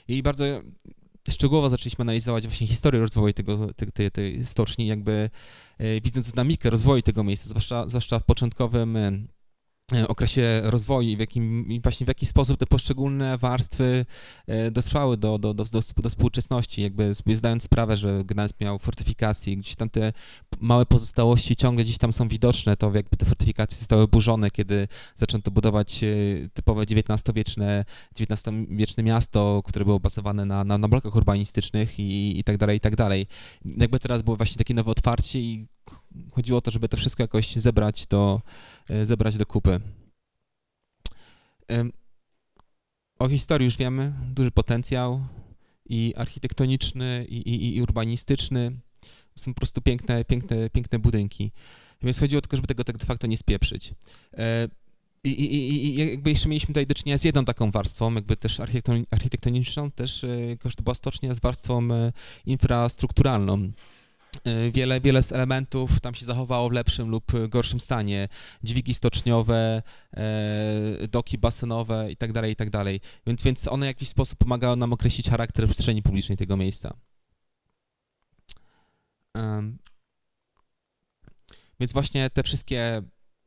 I 0.08 0.22
bardzo 0.22 0.44
szczegółowo 1.28 1.70
zaczęliśmy 1.70 2.02
analizować 2.02 2.46
właśnie 2.46 2.66
historię 2.66 3.00
rozwoju 3.00 3.32
tego, 3.32 3.74
tej, 3.74 3.92
tej, 3.92 4.10
tej 4.10 4.44
stoczni, 4.44 4.86
jakby 4.86 5.30
widząc 6.04 6.30
dynamikę 6.30 6.70
rozwoju 6.70 7.02
tego 7.02 7.24
miejsca, 7.24 7.48
zwłaszcza, 7.48 7.88
zwłaszcza 7.88 8.18
w 8.18 8.24
początkowym 8.24 8.96
E, 8.96 9.37
okresie 10.08 10.60
rozwoju 10.64 11.08
i 11.08 11.16
w 11.16 11.20
jakim, 11.20 11.68
i 11.68 11.80
właśnie 11.80 12.04
w 12.04 12.08
jaki 12.08 12.26
sposób 12.26 12.58
te 12.58 12.66
poszczególne 12.66 13.38
warstwy 13.38 14.04
e, 14.46 14.70
dotrwały 14.70 15.16
do, 15.16 15.38
do, 15.38 15.54
do, 15.54 15.64
do, 15.64 15.80
do 16.02 16.10
współczesności, 16.10 16.82
jakby 16.82 17.14
zdając 17.26 17.62
sprawę, 17.62 17.96
że 17.96 18.24
Gdańsk 18.24 18.60
miał 18.60 18.78
fortyfikacje, 18.78 19.56
gdzieś 19.56 19.76
tam 19.76 19.90
te 19.90 20.12
małe 20.60 20.86
pozostałości 20.86 21.56
ciągle 21.56 21.84
gdzieś 21.84 21.98
tam 21.98 22.12
są 22.12 22.28
widoczne, 22.28 22.76
to 22.76 22.92
jakby 22.94 23.16
te 23.16 23.26
fortyfikacje 23.26 23.78
zostały 23.78 24.08
burzone, 24.08 24.50
kiedy 24.50 24.88
zaczęto 25.16 25.50
budować 25.50 26.04
e, 26.04 26.06
typowe 26.54 26.82
XIX-wieczne, 26.82 27.84
XIX-wieczne 28.20 29.02
miasto, 29.02 29.62
które 29.64 29.84
było 29.84 30.00
bazowane 30.00 30.44
na, 30.44 30.64
na, 30.64 30.78
na 30.78 30.88
blokach 30.88 31.16
urbanistycznych 31.16 31.98
i, 31.98 32.38
i 32.38 32.44
tak 32.44 32.56
dalej, 32.56 32.76
i 32.76 32.80
tak 32.80 32.96
dalej. 32.96 33.26
Jakby 33.64 34.00
teraz 34.00 34.22
było 34.22 34.36
właśnie 34.36 34.56
takie 34.56 34.74
nowe 34.74 34.90
otwarcie 34.90 35.40
i 35.40 35.66
chodziło 36.32 36.58
o 36.58 36.60
to, 36.60 36.70
żeby 36.70 36.88
to 36.88 36.96
wszystko 36.96 37.22
jakoś 37.22 37.56
zebrać 37.56 38.06
do, 38.06 38.42
e, 38.88 39.06
zebrać 39.06 39.36
do 39.36 39.46
kupy. 39.46 39.80
O 43.18 43.28
historii 43.28 43.64
już 43.64 43.76
wiemy, 43.76 44.12
duży 44.34 44.50
potencjał 44.50 45.24
i 45.88 46.14
architektoniczny, 46.16 47.26
i, 47.28 47.36
i, 47.36 47.76
i 47.76 47.82
urbanistyczny. 47.82 48.80
Są 49.36 49.54
po 49.54 49.60
prostu 49.60 49.82
piękne, 49.82 50.24
piękne, 50.24 50.70
piękne 50.70 50.98
budynki. 50.98 51.52
Więc 52.02 52.18
chodziło 52.18 52.42
tylko, 52.42 52.56
żeby 52.56 52.68
tego 52.68 52.84
tak 52.84 52.98
de 52.98 53.06
facto 53.06 53.26
nie 53.26 53.38
spieprzyć. 53.38 53.94
E, 54.36 54.68
I, 55.24 55.30
i, 55.30 55.86
I, 55.86 55.94
jakby 55.96 56.30
jeszcze 56.30 56.48
mieliśmy 56.48 56.66
tutaj 56.66 56.86
do 56.86 56.94
czynienia 56.94 57.18
z 57.18 57.24
jedną 57.24 57.44
taką 57.44 57.70
warstwą, 57.70 58.14
jakby 58.14 58.36
też 58.36 58.60
architektoniczną, 59.10 59.90
też 59.90 60.24
to 60.76 60.82
była 60.82 60.94
stocznia 60.94 61.34
z 61.34 61.40
warstwą 61.40 61.92
e, 61.92 62.12
infrastrukturalną. 62.46 63.72
Y, 64.46 64.72
wiele, 64.72 65.00
wiele 65.00 65.22
z 65.22 65.32
elementów 65.32 66.00
tam 66.00 66.14
się 66.14 66.24
zachowało 66.24 66.68
w 66.68 66.72
lepszym 66.72 67.08
lub 67.08 67.32
gorszym 67.48 67.80
stanie. 67.80 68.28
Dźwigi 68.62 68.94
stoczniowe, 68.94 69.82
e, 70.16 71.08
doki 71.08 71.38
basenowe 71.38 72.06
itd., 72.10 72.32
tak 72.32 72.48
itd. 72.48 72.70
Tak 72.70 72.86
więc, 73.26 73.42
więc 73.42 73.68
one 73.68 73.86
w 73.86 73.88
jakiś 73.88 74.08
sposób 74.08 74.38
pomagały 74.38 74.76
nam 74.76 74.92
określić 74.92 75.30
charakter 75.30 75.68
przestrzeni 75.68 76.02
publicznej 76.02 76.38
tego 76.38 76.56
miejsca. 76.56 76.96
Więc 81.80 81.92
właśnie 81.92 82.30
te 82.30 82.42
wszystkie 82.42 83.02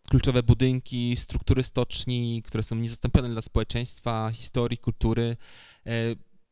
kluczowe 0.09 0.43
budynki, 0.43 1.15
struktury 1.15 1.63
stoczni, 1.63 2.43
które 2.45 2.63
są 2.63 2.75
niezastąpione 2.75 3.29
dla 3.29 3.41
społeczeństwa, 3.41 4.31
historii, 4.33 4.77
kultury, 4.77 5.37
e, 5.85 5.91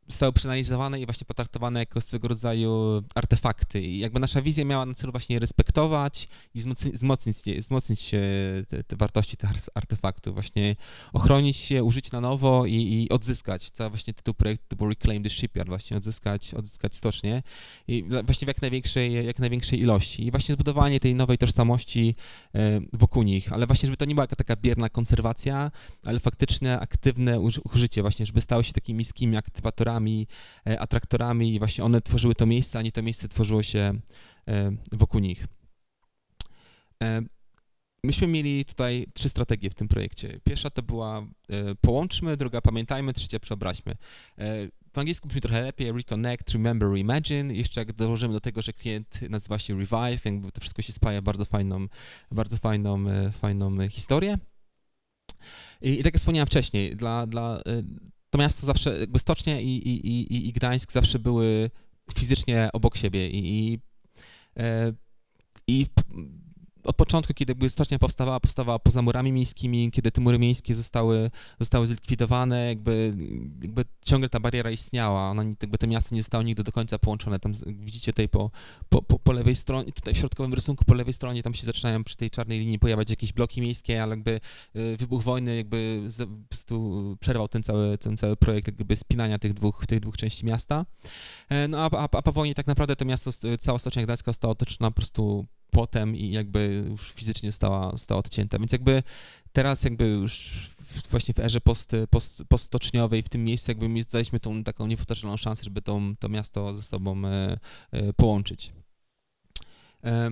zostały 0.10 0.34
przeanalizowane 0.34 1.02
i 1.02 1.06
właśnie 1.06 1.26
potraktowane 1.26 1.80
jako 1.80 2.02
swego 2.02 2.28
rodzaju 2.28 3.04
artefakty. 3.16 3.82
I 3.82 4.00
jakby 4.00 4.20
nasza 4.20 4.42
wizja 4.42 4.66
miała 4.66 4.86
na 4.86 4.94
celu 4.94 5.12
właśnie 5.12 5.40
respektować 5.40 6.28
i 6.54 6.60
wzmocnić, 6.60 6.94
wzmocnić, 6.94 7.38
wzmocnić 7.60 8.12
te, 8.68 8.84
te, 8.84 8.96
wartości 8.96 9.38
tych 9.38 9.50
artefaktów, 9.76 10.34
właśnie 10.34 10.76
ochronić 11.14 11.72
je, 11.72 11.84
użyć 11.84 12.12
na 12.12 12.22
nowo 12.22 12.66
i, 12.66 12.74
i 12.74 13.10
odzyskać. 13.10 13.72
To 13.72 13.90
właśnie 13.90 14.14
tytuł 14.14 14.34
projektu 14.34 14.76
był 14.76 14.90
Reclaim 14.90 15.24
the 15.24 15.30
Shipyard, 15.30 15.70
właśnie 15.70 15.98
odzyskać, 15.98 16.54
odzyskać 16.54 16.96
stocznie 16.96 17.44
i 17.88 18.04
właśnie 18.24 18.46
w 18.46 18.48
jak 18.48 18.62
największej, 18.62 19.26
jak 19.26 19.40
największej 19.40 19.80
ilości. 19.80 20.26
I 20.26 20.32
właśnie 20.32 20.54
zbudowanie 20.54 21.00
tej 21.00 21.16
nowej 21.16 21.38
tożsamości 21.38 22.16
e, 22.56 22.82
wokół 22.94 23.24
nich, 23.24 23.54
ale 23.54 23.68
właśnie, 23.68 23.88
żeby 23.88 23.98
to 23.98 24.06
nie 24.06 24.16
była 24.16 24.28
taka 24.28 24.56
bierna 24.56 24.90
konserwacja, 24.90 25.72
ale 26.04 26.20
faktyczne, 26.20 26.80
aktywne 26.80 27.40
użycie 27.74 28.02
właśnie, 28.02 28.26
żeby 28.26 28.42
stały 28.42 28.64
się 28.64 28.74
takimi 28.74 28.98
miskimi 28.98 29.38
aktywatorami 29.38 29.99
E, 30.68 30.80
atraktorami 30.80 31.56
i 31.56 31.60
właśnie 31.60 31.84
one 31.84 32.02
tworzyły 32.02 32.36
to 32.36 32.46
miejsce, 32.46 32.80
a 32.80 32.82
nie 32.82 32.92
to 32.92 33.04
miejsce 33.04 33.28
tworzyło 33.28 33.64
się 33.64 34.00
e, 34.48 34.72
wokół 34.92 35.22
nich. 35.22 35.48
E, 37.04 37.22
myśmy 38.04 38.28
mieli 38.28 38.66
tutaj 38.66 39.08
trzy 39.14 39.30
strategie 39.30 39.70
w 39.70 39.76
tym 39.76 39.88
projekcie. 39.88 40.40
Pierwsza 40.44 40.70
to 40.70 40.84
była 40.84 41.28
połączmy, 41.82 42.38
druga 42.38 42.62
pamiętajmy, 42.62 43.14
trzecia 43.14 43.40
przeobraźmy. 43.40 43.96
W 44.94 44.98
angielsku 45.00 45.28
brzmi 45.28 45.42
trochę 45.42 45.62
lepiej, 45.62 45.92
reconnect, 45.92 46.50
remember, 46.50 46.90
reimagine. 46.90 47.54
Jeszcze 47.54 47.82
jak 47.82 47.94
dołożymy 47.94 48.34
do 48.34 48.40
tego, 48.40 48.62
że 48.62 48.74
klient 48.74 49.30
nazywa 49.30 49.60
się 49.60 49.80
revive, 49.80 50.26
jakby 50.26 50.52
to 50.52 50.62
wszystko 50.62 50.82
się 50.82 50.94
spaja 50.94 51.22
bardzo 51.22 51.46
fajną, 51.46 51.88
bardzo 52.32 52.58
fajną, 52.58 53.06
fajną 53.32 53.90
historię. 53.90 54.38
I, 55.82 55.92
I 55.92 55.98
tak 55.98 56.06
jak 56.06 56.18
wspomniałem 56.18 56.48
wcześniej, 56.48 56.96
dla, 56.96 57.28
dla 57.28 57.62
to 58.30 58.38
miasto 58.38 58.66
zawsze, 58.68 59.00
jakby 59.00 59.20
Stocznia 59.20 59.60
i, 59.60 59.68
i, 59.68 60.08
i, 60.08 60.48
i 60.50 60.54
Gdańsk 60.54 60.92
zawsze 60.92 61.20
były 61.20 61.70
fizycznie 62.16 62.70
obok 62.74 62.98
siebie 62.98 63.30
i, 63.30 63.74
i, 63.74 63.80
i 65.68 65.88
od 66.84 66.96
początku, 66.96 67.34
kiedy 67.34 67.70
stocznia 67.70 68.00
powstawała, 68.00 68.40
powstawała 68.40 68.80
poza 68.80 69.02
murami 69.02 69.32
miejskimi, 69.32 69.92
kiedy 69.92 70.12
te 70.12 70.22
mury 70.22 70.40
miejskie 70.40 70.76
zostały, 70.76 71.32
zostały 71.60 71.88
zlikwidowane, 71.88 72.68
jakby, 72.68 73.14
jakby 73.62 73.86
ciągle 74.02 74.30
ta 74.30 74.40
bariera 74.40 74.72
istniała, 74.72 75.30
ona, 75.30 75.44
jakby 75.44 75.78
to 75.78 75.88
miasto 75.88 76.16
nie 76.16 76.22
zostało 76.22 76.44
nigdy 76.44 76.64
do 76.64 76.72
końca 76.72 77.00
połączone, 77.00 77.40
tam 77.40 77.54
widzicie 77.66 78.12
tutaj 78.14 78.30
po, 78.30 78.52
po, 78.90 79.02
po, 79.02 79.20
po 79.20 79.32
lewej 79.32 79.56
stronie, 79.56 79.92
tutaj 79.92 80.14
w 80.14 80.18
środkowym 80.18 80.54
rysunku 80.54 80.86
po 80.86 80.94
lewej 80.94 81.14
stronie, 81.14 81.44
tam 81.44 81.54
się 81.54 81.66
zaczynają 81.66 82.04
przy 82.04 82.18
tej 82.18 82.30
czarnej 82.30 82.60
linii 82.60 82.80
pojawiać 82.80 83.10
jakieś 83.10 83.34
bloki 83.34 83.62
miejskie, 83.62 84.04
ale 84.04 84.16
jakby 84.16 84.40
y, 84.76 84.98
wybuch 84.98 85.24
wojny 85.24 85.56
jakby 85.56 86.02
z, 86.08 86.30
przerwał 87.20 87.48
ten 87.48 87.64
cały, 87.64 87.98
ten 87.98 88.18
cały 88.18 88.36
projekt 88.36 88.80
jakby 88.80 88.96
spinania 88.96 89.40
tych 89.40 89.54
dwóch, 89.54 89.86
tych 89.88 90.00
dwóch 90.00 90.18
części 90.18 90.46
miasta. 90.46 90.86
E, 91.50 91.68
no 91.68 91.78
a, 91.80 91.90
a, 91.92 92.04
a 92.12 92.22
po 92.22 92.32
wojnie 92.32 92.56
tak 92.56 92.68
naprawdę 92.68 92.96
to 92.96 93.06
miasto, 93.06 93.32
cała 93.60 93.80
Stocznia 93.80 94.04
Gdańska 94.04 94.32
została 94.32 94.52
otoczona 94.52 94.92
po 94.92 94.96
prostu 94.96 95.46
płotem 95.72 96.16
i 96.16 96.32
jakby 96.32 96.84
już 96.90 97.12
fizycznie 97.12 97.50
została, 97.50 97.92
została 97.92 98.20
odcięta. 98.20 98.60
Więc 98.60 98.72
jakby 98.72 99.04
teraz 99.54 99.84
jakby 99.84 100.08
już 100.08 100.52
właśnie 101.12 101.34
w 101.34 101.40
erze 101.40 101.62
post, 101.62 101.92
post, 102.10 102.44
postoczniowej, 102.50 103.24
w 103.24 103.30
tym 103.30 103.44
miejscu 103.44 103.72
jakby 103.72 103.90
mi 103.90 104.02
zdaliśmy 104.02 104.40
tą 104.40 104.64
taką 104.64 104.88
niepowtarzalną 104.88 105.38
szansę, 105.38 105.64
żeby 105.64 105.82
to, 105.82 106.00
to 106.20 106.30
miasto 106.30 106.74
ze 106.74 106.82
sobą 106.82 107.26
e, 107.26 107.58
e, 107.92 108.14
połączyć. 108.14 108.74
E, 110.04 110.32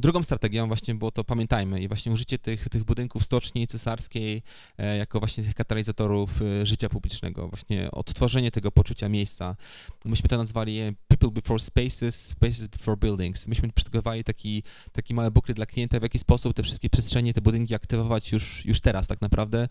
Drugą 0.00 0.22
strategią 0.22 0.66
właśnie 0.66 0.94
było 0.94 1.10
to, 1.10 1.24
pamiętajmy, 1.24 1.82
i 1.82 1.88
właśnie 1.88 2.12
użycie 2.12 2.38
tych, 2.38 2.68
tych 2.68 2.84
budynków 2.84 3.24
stoczni 3.24 3.66
cesarskiej 3.66 4.42
e, 4.78 4.96
jako 4.96 5.18
właśnie 5.18 5.44
tych 5.44 5.54
katalizatorów 5.54 6.42
e, 6.42 6.66
życia 6.66 6.88
publicznego, 6.88 7.48
właśnie 7.48 7.90
odtworzenie 7.90 8.50
tego 8.50 8.72
poczucia 8.72 9.08
miejsca. 9.08 9.56
Myśmy 10.04 10.28
to 10.28 10.38
nazwali 10.38 10.78
e, 10.78 10.92
People 11.08 11.30
Before 11.30 11.58
Spaces, 11.58 12.26
Spaces 12.26 12.68
Before 12.68 12.96
Buildings. 12.96 13.48
Myśmy 13.48 13.72
przygotowali 13.72 14.24
taki, 14.24 14.62
taki 14.92 15.14
mały 15.14 15.30
booklet 15.30 15.56
dla 15.56 15.66
klienta, 15.66 16.00
w 16.00 16.02
jaki 16.02 16.18
sposób 16.18 16.54
te 16.54 16.62
wszystkie 16.62 16.90
przestrzenie, 16.90 17.34
te 17.34 17.40
budynki 17.40 17.74
aktywować 17.74 18.32
już, 18.32 18.66
już 18.66 18.80
teraz 18.80 19.06
tak 19.06 19.20
naprawdę. 19.20 19.68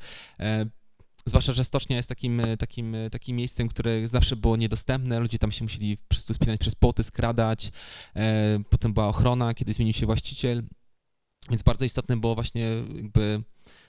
Zwłaszcza, 1.28 1.54
że 1.54 1.64
stocznia 1.64 1.98
jest 1.98 2.10
takim, 2.10 2.40
e, 2.40 2.58
takim, 2.58 2.96
e, 2.96 3.10
takim 3.10 3.38
miejscem, 3.38 3.68
które 3.68 4.08
zawsze 4.08 4.36
było 4.36 4.58
niedostępne. 4.58 5.20
Ludzie 5.20 5.40
tam 5.40 5.52
się 5.52 5.66
musieli 5.66 5.98
to 6.28 6.34
spinać 6.34 6.60
przez 6.60 6.76
płoty, 6.76 7.04
skradać. 7.04 7.72
E, 8.16 8.60
potem 8.70 8.94
była 8.94 9.08
ochrona, 9.08 9.54
kiedy 9.54 9.74
zmienił 9.74 9.94
się 9.94 10.06
właściciel. 10.06 10.64
Więc 11.50 11.64
bardzo 11.64 11.86
istotne 11.86 12.18
było 12.18 12.36
właśnie 12.36 12.62
jakby 12.96 13.44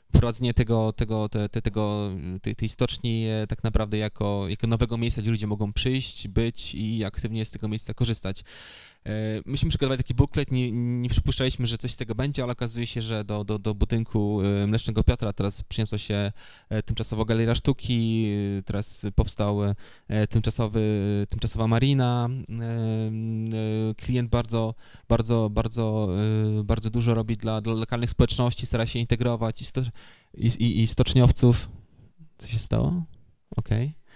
wprowadzenie 0.09 0.55
tego, 0.55 0.93
tego, 0.93 1.29
te, 1.29 1.49
te, 1.49 1.63
tego, 1.63 2.11
tej, 2.43 2.57
tej 2.57 2.69
stoczni 2.69 3.27
tak 3.49 3.65
naprawdę 3.65 3.99
jako, 3.99 4.45
jako 4.49 4.67
nowego 4.67 4.99
miejsca, 4.99 5.23
gdzie 5.23 5.31
ludzie 5.31 5.47
mogą 5.47 5.73
przyjść, 5.73 6.29
być 6.29 6.75
i 6.75 7.05
aktywnie 7.05 7.45
z 7.45 7.51
tego 7.51 7.69
miejsca 7.69 7.95
korzystać. 7.95 8.45
E, 9.07 9.11
myśmy 9.47 9.69
przygotowali 9.69 9.99
taki 9.99 10.15
booklet, 10.15 10.53
nie, 10.53 10.73
nie 10.73 11.09
przypuszczaliśmy, 11.09 11.67
że 11.67 11.79
coś 11.79 11.93
z 11.93 11.97
tego 11.97 12.15
będzie, 12.15 12.43
ale 12.43 12.53
okazuje 12.53 12.87
się, 12.87 13.03
że 13.03 13.25
do, 13.25 13.45
do, 13.45 13.59
do 13.59 13.75
budynku 13.75 14.43
e, 14.43 14.67
Mlecznego 14.67 15.05
Piotra 15.05 15.33
teraz 15.33 15.63
przyniosła 15.63 15.99
się 15.99 16.33
e, 16.69 16.83
tymczasowo 16.83 17.25
Galeria 17.25 17.55
Sztuki, 17.55 18.27
teraz 18.65 19.07
powstał 19.15 19.59
tymczasowy, 20.31 20.81
tymczasowa 21.29 21.67
marina. 21.67 22.29
Klient 23.97 24.31
bardzo, 24.31 24.75
bardzo, 25.09 25.51
bardzo, 25.51 26.09
bardzo 26.65 26.91
dużo 26.91 27.15
robi 27.15 27.37
dla, 27.37 27.61
dla 27.61 27.75
lokalnych 27.75 28.11
społeczności, 28.11 28.67
stara 28.67 28.87
się 28.87 28.99
integrować 28.99 29.61
i, 29.61 29.65
sto, 29.65 29.83
i, 30.35 30.47
i, 30.47 30.83
i 30.83 30.87
stoczniowców. 30.87 31.69
Co 32.39 32.49
się 32.49 32.59
stało? 32.59 33.05
Okej. 33.57 33.87
Okay 33.87 34.08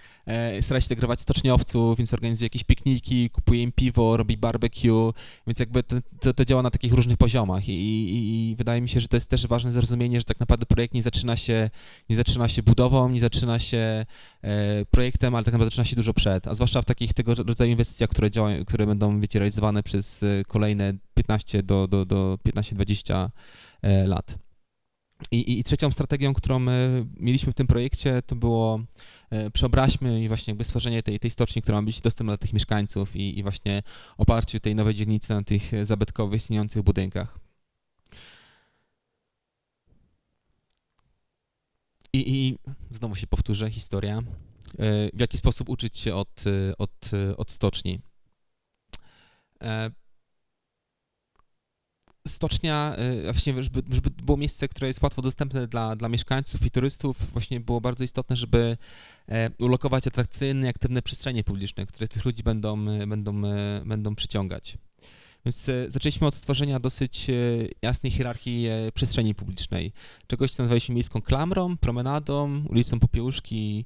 stara 0.61 0.81
się 0.81 0.85
integrować 0.85 1.21
stoczniowców, 1.21 1.97
więc 1.97 2.13
organizuje 2.13 2.45
jakieś 2.45 2.63
pikniki, 2.63 3.29
kupuje 3.29 3.63
im 3.63 3.71
piwo, 3.71 4.17
robi 4.17 4.37
barbecue, 4.37 5.13
więc 5.47 5.59
jakby 5.59 5.83
to, 5.83 5.95
to, 6.19 6.33
to 6.33 6.45
działa 6.45 6.61
na 6.61 6.71
takich 6.71 6.93
różnych 6.93 7.17
poziomach 7.17 7.67
I, 7.67 7.71
i, 7.71 8.49
i, 8.51 8.55
wydaje 8.55 8.81
mi 8.81 8.89
się, 8.89 8.99
że 8.99 9.07
to 9.07 9.17
jest 9.17 9.29
też 9.29 9.47
ważne 9.47 9.71
zrozumienie, 9.71 10.17
że 10.17 10.23
tak 10.23 10.39
naprawdę 10.39 10.65
projekt 10.65 10.93
nie 10.93 11.03
zaczyna 11.03 11.37
się, 11.37 11.69
nie 12.09 12.15
zaczyna 12.15 12.47
się 12.47 12.63
budową, 12.63 13.09
nie 13.09 13.19
zaczyna 13.19 13.59
się 13.59 14.05
e, 14.41 14.85
projektem, 14.91 15.35
ale 15.35 15.45
tak 15.45 15.53
naprawdę 15.53 15.69
zaczyna 15.69 15.85
się 15.85 15.95
dużo 15.95 16.13
przed, 16.13 16.47
a 16.47 16.55
zwłaszcza 16.55 16.81
w 16.81 16.85
takich 16.85 17.13
tego 17.13 17.35
rodzaju 17.35 17.71
inwestycjach, 17.71 18.09
które 18.09 18.31
działają, 18.31 18.65
które 18.65 18.87
będą, 18.87 19.19
wiecie, 19.19 19.39
realizowane 19.39 19.83
przez 19.83 20.23
e, 20.23 20.43
kolejne 20.47 20.93
15 21.13 21.63
do, 21.63 21.87
do, 21.87 22.05
do 22.05 22.37
15-20 22.47 23.29
e, 23.81 24.07
lat. 24.07 24.42
I, 25.31 25.59
I, 25.59 25.63
trzecią 25.63 25.91
strategią, 25.91 26.33
którą 26.33 26.59
mieliśmy 27.17 27.51
w 27.51 27.55
tym 27.55 27.67
projekcie, 27.67 28.21
to 28.21 28.35
było 28.35 28.79
e, 29.29 29.51
przeobraźmy 29.51 30.23
i 30.23 30.27
właśnie 30.27 30.51
jakby 30.51 30.63
stworzenie 30.63 31.03
tej, 31.03 31.19
tej 31.19 31.31
stoczni, 31.31 31.61
która 31.61 31.81
ma 31.81 31.85
być 31.85 32.01
dostępna 32.01 32.31
dla 32.31 32.37
tych 32.37 32.53
mieszkańców 32.53 33.15
i, 33.15 33.39
i 33.39 33.43
właśnie 33.43 33.83
oparciu 34.17 34.59
tej 34.59 34.75
nowej 34.75 34.95
dzielnicy 34.95 35.33
na 35.33 35.43
tych 35.43 35.85
zabytkowych, 35.85 36.41
istniejących 36.41 36.81
budynkach. 36.81 37.39
I, 42.13 42.35
I 42.35 42.57
znowu 42.91 43.15
się 43.15 43.27
powtórzę, 43.27 43.71
historia. 43.71 44.17
E, 44.17 44.23
w 45.13 45.19
jaki 45.19 45.37
sposób 45.37 45.69
uczyć 45.69 45.99
się 45.99 46.15
od, 46.15 46.43
od, 46.77 47.11
od 47.37 47.51
stoczni? 47.51 47.99
Stocznia, 52.27 52.95
y, 52.99 53.23
właśnie 53.23 53.63
żeby, 53.63 53.83
żeby 53.91 54.09
było 54.09 54.37
miejsce, 54.37 54.67
które 54.67 54.87
jest 54.87 55.01
łatwo 55.01 55.21
dostępne 55.21 55.67
dla, 55.67 55.95
dla 55.95 56.09
mieszkańców 56.09 56.65
i 56.65 56.71
turystów, 56.71 57.31
właśnie 57.31 57.59
było 57.59 57.81
bardzo 57.81 58.03
istotne, 58.03 58.35
żeby 58.35 58.77
e, 59.29 59.49
ulokować 59.59 60.07
atrakcyjne, 60.07 60.69
aktywne 60.69 61.01
przestrzenie 61.01 61.43
publiczne, 61.43 61.85
które 61.85 62.07
tych 62.07 62.25
ludzi 62.25 62.43
będą, 62.43 62.89
e, 62.89 63.07
będą, 63.07 63.45
e, 63.45 63.81
będą 63.85 64.15
przyciągać. 64.15 64.77
Więc 65.45 65.69
zaczęliśmy 65.87 66.27
od 66.27 66.35
stworzenia 66.35 66.79
dosyć 66.79 67.27
jasnej 67.81 68.11
hierarchii 68.11 68.67
przestrzeni 68.93 69.35
publicznej. 69.35 69.91
Czegoś, 70.27 70.51
co 70.51 70.63
nazywaliśmy 70.63 70.95
miejską 70.95 71.21
klamrą, 71.21 71.77
promenadą, 71.77 72.65
ulicą 72.65 72.99
Popiełuszki, 72.99 73.85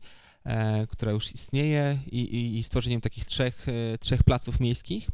która 0.90 1.12
już 1.12 1.36
istnieje 1.36 2.00
i, 2.12 2.20
i, 2.22 2.58
i 2.58 2.64
stworzeniem 2.64 3.02
takich 3.02 3.26
trzech, 3.26 3.66
trzech 4.00 4.24
placów 4.24 4.60
miejskich. 4.60 5.08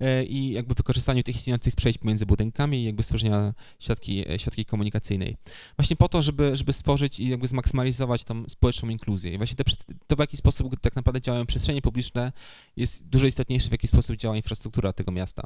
E, 0.00 0.24
i 0.24 0.52
jakby 0.52 0.74
wykorzystaniu 0.74 1.22
tych 1.22 1.36
istniejących 1.36 1.76
przejść 1.76 1.98
pomiędzy 1.98 2.26
budynkami 2.26 2.78
i 2.78 2.84
jakby 2.84 3.02
stworzenia 3.02 3.54
siatki, 3.80 4.32
e, 4.32 4.38
siatki 4.38 4.64
komunikacyjnej. 4.64 5.36
Właśnie 5.76 5.96
po 5.96 6.08
to, 6.08 6.22
żeby, 6.22 6.56
żeby 6.56 6.72
stworzyć 6.72 7.20
i 7.20 7.28
jakby 7.28 7.48
zmaksymalizować 7.48 8.24
tą 8.24 8.44
społeczną 8.48 8.88
inkluzję. 8.88 9.32
I 9.32 9.36
właśnie 9.36 9.56
te, 9.56 9.64
to, 10.06 10.16
w 10.16 10.18
jaki 10.18 10.36
sposób 10.36 10.80
tak 10.80 10.96
naprawdę 10.96 11.20
działają 11.20 11.46
przestrzenie 11.46 11.82
publiczne, 11.82 12.32
jest 12.76 13.06
dużo 13.06 13.26
istotniejsze, 13.26 13.68
w 13.68 13.72
jaki 13.72 13.88
sposób 13.88 14.16
działa 14.16 14.36
infrastruktura 14.36 14.92
tego 14.92 15.12
miasta. 15.12 15.42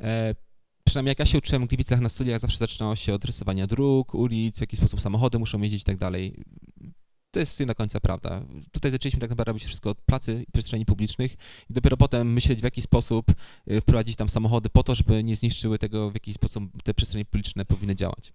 E, 0.00 0.34
przynajmniej 0.84 1.10
jak 1.10 1.18
ja 1.18 1.26
się 1.26 1.38
uczyłem 1.38 1.64
w 1.64 1.68
Gliwicach 1.68 2.00
na 2.00 2.08
studiach, 2.08 2.40
zawsze 2.40 2.58
zaczynało 2.58 2.96
się 2.96 3.14
od 3.14 3.24
rysowania 3.24 3.66
dróg, 3.66 4.14
ulic, 4.14 4.56
w 4.56 4.60
jaki 4.60 4.76
sposób 4.76 5.00
samochody 5.00 5.38
muszą 5.38 5.60
jeździć 5.60 5.82
i 5.82 5.84
tak 5.84 5.96
dalej 5.96 6.44
to 7.30 7.40
jest 7.40 7.60
nie 7.60 7.66
do 7.66 7.74
końca 7.74 8.00
prawda. 8.00 8.42
Tutaj 8.72 8.90
zaczęliśmy 8.90 9.20
tak 9.20 9.30
naprawdę 9.30 9.50
robić 9.50 9.64
wszystko 9.64 9.90
od 9.90 10.00
pracy 10.00 10.44
i 10.48 10.52
przestrzeni 10.52 10.86
publicznych 10.86 11.32
i 11.70 11.72
dopiero 11.72 11.96
potem 11.96 12.32
myśleć, 12.32 12.60
w 12.60 12.64
jaki 12.64 12.82
sposób 12.82 13.30
y, 13.70 13.80
wprowadzić 13.80 14.16
tam 14.16 14.28
samochody 14.28 14.68
po 14.68 14.82
to, 14.82 14.94
żeby 14.94 15.24
nie 15.24 15.36
zniszczyły 15.36 15.78
tego, 15.78 16.10
w 16.10 16.14
jaki 16.14 16.34
sposób 16.34 16.82
te 16.84 16.94
przestrzenie 16.94 17.24
publiczne 17.24 17.64
powinny 17.64 17.94
działać. 17.94 18.32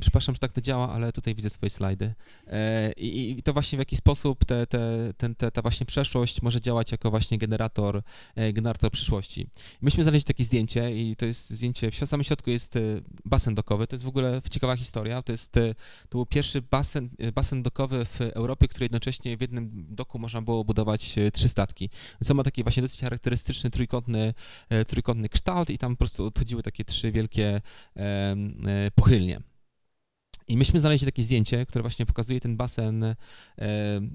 Przepraszam, 0.00 0.34
że 0.34 0.38
tak 0.38 0.52
to 0.52 0.60
działa, 0.60 0.92
ale 0.92 1.12
tutaj 1.12 1.34
widzę 1.34 1.50
swoje 1.50 1.70
slajdy. 1.70 2.14
E, 2.46 2.92
I, 2.92 3.30
i 3.38 3.42
to 3.42 3.52
właśnie 3.52 3.78
w 3.78 3.80
jaki 3.80 3.96
sposób 3.96 4.44
te, 4.44 4.66
te, 4.66 5.12
ten, 5.16 5.34
te, 5.34 5.50
ta 5.50 5.62
właśnie 5.62 5.86
przeszłość 5.86 6.42
może 6.42 6.60
działać 6.60 6.92
jako 6.92 7.10
właśnie 7.10 7.38
generator, 7.38 8.02
e, 8.34 8.52
generator 8.52 8.90
przyszłości. 8.90 9.46
Myśmy 9.80 10.02
znaleźli 10.02 10.24
takie 10.24 10.44
zdjęcie 10.44 10.96
i 10.96 11.16
to 11.16 11.26
jest 11.26 11.50
zdjęcie, 11.50 11.90
w 11.90 11.96
samym 11.96 12.24
środku 12.24 12.50
jest 12.50 12.76
e, 12.76 12.80
basen 13.24 13.54
dokowy, 13.54 13.86
to 13.86 13.96
jest 13.96 14.04
w 14.04 14.08
ogóle 14.08 14.42
ciekawa 14.50 14.76
historia, 14.76 15.22
to 15.22 15.32
jest, 15.32 15.52
to 15.52 15.60
był 16.10 16.26
pierwszy 16.26 16.62
basen, 16.62 17.10
basen 17.34 17.62
dokowy 17.62 18.04
w 18.04 18.20
Europie, 18.20 18.68
który 18.68 18.84
jednocześnie 18.84 19.36
w 19.36 19.40
jednym 19.40 19.86
doku 19.88 20.18
można 20.18 20.42
było 20.42 20.64
budować 20.64 21.14
trzy 21.32 21.48
statki. 21.48 21.90
Co 22.24 22.34
ma 22.34 22.44
taki 22.44 22.62
właśnie 22.62 22.82
dosyć 22.82 23.00
charakterystyczny 23.00 23.70
trójkątny, 23.70 24.34
trójkątny 24.86 25.28
kształt 25.28 25.70
i 25.70 25.78
tam 25.78 25.92
po 25.92 25.98
prostu 25.98 26.26
odchodziły 26.26 26.62
takie 26.62 26.84
trzy 26.84 27.12
wielkie 27.12 27.60
pochylnie. 28.94 29.40
I 30.48 30.56
myśmy 30.56 30.80
znaleźli 30.80 31.06
takie 31.06 31.22
zdjęcie, 31.22 31.66
które 31.66 31.82
właśnie 31.82 32.06
pokazuje 32.06 32.40
ten 32.40 32.56
basen, 32.56 33.04
e, 33.04 33.16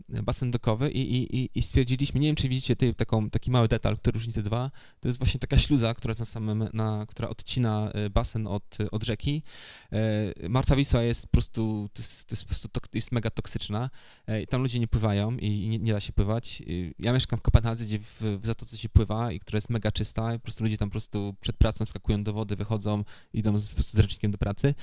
basen 0.07 0.51
dokowy 0.51 0.91
i, 0.91 1.35
i, 1.37 1.49
i 1.55 1.61
stwierdziliśmy, 1.61 2.19
nie 2.19 2.27
wiem 2.27 2.35
czy 2.35 2.49
widzicie 2.49 2.75
ty, 2.75 2.93
taką, 2.93 3.29
taki 3.29 3.51
mały 3.51 3.67
detal, 3.67 3.97
który 3.97 4.13
różni 4.13 4.33
te 4.33 4.43
dwa, 4.43 4.71
to 4.99 5.07
jest 5.07 5.17
właśnie 5.19 5.39
taka 5.39 5.57
śluza, 5.57 5.93
która, 5.93 6.13
na 6.19 6.25
samym, 6.25 6.69
na, 6.73 7.05
która 7.09 7.29
odcina 7.29 7.91
e, 7.91 8.09
basen 8.09 8.47
od, 8.47 8.77
od 8.91 9.03
rzeki. 9.03 9.43
E, 9.91 10.75
Wisła 10.75 11.03
jest 11.03 11.27
po 11.27 11.31
prostu, 11.31 11.89
to 11.93 12.01
jest, 12.01 12.25
to 12.25 12.33
jest 12.33 12.43
po 12.43 12.47
prostu 12.47 12.69
jest 12.93 13.11
mega 13.11 13.29
toksyczna, 13.29 13.89
e, 14.25 14.47
tam 14.47 14.61
ludzie 14.61 14.79
nie 14.79 14.87
pływają 14.87 15.37
i 15.37 15.69
nie, 15.69 15.79
nie, 15.79 15.93
da 15.93 15.99
się 15.99 16.13
pływać. 16.13 16.63
Ja 16.99 17.13
mieszkam 17.13 17.39
w 17.39 17.41
Kopenhadze, 17.41 17.85
gdzie 17.85 17.99
w, 17.99 18.39
w 18.41 18.45
Zatoce 18.45 18.77
się 18.77 18.89
pływa 18.89 19.31
i 19.31 19.39
która 19.39 19.57
jest 19.57 19.69
mega 19.69 19.91
czysta 19.91 20.33
i 20.33 20.37
po 20.37 20.43
prostu 20.43 20.63
ludzie 20.63 20.77
tam 20.77 20.89
po 20.89 20.91
prostu 20.91 21.35
przed 21.41 21.57
pracą 21.57 21.85
skakują 21.85 22.23
do 22.23 22.33
wody, 22.33 22.55
wychodzą, 22.55 23.03
idą 23.33 23.57
z, 23.57 23.69
po 23.69 23.75
prostu 23.75 23.97
z 23.97 23.99
ręcznikiem 23.99 24.31
do 24.31 24.37
pracy. 24.37 24.73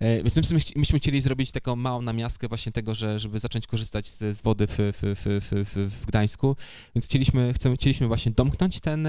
Więc 0.00 0.36
myśmy, 0.36 0.60
myśmy 0.76 0.99
chcieli 1.00 1.20
zrobić 1.20 1.52
taką 1.52 1.76
małą 1.76 2.02
namiastkę 2.02 2.48
właśnie 2.48 2.72
tego, 2.72 2.94
że 2.94 3.18
żeby 3.18 3.38
zacząć 3.38 3.66
korzystać 3.66 4.10
z, 4.10 4.36
z 4.36 4.42
wody 4.42 4.66
w, 4.66 4.76
w, 4.78 4.92
w, 5.02 5.90
w, 5.90 6.06
Gdańsku, 6.06 6.56
więc 6.94 7.04
chcieliśmy, 7.04 7.52
chcemy, 7.52 7.76
chcieliśmy 7.76 8.06
właśnie 8.06 8.32
domknąć 8.32 8.80
ten, 8.80 9.08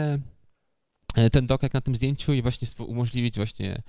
ten 1.32 1.48
dok 1.48 1.64
jak 1.64 1.74
na 1.74 1.82
tym 1.82 1.96
zdjęciu 1.96 2.34
i 2.34 2.42
właśnie 2.42 2.68
umożliwić 2.78 3.36
właśnie 3.36 3.82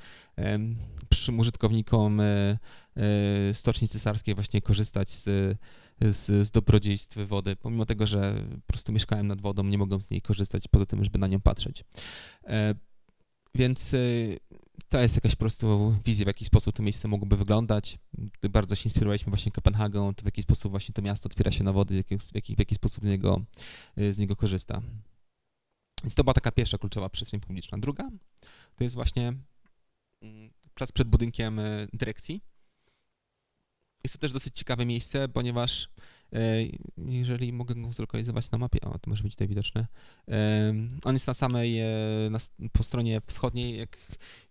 przyszłym 1.08 1.38
użytkownikom 1.38 2.20
Stoczni 3.52 3.88
Cesarskiej 3.88 4.34
właśnie 4.34 4.60
korzystać 4.60 5.10
z, 5.10 5.24
z, 6.00 6.46
z 6.46 6.50
dobrodziejstw 6.50 7.16
wody, 7.26 7.56
pomimo 7.56 7.86
tego, 7.86 8.06
że 8.06 8.34
po 8.66 8.72
prostu 8.72 8.92
mieszkałem 8.92 9.26
nad 9.26 9.40
wodą, 9.40 9.64
nie 9.64 9.78
mogłem 9.78 10.02
z 10.02 10.10
niej 10.10 10.22
korzystać, 10.22 10.68
poza 10.68 10.86
tym, 10.86 11.04
żeby 11.04 11.18
na 11.18 11.26
nią 11.26 11.40
patrzeć. 11.40 11.84
Więc 13.54 13.94
to 14.88 15.00
jest 15.00 15.14
jakaś 15.14 15.32
po 15.32 15.38
prostu 15.38 15.96
wizja, 16.04 16.24
w 16.24 16.26
jaki 16.26 16.44
sposób 16.44 16.76
to 16.76 16.82
miejsce 16.82 17.08
mogłoby 17.08 17.36
wyglądać. 17.36 17.98
Bardzo 18.50 18.74
się 18.74 18.84
inspirowaliśmy 18.84 19.30
właśnie 19.30 19.52
Kopenhagą, 19.52 20.14
to 20.14 20.22
w 20.22 20.24
jaki 20.24 20.42
sposób 20.42 20.70
właśnie 20.70 20.92
to 20.92 21.02
miasto 21.02 21.26
otwiera 21.26 21.50
się 21.50 21.64
na 21.64 21.72
wody, 21.72 22.04
w 22.04 22.34
jaki, 22.34 22.56
w 22.56 22.58
jaki 22.58 22.74
sposób 22.74 23.04
z 23.04 23.08
niego, 23.08 23.44
z 23.96 24.18
niego 24.18 24.36
korzysta. 24.36 24.82
Więc 26.04 26.14
to 26.14 26.24
była 26.24 26.34
taka 26.34 26.52
pierwsza 26.52 26.78
kluczowa 26.78 27.08
przestrzeń 27.08 27.40
publiczna. 27.40 27.78
Druga 27.78 28.10
to 28.76 28.84
jest 28.84 28.94
właśnie 28.94 29.32
mm, 30.22 30.50
plac 30.74 30.92
przed 30.92 31.08
budynkiem 31.08 31.58
e, 31.58 31.86
dyrekcji. 31.92 32.40
Jest 34.04 34.12
to 34.12 34.18
też 34.18 34.32
dosyć 34.32 34.54
ciekawe 34.54 34.86
miejsce, 34.86 35.28
ponieważ 35.28 35.88
jeżeli 36.96 37.52
mogę 37.52 37.74
go 37.74 37.92
zlokalizować 37.92 38.50
na 38.50 38.58
mapie, 38.58 38.80
o, 38.80 38.98
to 38.98 39.10
może 39.10 39.22
być 39.22 39.32
tutaj 39.32 39.48
widoczne. 39.48 39.86
On 41.04 41.14
jest 41.14 41.26
na 41.26 41.34
samej, 41.34 41.80
e, 41.80 41.86
na, 42.30 42.38
po 42.72 42.84
stronie 42.84 43.20
wschodniej, 43.26 43.78
jak, 43.78 43.98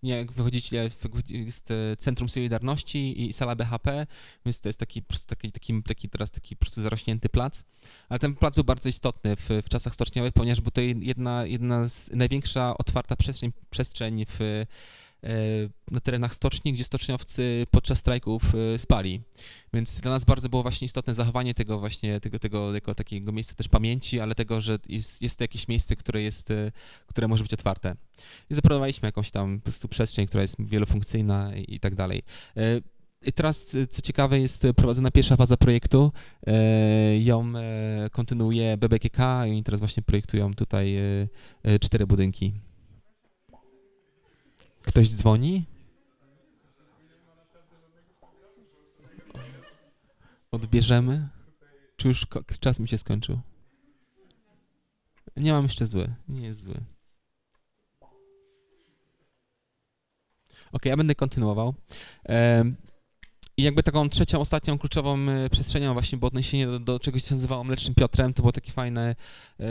nie, 0.04 0.18
jak 0.18 0.32
wychodzicie, 0.32 0.90
jest 1.30 1.72
e, 1.72 1.98
Centrum 1.98 2.30
Solidarności 2.30 3.30
i 3.30 3.34
sala 3.34 3.56
BHP, 3.56 4.08
więc 4.46 4.60
to 4.60 4.70
jest 4.70 4.80
taki, 4.80 5.04
taki, 5.28 5.52
taki, 5.52 5.84
taki 5.84 6.10
teraz 6.10 6.32
taki 6.32 6.56
po 6.56 6.70
zarośnięty 6.70 7.30
plac. 7.30 7.64
Ale 8.10 8.20
ten 8.20 8.36
plac 8.36 8.56
był 8.56 8.64
bardzo 8.64 8.90
istotny 8.90 9.36
w, 9.36 9.50
w 9.66 9.70
czasach 9.70 9.94
stoczniowych, 9.94 10.34
ponieważ 10.34 10.62
był 10.62 10.72
to 10.72 10.82
jedna, 10.82 11.46
jedna 11.46 11.90
z 11.90 12.10
największa 12.14 12.78
otwarta 12.78 13.16
przestrzeń, 13.16 13.52
przestrzeń 13.70 14.26
w 14.30 14.66
na 15.92 16.00
terenach 16.00 16.36
stoczni, 16.36 16.74
gdzie 16.74 16.84
stoczniowcy 16.84 17.66
podczas 17.72 18.00
strajków 18.00 18.44
e, 18.56 18.80
spali. 18.80 19.22
Więc 19.74 20.02
dla 20.02 20.12
nas 20.12 20.26
bardzo 20.26 20.50
było 20.50 20.62
właśnie 20.62 20.86
istotne 20.86 21.14
zachowanie 21.14 21.54
tego 21.54 21.80
właśnie, 21.80 22.20
tego, 22.20 22.40
tego 22.40 22.74
jako 22.74 22.96
takiego 22.96 23.32
miejsca 23.32 23.56
też 23.56 23.68
pamięci, 23.68 24.20
ale 24.20 24.36
tego, 24.36 24.62
że 24.62 24.78
jest, 24.90 25.22
jest 25.22 25.38
to 25.38 25.44
jakieś 25.44 25.68
miejsce, 25.68 25.96
które 25.96 26.22
jest, 26.22 26.52
e, 26.52 26.72
które 27.06 27.28
może 27.28 27.44
być 27.44 27.54
otwarte. 27.54 27.96
I 28.50 28.56
zaproponowaliśmy 28.56 29.08
jakąś 29.08 29.32
tam 29.32 29.60
po 29.60 29.64
prostu 29.64 29.88
przestrzeń, 29.88 30.28
która 30.28 30.42
jest 30.42 30.56
wielofunkcyjna 30.60 31.56
i, 31.56 31.76
i 31.76 31.80
tak 31.80 31.96
dalej. 31.96 32.22
E, 32.58 32.82
I 33.22 33.34
teraz, 33.34 33.68
co 33.90 34.02
ciekawe, 34.02 34.40
jest 34.40 34.68
prowadzona 34.76 35.12
pierwsza 35.12 35.36
faza 35.36 35.58
projektu. 35.58 36.12
Ją 37.20 37.54
kontynuuje 38.12 38.78
BBKK 38.78 39.46
i 39.46 39.52
oni 39.52 39.64
teraz 39.64 39.80
właśnie 39.80 40.04
projektują 40.04 40.54
tutaj 40.54 40.96
cztery 41.82 42.08
budynki. 42.08 42.54
Ktoś 44.82 45.10
dzwoni? 45.10 45.66
Odbierzemy? 50.52 51.30
Czy 51.98 52.08
już 52.08 52.28
czas 52.60 52.80
mi 52.80 52.88
się 52.88 52.98
skończył? 52.98 53.40
Nie 55.38 55.52
mam 55.52 55.64
jeszcze 55.64 55.86
zły. 55.86 56.16
Nie 56.28 56.42
jest 56.48 56.62
zły. 56.62 56.82
Ok, 60.72 60.86
ja 60.86 60.98
będę 60.98 61.16
kontynuował. 61.16 61.74
I 63.58 63.64
jakby 63.64 63.84
taką 63.84 64.10
trzecią, 64.10 64.40
ostatnią 64.40 64.78
kluczową 64.78 65.30
e, 65.30 65.50
przestrzenią 65.50 65.94
właśnie 65.94 66.18
było 66.18 66.28
odniesienie 66.28 66.68
do, 66.68 66.80
do 66.80 67.00
czegoś, 67.00 67.24
co 67.24 67.30
się 67.30 67.36
nazywało 67.36 67.64
Mlecznym 67.64 67.96
Piotrem. 67.96 68.34
To 68.34 68.42
było 68.42 68.52
takie 68.52 68.72
fajne, 68.72 69.16
e, 69.60 69.66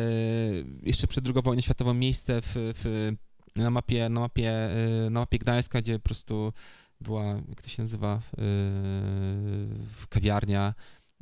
jeszcze 0.82 1.06
przed 1.06 1.26
II 1.26 1.42
wojną 1.44 1.60
światową 1.62 1.94
miejsce 1.94 2.40
w, 2.40 2.52
w 2.54 3.12
na 3.56 3.70
mapie, 3.70 4.08
na 4.08 4.20
mapie, 4.20 4.70
y, 5.06 5.10
na 5.10 5.20
mapie 5.20 5.38
Gdańska, 5.38 5.80
gdzie 5.80 5.98
po 5.98 6.04
prostu 6.04 6.52
była, 7.00 7.24
jak 7.24 7.62
to 7.62 7.68
się 7.68 7.82
nazywa, 7.82 8.22
y, 8.38 10.08
kawiarnia, 10.08 10.74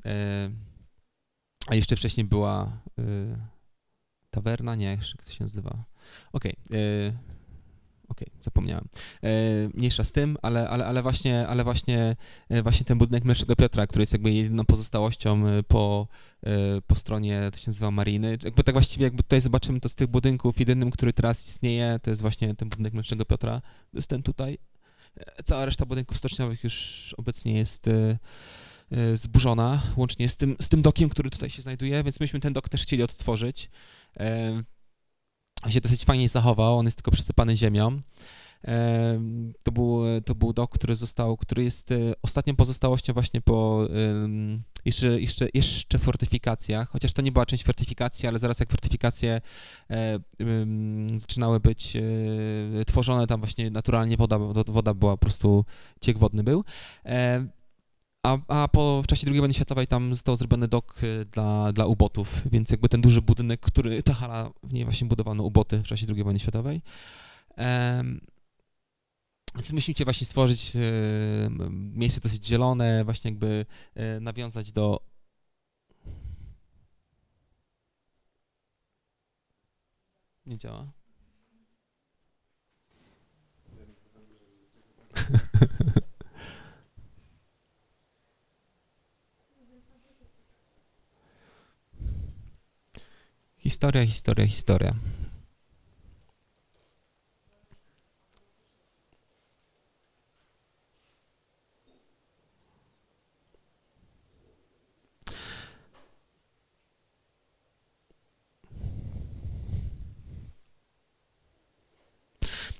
y, 0.06 0.10
a 1.66 1.74
jeszcze 1.74 1.96
wcześniej 1.96 2.26
była 2.26 2.80
tawerna, 4.30 4.74
nie, 4.74 4.86
jak 4.86 5.24
to 5.24 5.30
się 5.30 5.44
nazywa. 5.44 5.84
Okej, 6.32 6.54
okay, 6.66 7.12
okej, 8.08 8.28
okay, 8.28 8.42
zapomniałem. 8.42 8.88
Mniejsza 9.74 10.04
z 10.04 10.12
tym, 10.12 10.36
ale, 10.42 10.68
ale, 10.68 10.86
ale, 10.86 11.02
właśnie, 11.02 11.48
ale 11.48 11.64
właśnie, 11.64 12.16
właśnie 12.62 12.86
ten 12.86 12.98
budynek 12.98 13.24
Mlecznego 13.24 13.56
Piotra, 13.56 13.86
który 13.86 14.02
jest 14.02 14.12
jakby 14.12 14.32
jedyną 14.32 14.64
pozostałością 14.64 15.42
po, 15.68 16.08
po 16.86 16.94
stronie, 16.94 17.48
to 17.52 17.58
się 17.58 17.64
nazywa 17.66 17.90
Mariny. 17.90 18.38
Jakby 18.42 18.64
tak 18.64 18.74
właściwie, 18.74 19.04
jakby 19.04 19.22
tutaj 19.22 19.40
zobaczymy 19.40 19.80
to 19.80 19.88
z 19.88 19.94
tych 19.94 20.06
budynków, 20.06 20.60
jedynym, 20.60 20.90
który 20.90 21.12
teraz 21.12 21.46
istnieje, 21.46 21.98
to 22.02 22.10
jest 22.10 22.22
właśnie 22.22 22.54
ten 22.54 22.68
budynek 22.68 22.92
Mlecznego 22.92 23.24
Piotra. 23.24 23.60
To 23.60 23.98
jest 23.98 24.08
ten 24.08 24.22
tutaj. 24.22 24.58
E, 25.16 25.42
cała 25.42 25.64
reszta 25.64 25.86
budynków 25.86 26.16
stoczniowych 26.16 26.64
już 26.64 27.14
obecnie 27.18 27.52
jest 27.52 27.88
e, 27.88 28.18
zburzona, 29.14 29.82
łącznie 29.96 30.28
z 30.28 30.36
tym, 30.36 30.56
z 30.60 30.68
tym 30.68 30.82
dokiem, 30.82 31.08
który 31.08 31.30
tutaj 31.30 31.50
się 31.50 31.62
znajduje, 31.62 32.04
więc 32.04 32.20
myśmy 32.20 32.40
ten 32.40 32.52
dok 32.52 32.68
też 32.68 32.82
chcieli 32.82 33.02
odtworzyć 33.02 33.70
się 35.68 35.80
dosyć 35.80 36.04
fajnie 36.04 36.28
zachował, 36.28 36.78
on 36.78 36.86
jest 36.86 36.96
tylko 36.96 37.10
przysypany 37.10 37.56
ziemią. 37.56 38.00
To 39.64 39.72
był, 39.72 40.02
to 40.24 40.34
był 40.34 40.52
dok, 40.52 40.74
który 40.74 40.96
został, 40.96 41.36
który 41.36 41.64
jest 41.64 41.92
e, 41.92 41.96
ostatnią 42.22 42.56
pozostałością 42.56 43.12
właśnie 43.12 43.40
po 43.40 43.88
jeszcze, 44.84 45.20
jeszcze, 45.20 45.48
jeszcze 45.54 45.98
fortyfikacjach, 45.98 46.90
chociaż 46.90 47.12
to 47.12 47.22
nie 47.22 47.32
była 47.32 47.46
część 47.46 47.64
fortyfikacji, 47.64 48.28
ale 48.28 48.38
zaraz 48.38 48.60
jak 48.60 48.70
fortyfikacje 48.70 49.40
e, 49.90 50.18
zaczynały 51.18 51.60
być 51.60 51.96
e, 51.96 52.00
tworzone, 52.86 53.26
tam 53.26 53.40
właśnie 53.40 53.70
naturalnie 53.70 54.16
woda, 54.16 54.38
woda 54.66 54.94
była 54.94 55.12
po 55.12 55.18
prostu, 55.18 55.64
ciek 56.00 56.18
wodny 56.18 56.42
był. 56.42 56.64
A, 58.22 58.38
a 58.48 58.68
po, 58.68 59.02
w 59.02 59.06
czasie 59.06 59.26
II 59.30 59.38
wojny 59.40 59.54
światowej 59.54 59.86
tam 59.86 60.14
został 60.14 60.36
zrobiony 60.36 60.68
dok 60.68 60.94
dla, 61.32 61.72
dla 61.72 61.86
ubotów, 61.86 62.42
więc 62.52 62.70
jakby 62.70 62.88
ten 62.88 63.00
duży 63.00 63.22
budynek, 63.22 63.60
który, 63.60 64.02
ta 64.02 64.14
hala, 64.14 64.50
w 64.62 64.72
niej 64.72 64.84
właśnie 64.84 65.08
budowano 65.08 65.44
uboty 65.44 65.78
w 65.78 65.86
czasie 65.86 66.06
II 66.14 66.24
wojny 66.24 66.40
światowej. 66.40 66.82
Um, 67.56 68.20
więc 69.58 69.72
myślicie 69.72 70.04
właśnie 70.04 70.26
stworzyć 70.26 70.76
y, 70.76 70.80
miejsce 71.94 72.20
dosyć 72.20 72.46
zielone, 72.46 73.04
właśnie 73.04 73.30
jakby 73.30 73.66
y, 74.16 74.20
nawiązać 74.20 74.72
do 74.72 75.08
Nie 80.46 80.58
działa. 80.58 80.92
Historia, 93.58 94.06
historia, 94.06 94.46
historia. 94.46 94.94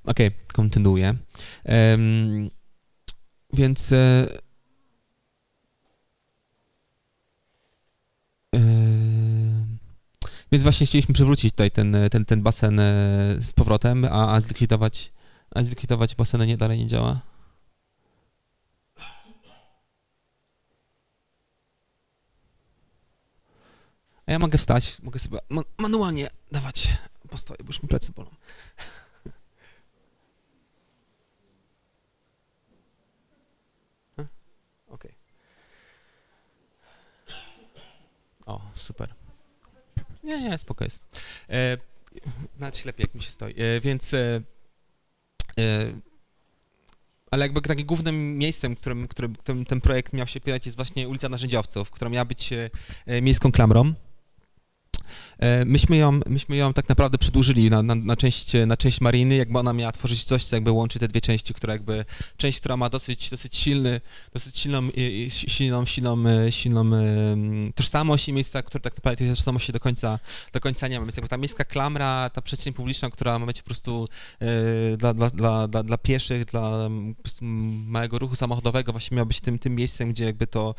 Okej, 0.09 0.27
okay, 0.27 0.39
kontynuuję. 0.53 1.15
Um, 1.65 2.51
więc 3.53 3.93
e, 3.93 4.29
Więc 10.53 10.63
właśnie 10.63 10.87
chcieliśmy 10.87 11.15
przywrócić 11.15 11.53
tutaj 11.53 11.71
ten, 11.71 11.97
ten, 12.11 12.25
ten 12.25 12.43
basen 12.43 12.81
e, 12.81 12.85
z 13.43 13.53
powrotem, 13.53 14.05
a, 14.05 14.35
a 14.35 14.41
zlikwidować 14.41 15.13
a 15.55 15.63
zlikwidować 15.63 16.15
baseny 16.15 16.47
nie 16.47 16.57
dalej 16.57 16.79
nie 16.79 16.87
działa. 16.87 17.21
A 24.27 24.33
ja 24.33 24.39
mogę 24.39 24.59
stać, 24.59 24.97
mogę 25.03 25.19
sobie 25.19 25.39
manualnie 25.79 26.31
dawać 26.53 26.99
postoje, 27.31 27.59
bo 27.59 27.67
już 27.67 27.83
mi 27.83 27.89
plecy 27.89 28.13
bolą. 28.13 28.31
Okej. 34.89 35.11
Okay. 35.11 35.13
O, 38.49 38.61
super. 38.74 39.14
Nie, 40.24 40.42
nie, 40.42 40.59
spoko 40.59 40.84
jest. 40.84 41.03
E, 41.51 41.78
nawet 42.59 42.99
jak 42.99 43.14
mi 43.14 43.22
się 43.22 43.30
stoi. 43.30 43.55
E, 43.57 43.80
więc 43.80 44.14
e, 44.14 44.42
e, 45.59 45.92
ale 47.30 47.44
jakby 47.44 47.62
takim 47.62 47.86
głównym 47.86 48.38
miejscem, 48.38 48.76
którym, 48.76 49.09
którym, 49.09 49.36
którym 49.36 49.64
ten 49.64 49.80
projekt 49.80 50.12
miał 50.12 50.26
się 50.26 50.40
opierać 50.40 50.66
jest 50.66 50.76
właśnie 50.76 51.09
ulica 51.09 51.28
Narzędziowców, 51.28 51.90
która 51.90 52.11
miała 52.11 52.24
być 52.24 52.51
miejską 53.22 53.53
klamrą. 53.53 53.94
E, 55.39 55.64
myśmy 55.64 55.97
ją, 55.97 56.20
myśmy 56.26 56.57
ją 56.57 56.72
tak 56.72 56.89
naprawdę 56.89 57.18
przedłużyli 57.18 57.70
na, 57.70 57.82
na, 57.82 57.95
na, 57.95 58.16
część, 58.16 58.53
na 58.66 58.76
część 58.76 59.01
mariny, 59.01 59.36
jakby 59.36 59.59
ona 59.59 59.72
miała 59.72 59.93
tworzyć 59.93 60.22
coś, 60.24 60.45
co 60.45 60.57
jakby 60.57 60.70
łączy 60.70 60.99
te 60.99 61.09
dwie 61.09 61.20
części, 61.20 61.55
która 61.55 61.72
jakby, 61.72 62.05
część, 62.36 62.59
która 62.61 62.76
ma 62.76 62.89
dosyć, 62.89 63.30
dosyć 63.30 63.57
silny, 63.57 64.01
dosyć 64.32 64.59
silną, 64.59 64.82
silną, 65.30 65.84
silną, 65.86 66.24
e, 66.26 66.53
silną 66.53 66.91
tożsamość 67.74 68.28
i 68.28 68.32
miejsca, 68.32 68.62
które 68.62 68.82
tak 68.82 68.97
naprawdę 68.97 69.16
tej 69.16 69.28
tożsamości 69.28 69.72
do 69.72 69.80
końca, 69.80 70.18
do 70.53 70.61
końca 70.61 70.89
nie 70.89 71.01
ma, 71.01 71.07
więc 71.07 71.16
jakby 71.16 71.28
ta 71.28 71.36
miejska 71.36 71.64
klamra, 71.64 72.30
ta 72.30 72.43
przestrzeń 72.43 72.72
publiczna, 72.72 73.11
która 73.11 73.39
ma 73.39 73.47
być 73.47 73.62
po 73.62 73.66
prostu 73.66 74.09
e, 74.41 74.97
dla, 74.97 75.14
dla, 75.14 75.30
dla, 75.30 75.68
dla, 75.68 75.82
dla 75.82 75.99
pieszych, 75.99 76.45
dla 76.45 76.89
małego 77.86 78.18
ruchu 78.18 78.36
samochodowego 78.36 78.93
właśnie 78.93 79.14
miała 79.14 79.26
być 79.26 79.41
tym, 79.41 79.59
tym 79.59 79.74
miejscem, 79.74 80.12
gdzie 80.12 80.24
jakby 80.24 80.47
to, 80.47 80.74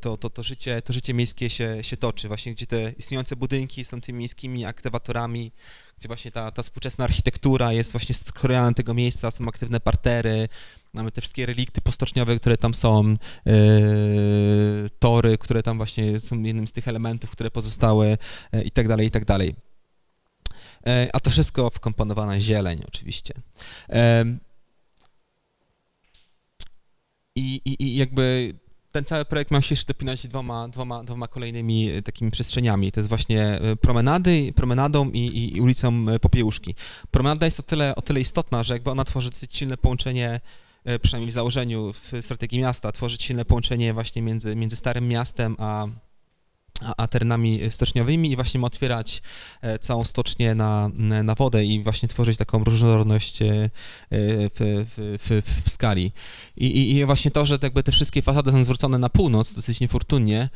to, 0.00 0.16
to, 0.16 0.30
to, 0.30 0.42
życie, 0.42 0.82
to 0.82 0.92
życie 0.92 1.14
miejskie 1.14 1.50
się, 1.50 1.78
się 1.82 1.96
toczy, 1.96 2.28
właśnie 2.28 2.52
gdzie 2.52 2.66
te 2.66 2.92
istniejące 2.98 3.36
budynki 3.36 3.63
budynki 3.64 3.84
są 3.84 4.00
tymi 4.00 4.18
miejskimi 4.18 4.64
aktywatorami, 4.64 5.52
gdzie 5.98 6.08
właśnie 6.08 6.30
ta, 6.30 6.50
ta 6.50 6.62
współczesna 6.62 7.04
architektura 7.04 7.72
jest 7.72 7.92
właśnie 7.92 8.14
skrojona 8.14 8.74
tego 8.74 8.94
miejsca, 8.94 9.30
są 9.30 9.48
aktywne 9.48 9.80
partery, 9.80 10.48
mamy 10.92 11.10
te 11.10 11.20
wszystkie 11.20 11.46
relikty 11.46 11.80
postoczniowe, 11.80 12.36
które 12.36 12.56
tam 12.56 12.74
są, 12.74 13.16
yy, 13.46 14.90
tory, 14.98 15.38
które 15.38 15.62
tam 15.62 15.76
właśnie 15.76 16.20
są 16.20 16.42
jednym 16.42 16.68
z 16.68 16.72
tych 16.72 16.88
elementów, 16.88 17.30
które 17.30 17.50
pozostały 17.50 18.16
yy, 18.52 18.62
i 18.62 18.70
tak 18.70 18.88
dalej, 18.88 19.06
i 19.06 19.10
tak 19.10 19.24
dalej. 19.24 19.54
Yy, 20.86 21.12
a 21.12 21.20
to 21.20 21.30
wszystko 21.30 21.70
wkomponowana 21.70 22.40
zieleń 22.40 22.82
oczywiście. 22.88 23.34
I, 27.36 27.60
i, 27.64 27.82
I 27.82 27.96
jakby 27.96 28.54
ten 28.94 29.04
cały 29.04 29.24
projekt 29.24 29.50
miał 29.50 29.62
się 29.62 29.72
jeszcze 29.72 29.92
dopinać 29.92 30.26
dwoma, 30.26 30.68
dwoma, 30.68 31.04
dwoma 31.04 31.28
kolejnymi 31.28 31.90
e, 31.90 32.02
takimi 32.02 32.30
przestrzeniami. 32.30 32.92
To 32.92 33.00
jest 33.00 33.08
właśnie 33.08 33.42
e, 33.42 33.76
promenady, 33.76 34.52
promenadą 34.56 35.10
i, 35.10 35.54
i 35.56 35.60
ulicą 35.60 36.06
e, 36.08 36.18
Popiełuszki. 36.18 36.74
Promenada 37.10 37.46
jest 37.46 37.60
o 37.60 37.62
tyle, 37.62 37.94
o 37.96 38.02
tyle 38.02 38.20
istotna, 38.20 38.62
że 38.62 38.74
jakby 38.74 38.90
ona 38.90 39.04
tworzy 39.04 39.30
silne 39.50 39.76
połączenie 39.76 40.40
przynajmniej 41.02 41.30
w 41.30 41.34
założeniu, 41.34 41.92
w 41.92 42.12
strategii 42.20 42.58
miasta, 42.58 42.92
tworzyć 42.92 43.22
silne 43.22 43.44
połączenie 43.44 43.94
właśnie 43.94 44.22
między, 44.22 44.56
między 44.56 44.76
Starym 44.76 45.08
Miastem 45.08 45.56
a, 45.58 45.86
a 46.96 47.06
terenami 47.06 47.60
stoczniowymi 47.70 48.30
i 48.30 48.36
właśnie 48.36 48.60
otwierać 48.60 49.22
e, 49.62 49.78
całą 49.78 50.04
stocznię 50.04 50.54
na, 50.54 50.90
na 51.24 51.34
wodę 51.34 51.64
i 51.64 51.82
właśnie 51.82 52.08
tworzyć 52.08 52.38
taką 52.38 52.64
różnorodność 52.64 53.42
e, 53.42 53.46
e, 53.46 53.68
w, 54.10 54.86
w, 54.96 55.18
w, 55.22 55.64
w 55.64 55.70
skali. 55.70 56.12
I, 56.56 56.96
I, 56.96 57.04
właśnie 57.04 57.30
to, 57.30 57.46
że 57.46 57.58
jakby 57.62 57.82
te 57.82 57.92
wszystkie 57.92 58.22
fasady 58.22 58.50
są 58.50 58.64
zwrócone 58.64 58.98
na 58.98 59.08
północ, 59.08 59.54
dosyć 59.54 59.80
niefortunnie, 59.80 60.48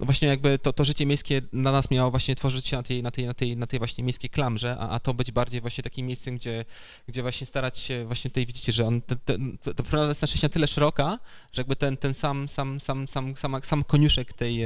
właśnie 0.00 0.28
jakby 0.28 0.58
to, 0.58 0.72
to 0.72 0.84
życie 0.84 1.06
miejskie 1.06 1.42
na 1.52 1.72
nas 1.72 1.90
miało 1.90 2.10
właśnie 2.10 2.36
tworzyć 2.36 2.68
się 2.68 2.76
na 2.76 2.82
tej, 2.82 3.02
na 3.02 3.10
tej, 3.10 3.26
na 3.26 3.34
tej, 3.34 3.56
na 3.56 3.66
tej 3.66 3.78
właśnie 3.78 4.04
miejskiej 4.04 4.30
klamrze, 4.30 4.76
a, 4.80 4.88
a 4.88 5.00
to 5.00 5.14
być 5.14 5.32
bardziej 5.32 5.60
właśnie 5.60 5.84
takim 5.84 6.06
miejscem, 6.06 6.36
gdzie, 6.36 6.64
gdzie 7.08 7.22
właśnie 7.22 7.46
starać 7.46 7.78
się, 7.78 8.04
właśnie 8.04 8.30
tutaj 8.30 8.46
widzicie, 8.46 8.72
że 8.72 8.86
on, 8.86 9.02
to 9.76 9.82
prawda 9.82 10.08
jest 10.08 10.22
na 10.22 10.28
szczęście 10.28 10.46
na 10.46 10.52
tyle 10.52 10.68
szeroka, 10.68 11.18
że 11.52 11.60
jakby 11.60 11.76
ten, 11.76 11.96
ten 11.96 12.14
sam, 12.14 12.48
sam, 12.48 12.80
sam, 12.80 13.08
sam, 13.08 13.36
sam, 13.36 13.60
sam 13.64 13.84
koniuszek 13.84 14.32
tej 14.32 14.60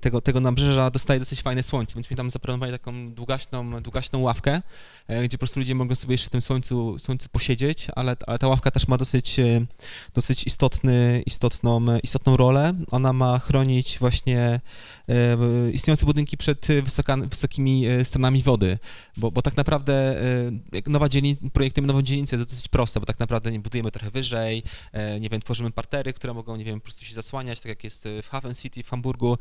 tego, 0.00 0.20
tego 0.20 0.40
nabrzeża 0.40 0.90
dostaje 0.90 1.20
dosyć 1.20 1.42
fajne 1.42 1.62
słońce, 1.62 1.94
więc 1.94 2.10
mi 2.10 2.16
tam 2.16 2.30
zaproponowali 2.30 2.72
taką 2.72 3.12
długaśną, 3.12 3.82
długaśną 3.82 4.18
ławkę, 4.18 4.62
e, 5.08 5.22
gdzie 5.22 5.38
po 5.38 5.38
prostu 5.38 5.60
ludzie 5.60 5.74
mogą 5.74 5.94
sobie 5.94 6.14
jeszcze 6.14 6.28
w 6.28 6.30
tym 6.30 6.42
słońcu, 6.42 6.98
słońcu 6.98 7.28
posiedzieć, 7.28 7.86
ale, 7.96 8.16
ale 8.26 8.38
ta 8.38 8.48
ławka 8.48 8.70
też 8.70 8.88
ma 8.88 8.96
dosyć, 8.96 9.38
e, 9.38 9.66
dosyć 10.14 10.46
istotny, 10.46 11.22
istotną, 11.26 11.80
istotną 12.02 12.36
rolę. 12.36 12.74
Ona 12.90 13.12
ma 13.12 13.38
chronić 13.38 13.98
właśnie 13.98 14.60
e, 15.08 15.70
istniejące 15.72 16.06
budynki 16.06 16.36
przed 16.36 16.66
wysoka, 16.82 17.16
wysokimi 17.16 17.84
stanami 18.04 18.42
wody, 18.42 18.78
bo, 19.16 19.30
bo 19.30 19.42
tak 19.42 19.56
naprawdę 19.56 20.16
nowa 20.86 21.08
projektujemy 21.52 21.88
nową 21.88 22.02
dzielnicę, 22.02 22.36
jest 22.36 22.50
dosyć 22.50 22.68
proste, 22.68 23.00
bo 23.00 23.06
tak 23.06 23.18
naprawdę 23.18 23.52
nie 23.52 23.60
budujemy 23.60 23.90
trochę 23.90 24.10
wyżej, 24.10 24.62
nie 25.20 25.28
wiem, 25.28 25.40
tworzymy 25.40 25.70
partery, 25.70 26.12
które 26.12 26.34
mogą, 26.34 26.56
nie 26.56 26.64
wiem, 26.64 26.80
po 26.80 26.84
prostu 26.84 27.04
się 27.04 27.14
zasłaniać, 27.14 27.60
tak 27.60 27.68
jak 27.68 27.84
jest 27.84 28.08
w 28.22 28.28
Haven 28.28 28.54
City 28.54 28.82
w 28.82 28.90
Hamburgu, 28.90 29.38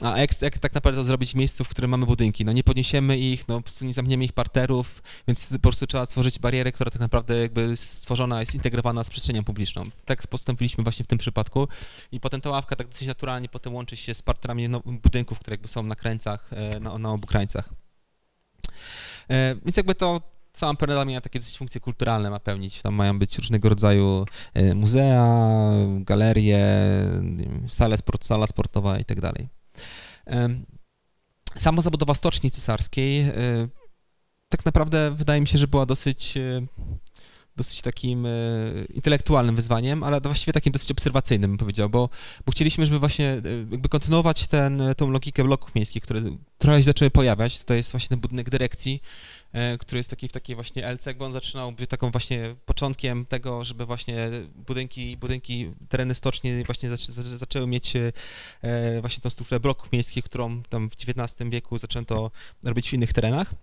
a 0.00 0.18
jak, 0.18 0.42
jak 0.42 0.58
tak 0.58 0.74
naprawdę 0.74 1.00
to 1.00 1.04
zrobić 1.04 1.32
w 1.32 1.34
miejscu, 1.34 1.64
w 1.64 1.68
którym 1.68 1.90
mamy 1.90 2.06
budynki? 2.06 2.44
No 2.44 2.52
nie 2.52 2.64
podniesiemy 2.64 3.18
ich, 3.18 3.48
no 3.48 3.56
po 3.56 3.62
prostu 3.62 3.84
nie 3.84 3.94
zamkniemy 3.94 4.24
ich 4.24 4.32
parterów, 4.32 5.02
więc 5.28 5.48
po 5.52 5.58
prostu 5.58 5.86
trzeba 5.86 6.06
stworzyć 6.06 6.38
barierę, 6.38 6.72
która 6.72 6.90
tak 6.90 7.00
naprawdę 7.00 7.38
jakby 7.38 7.76
stworzona, 7.76 8.40
jest 8.40 8.54
integrowana 8.54 9.04
z 9.04 9.10
przestrzenią 9.10 9.44
publiczną. 9.44 9.90
Tak 10.04 10.26
postąpiliśmy 10.26 10.84
właśnie 10.84 11.04
w 11.04 11.08
tym 11.08 11.18
przypadku 11.18 11.68
i 12.12 12.20
potem 12.20 12.40
ta 12.40 12.50
ławka 12.50 12.76
tak 12.76 12.88
dosyć 12.88 13.08
naturalnie 13.08 13.48
potem 13.48 13.74
łączy 13.74 13.96
się 13.96 14.14
z 14.14 14.22
parterami 14.22 14.68
no, 14.68 14.80
budynków, 14.84 15.38
które 15.38 15.54
jakby 15.54 15.68
są 15.68 15.82
na 15.82 15.94
krańcach, 15.94 16.50
e, 16.52 16.80
na, 16.80 16.98
na 16.98 17.12
obu 17.12 17.26
krańcach. 17.26 17.70
E, 19.30 19.54
więc 19.64 19.76
jakby 19.76 19.94
to 19.94 20.20
sama 20.54 20.74
Pereda 20.74 21.04
miała 21.04 21.20
takie 21.20 21.38
dosyć 21.38 21.58
funkcje 21.58 21.80
kulturalne 21.80 22.30
ma 22.30 22.40
pełnić. 22.40 22.82
Tam 22.82 22.94
mają 22.94 23.18
być 23.18 23.38
różnego 23.38 23.68
rodzaju 23.68 24.26
e, 24.54 24.74
muzea, 24.74 25.72
galerie, 25.98 26.66
sale 27.68 27.96
sport, 27.96 28.24
sala 28.24 28.46
sportowa 28.46 28.98
i 28.98 29.04
tak 29.04 29.20
dalej. 29.20 29.57
Sama 31.56 31.82
zabudowa 31.82 32.14
stoczni 32.14 32.50
cesarskiej 32.50 33.20
e, 33.20 33.32
tak 34.48 34.64
naprawdę 34.64 35.10
wydaje 35.10 35.40
mi 35.40 35.48
się, 35.48 35.58
że 35.58 35.68
była 35.68 35.86
dosyć, 35.86 36.36
e, 36.36 36.66
dosyć 37.56 37.82
takim 37.82 38.26
e, 38.26 38.30
intelektualnym 38.94 39.56
wyzwaniem, 39.56 40.02
ale 40.02 40.20
właściwie 40.20 40.52
takim 40.52 40.72
dosyć 40.72 40.90
obserwacyjnym, 40.90 41.50
bym 41.50 41.58
powiedział, 41.58 41.90
bo, 41.90 42.08
bo 42.46 42.52
chcieliśmy, 42.52 42.86
żeby 42.86 42.98
właśnie 42.98 43.42
jakby 43.70 43.88
kontynuować 43.88 44.46
tą 44.96 45.10
logikę 45.10 45.44
bloków 45.44 45.74
miejskich, 45.74 46.02
które 46.02 46.20
trochę 46.58 46.78
się 46.78 46.84
zaczęły 46.84 47.10
pojawiać. 47.10 47.58
Tutaj 47.58 47.76
jest 47.76 47.90
właśnie 47.90 48.08
ten 48.08 48.20
budynek 48.20 48.50
dyrekcji, 48.50 49.02
który 49.78 49.98
jest 49.98 50.10
taki 50.10 50.28
w 50.28 50.32
takiej 50.32 50.54
właśnie 50.54 50.92
LC, 50.92 51.14
bo 51.16 51.24
on 51.24 51.32
zaczynał 51.32 51.72
być 51.72 51.90
taką 51.90 52.10
właśnie 52.10 52.56
początkiem 52.66 53.26
tego, 53.26 53.64
żeby 53.64 53.86
właśnie 53.86 54.30
budynki, 54.54 55.16
budynki 55.16 55.72
tereny 55.88 56.14
stocznie 56.14 56.64
właśnie 56.64 56.88
zaczę, 56.88 57.12
zaczęły 57.12 57.66
mieć 57.66 57.96
e, 57.96 59.00
właśnie 59.00 59.20
tą 59.20 59.30
strukturę 59.30 59.60
bloków 59.60 59.92
miejskich, 59.92 60.24
którą 60.24 60.62
tam 60.62 60.90
w 60.90 60.94
XIX 60.94 61.50
wieku 61.50 61.78
zaczęto 61.78 62.30
robić 62.62 62.90
w 62.90 62.92
innych 62.92 63.12
terenach. 63.12 63.54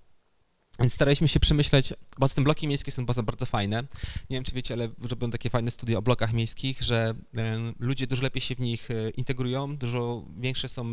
Więc 0.79 0.93
staraliśmy 0.93 1.27
się 1.27 1.39
przemyśleć, 1.39 1.93
bo 2.17 2.27
z 2.27 2.33
tym 2.33 2.43
bloki 2.43 2.67
miejskie 2.67 2.91
są 2.91 3.05
bardzo, 3.05 3.23
bardzo 3.23 3.45
fajne. 3.45 3.83
Nie 4.29 4.37
wiem, 4.37 4.43
czy 4.43 4.55
wiecie, 4.55 4.73
ale 4.73 4.89
robią 5.09 5.31
takie 5.31 5.49
fajne 5.49 5.71
studia 5.71 5.97
o 5.97 6.01
blokach 6.01 6.33
miejskich, 6.33 6.81
że 6.81 7.13
e, 7.37 7.73
ludzie 7.79 8.07
dużo 8.07 8.23
lepiej 8.23 8.41
się 8.41 8.55
w 8.55 8.59
nich 8.59 8.89
integrują, 9.17 9.77
dużo 9.77 10.25
większe 10.37 10.69
są 10.69 10.91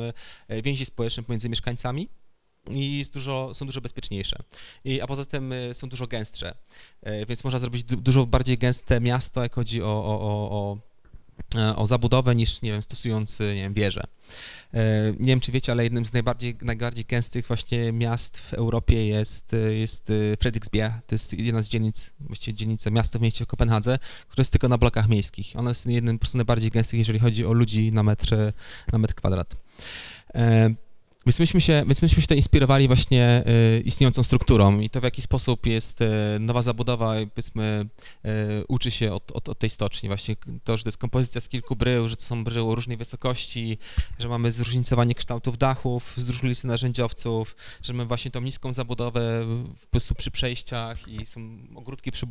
więzi 0.62 0.86
społeczne 0.86 1.22
pomiędzy 1.22 1.48
mieszkańcami 1.48 2.08
i 2.70 3.04
dużo, 3.12 3.54
są 3.54 3.66
dużo 3.66 3.80
bezpieczniejsze. 3.80 4.36
I, 4.84 5.00
a 5.00 5.06
poza 5.06 5.24
tym 5.24 5.52
y, 5.52 5.74
są 5.74 5.88
dużo 5.88 6.06
gęstsze, 6.06 6.54
y, 7.06 7.26
więc 7.26 7.44
można 7.44 7.58
zrobić 7.58 7.84
du 7.84 7.96
dużo 7.96 8.26
bardziej 8.26 8.58
gęste 8.58 9.00
miasto, 9.00 9.42
jak 9.42 9.54
chodzi 9.54 9.82
o, 9.82 9.86
o, 9.86 10.20
o, 10.20 10.50
o, 10.50 10.78
e, 11.60 11.76
o 11.76 11.86
zabudowę, 11.86 12.34
niż, 12.34 12.62
nie 12.62 12.72
wiem, 12.72 12.82
stosując, 12.82 13.40
nie 13.40 13.54
wiem, 13.54 13.74
wieże. 13.74 14.02
E, 14.74 15.12
nie 15.18 15.26
wiem, 15.26 15.40
czy 15.40 15.52
wiecie, 15.52 15.72
ale 15.72 15.84
jednym 15.84 16.04
z 16.04 16.12
najbardziej, 16.12 16.56
najbardziej 16.62 17.04
gęstych 17.04 17.46
właśnie 17.46 17.92
miast 17.92 18.38
w 18.38 18.54
Europie 18.54 19.06
jest, 19.06 19.52
jest 19.70 20.12
Fredriksberg. 20.40 20.94
To 21.06 21.14
jest 21.14 21.32
jedna 21.32 21.62
z 21.62 21.68
dzielnic, 21.68 22.12
właściwie 22.20 22.56
dzielnica, 22.56 22.90
miasto 22.90 23.18
w 23.18 23.22
mieście 23.22 23.44
w 23.44 23.48
Kopenhadze, 23.48 23.98
które 24.28 24.40
jest 24.40 24.50
tylko 24.52 24.68
na 24.68 24.78
blokach 24.78 25.08
miejskich. 25.08 25.52
Ono 25.56 25.70
jest 25.70 25.86
jednym 25.86 26.18
prostu 26.18 26.38
najbardziej 26.38 26.70
gęstych, 26.70 26.98
jeżeli 26.98 27.18
chodzi 27.18 27.46
o 27.46 27.52
ludzi 27.52 27.92
na 27.92 28.02
metr, 28.02 28.36
na 28.92 28.98
metr 28.98 29.14
kwadrat. 29.14 29.56
Więc 31.26 31.38
myśmy 31.38 31.60
się, 31.60 31.82
więc 31.86 32.02
myśmy 32.02 32.22
się 32.22 32.28
to 32.28 32.34
inspirowali 32.34 32.86
właśnie 32.86 33.44
y, 33.78 33.80
istniejącą 33.80 34.22
strukturą 34.22 34.80
i 34.80 34.90
to 34.90 35.00
w 35.00 35.04
jaki 35.04 35.22
sposób 35.22 35.66
jest 35.66 36.00
y, 36.00 36.06
nowa 36.40 36.62
zabudowa, 36.62 37.14
powiedzmy, 37.34 37.88
y, 38.26 38.28
uczy 38.68 38.90
się 38.90 39.12
od, 39.12 39.32
od, 39.32 39.48
od, 39.48 39.58
tej 39.58 39.70
stoczni. 39.70 40.08
Właśnie 40.08 40.36
to, 40.64 40.76
że 40.76 40.84
to 40.84 40.88
jest 40.88 40.98
kompozycja 40.98 41.40
z 41.40 41.48
kilku 41.48 41.76
brył, 41.76 42.08
że 42.08 42.16
to 42.16 42.22
są 42.22 42.44
bryły 42.44 42.72
o 42.72 42.74
różnej 42.74 42.96
wysokości, 42.96 43.78
że 44.18 44.28
mamy 44.28 44.52
zróżnicowanie 44.52 45.14
kształtów 45.14 45.58
dachów, 45.58 46.14
z 46.16 46.42
ulicy 46.44 46.66
narzędziowców, 46.66 47.56
że 47.82 47.92
mamy 47.92 48.06
właśnie 48.06 48.30
tą 48.30 48.40
niską 48.40 48.72
zabudowę 48.72 49.46
po 49.80 49.86
prostu 49.86 50.14
przy 50.14 50.30
przejściach 50.30 51.08
i 51.08 51.26
są 51.26 51.58
ogródki 51.74 52.12
przy, 52.12 52.26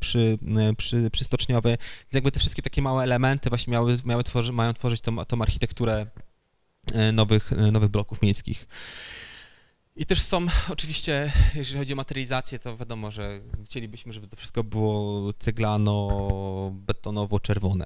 przy, 0.00 0.38
przy, 0.76 1.10
przystoczniowe. 1.10 1.68
Więc 1.70 2.14
jakby 2.14 2.32
te 2.32 2.40
wszystkie 2.40 2.62
takie 2.62 2.82
małe 2.82 3.02
elementy 3.02 3.48
właśnie 3.48 3.70
miały, 3.70 3.98
miały 4.04 4.24
tworzy, 4.24 4.52
mają 4.52 4.72
tworzyć 4.72 5.00
tą, 5.00 5.24
tą 5.24 5.42
architekturę 5.42 6.06
nowych, 7.12 7.52
e, 7.52 7.56
nowych 7.56 7.90
bloków 7.90 8.22
miejskich. 8.22 8.66
I 9.96 10.06
też 10.06 10.22
są 10.22 10.46
oczywiście, 10.68 11.32
jeżeli 11.54 11.78
chodzi 11.78 11.92
o 11.92 11.96
materializację, 11.96 12.58
to 12.58 12.76
wiadomo, 12.76 13.10
że 13.10 13.40
chcielibyśmy, 13.64 14.12
żeby 14.12 14.28
to 14.28 14.36
wszystko 14.36 14.64
było 14.64 15.32
ceglano, 15.38 16.08
betonowo, 16.74 17.40
czerwone. 17.40 17.84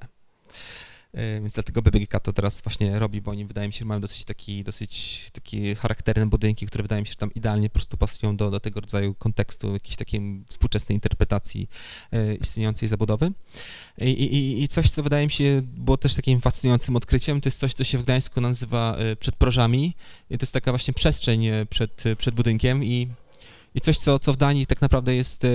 E, 1.13 1.41
więc 1.41 1.53
dlatego 1.53 1.81
BBGK 1.81 2.19
to 2.19 2.33
teraz 2.33 2.61
właśnie 2.61 2.99
robi, 2.99 3.21
bo 3.21 3.31
oni 3.31 3.45
wydaje 3.45 3.67
mi 3.67 3.73
się, 3.73 3.79
że 3.79 3.85
mają 3.85 4.01
dosyć 4.01 4.25
taki, 4.25 4.63
dosyć 4.63 5.23
taki 5.33 5.75
charakterne 5.75 6.25
budynki, 6.25 6.65
które 6.65 6.81
wydaje 6.81 7.01
mi 7.01 7.07
się, 7.07 7.11
że 7.11 7.17
tam 7.17 7.33
idealnie 7.33 7.69
po 7.69 7.73
prostu 7.73 7.97
pasują 7.97 8.37
do, 8.37 8.51
do 8.51 8.59
tego 8.59 8.81
rodzaju 8.81 9.13
kontekstu, 9.13 9.73
jakiejś 9.73 9.95
takiej 9.95 10.43
współczesnej 10.49 10.95
interpretacji 10.95 11.69
e, 12.11 12.35
istniejącej 12.35 12.89
zabudowy. 12.89 13.31
I, 13.97 14.09
i, 14.09 14.63
I 14.63 14.67
coś, 14.67 14.89
co 14.89 15.03
wydaje 15.03 15.25
mi 15.25 15.31
się 15.31 15.61
było 15.63 15.97
też 15.97 16.15
takim 16.15 16.41
fascynującym 16.41 16.95
odkryciem, 16.95 17.41
to 17.41 17.47
jest 17.47 17.59
coś, 17.59 17.73
co 17.73 17.83
się 17.83 17.97
w 17.97 18.03
Gdańsku 18.03 18.41
nazywa 18.41 18.95
e, 18.97 19.15
przed 19.15 19.35
prożami. 19.35 19.95
I 20.29 20.37
to 20.37 20.43
jest 20.43 20.53
taka 20.53 20.71
właśnie 20.71 20.93
przestrzeń 20.93 21.45
przed, 21.69 22.03
przed 22.17 22.35
budynkiem 22.35 22.83
i 22.83 23.07
i 23.75 23.81
coś, 23.81 23.97
co, 23.97 24.19
co 24.19 24.33
w 24.33 24.37
Danii 24.37 24.65
tak 24.67 24.81
naprawdę 24.81 25.15
jest, 25.15 25.45
e, 25.45 25.47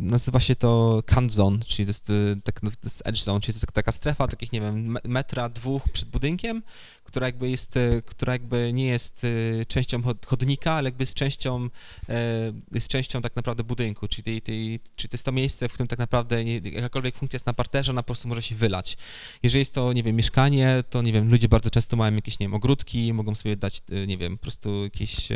nazywa 0.00 0.40
się 0.40 0.56
to 0.56 1.02
Kant 1.06 1.32
Zone, 1.32 1.58
czyli 1.66 1.86
to 1.86 1.90
jest, 1.90 2.10
e, 2.10 2.12
tak, 2.44 2.60
to 2.60 2.66
jest 2.84 3.02
edge 3.04 3.22
zone, 3.22 3.40
czyli 3.40 3.54
to 3.54 3.56
jest 3.56 3.72
taka 3.72 3.92
strefa 3.92 4.28
takich, 4.28 4.52
nie 4.52 4.60
wiem, 4.60 4.98
metra, 5.04 5.48
dwóch 5.48 5.88
przed 5.92 6.08
budynkiem, 6.08 6.62
która 7.10 7.26
jakby 7.26 7.50
jest, 7.50 7.76
e, 7.76 8.02
która 8.02 8.32
jakby 8.32 8.70
nie 8.72 8.86
jest 8.86 9.24
e, 9.24 9.66
częścią 9.66 10.02
chodnika, 10.26 10.72
ale 10.72 10.86
jakby 10.88 11.02
jest 11.02 11.14
częścią, 11.14 11.68
e, 12.08 12.52
jest 12.74 12.88
częścią 12.88 13.22
tak 13.22 13.36
naprawdę 13.36 13.64
budynku, 13.64 14.08
czyli, 14.08 14.42
tej, 14.42 14.80
czyli 14.96 15.08
to 15.08 15.14
jest 15.14 15.24
to 15.24 15.32
miejsce, 15.32 15.68
w 15.68 15.72
którym 15.72 15.88
tak 15.88 15.98
naprawdę 15.98 16.44
nie, 16.44 16.58
jakakolwiek 16.58 17.16
funkcja 17.16 17.36
jest 17.36 17.46
na 17.46 17.54
parterze, 17.54 17.92
ona 17.92 18.02
po 18.02 18.06
prostu 18.06 18.28
może 18.28 18.42
się 18.42 18.54
wylać. 18.54 18.96
Jeżeli 19.42 19.60
jest 19.60 19.74
to, 19.74 19.92
nie 19.92 20.02
wiem, 20.02 20.16
mieszkanie, 20.16 20.84
to 20.90 21.02
nie 21.02 21.12
wiem, 21.12 21.30
ludzie 21.30 21.48
bardzo 21.48 21.70
często 21.70 21.96
mają 21.96 22.14
jakieś, 22.14 22.38
nie 22.38 22.44
wiem, 22.44 22.54
ogródki, 22.54 23.12
mogą 23.12 23.34
sobie 23.34 23.56
dać, 23.56 23.82
nie 24.06 24.18
wiem, 24.18 24.38
po 24.38 24.42
prostu 24.42 24.84
jakieś 24.84 25.28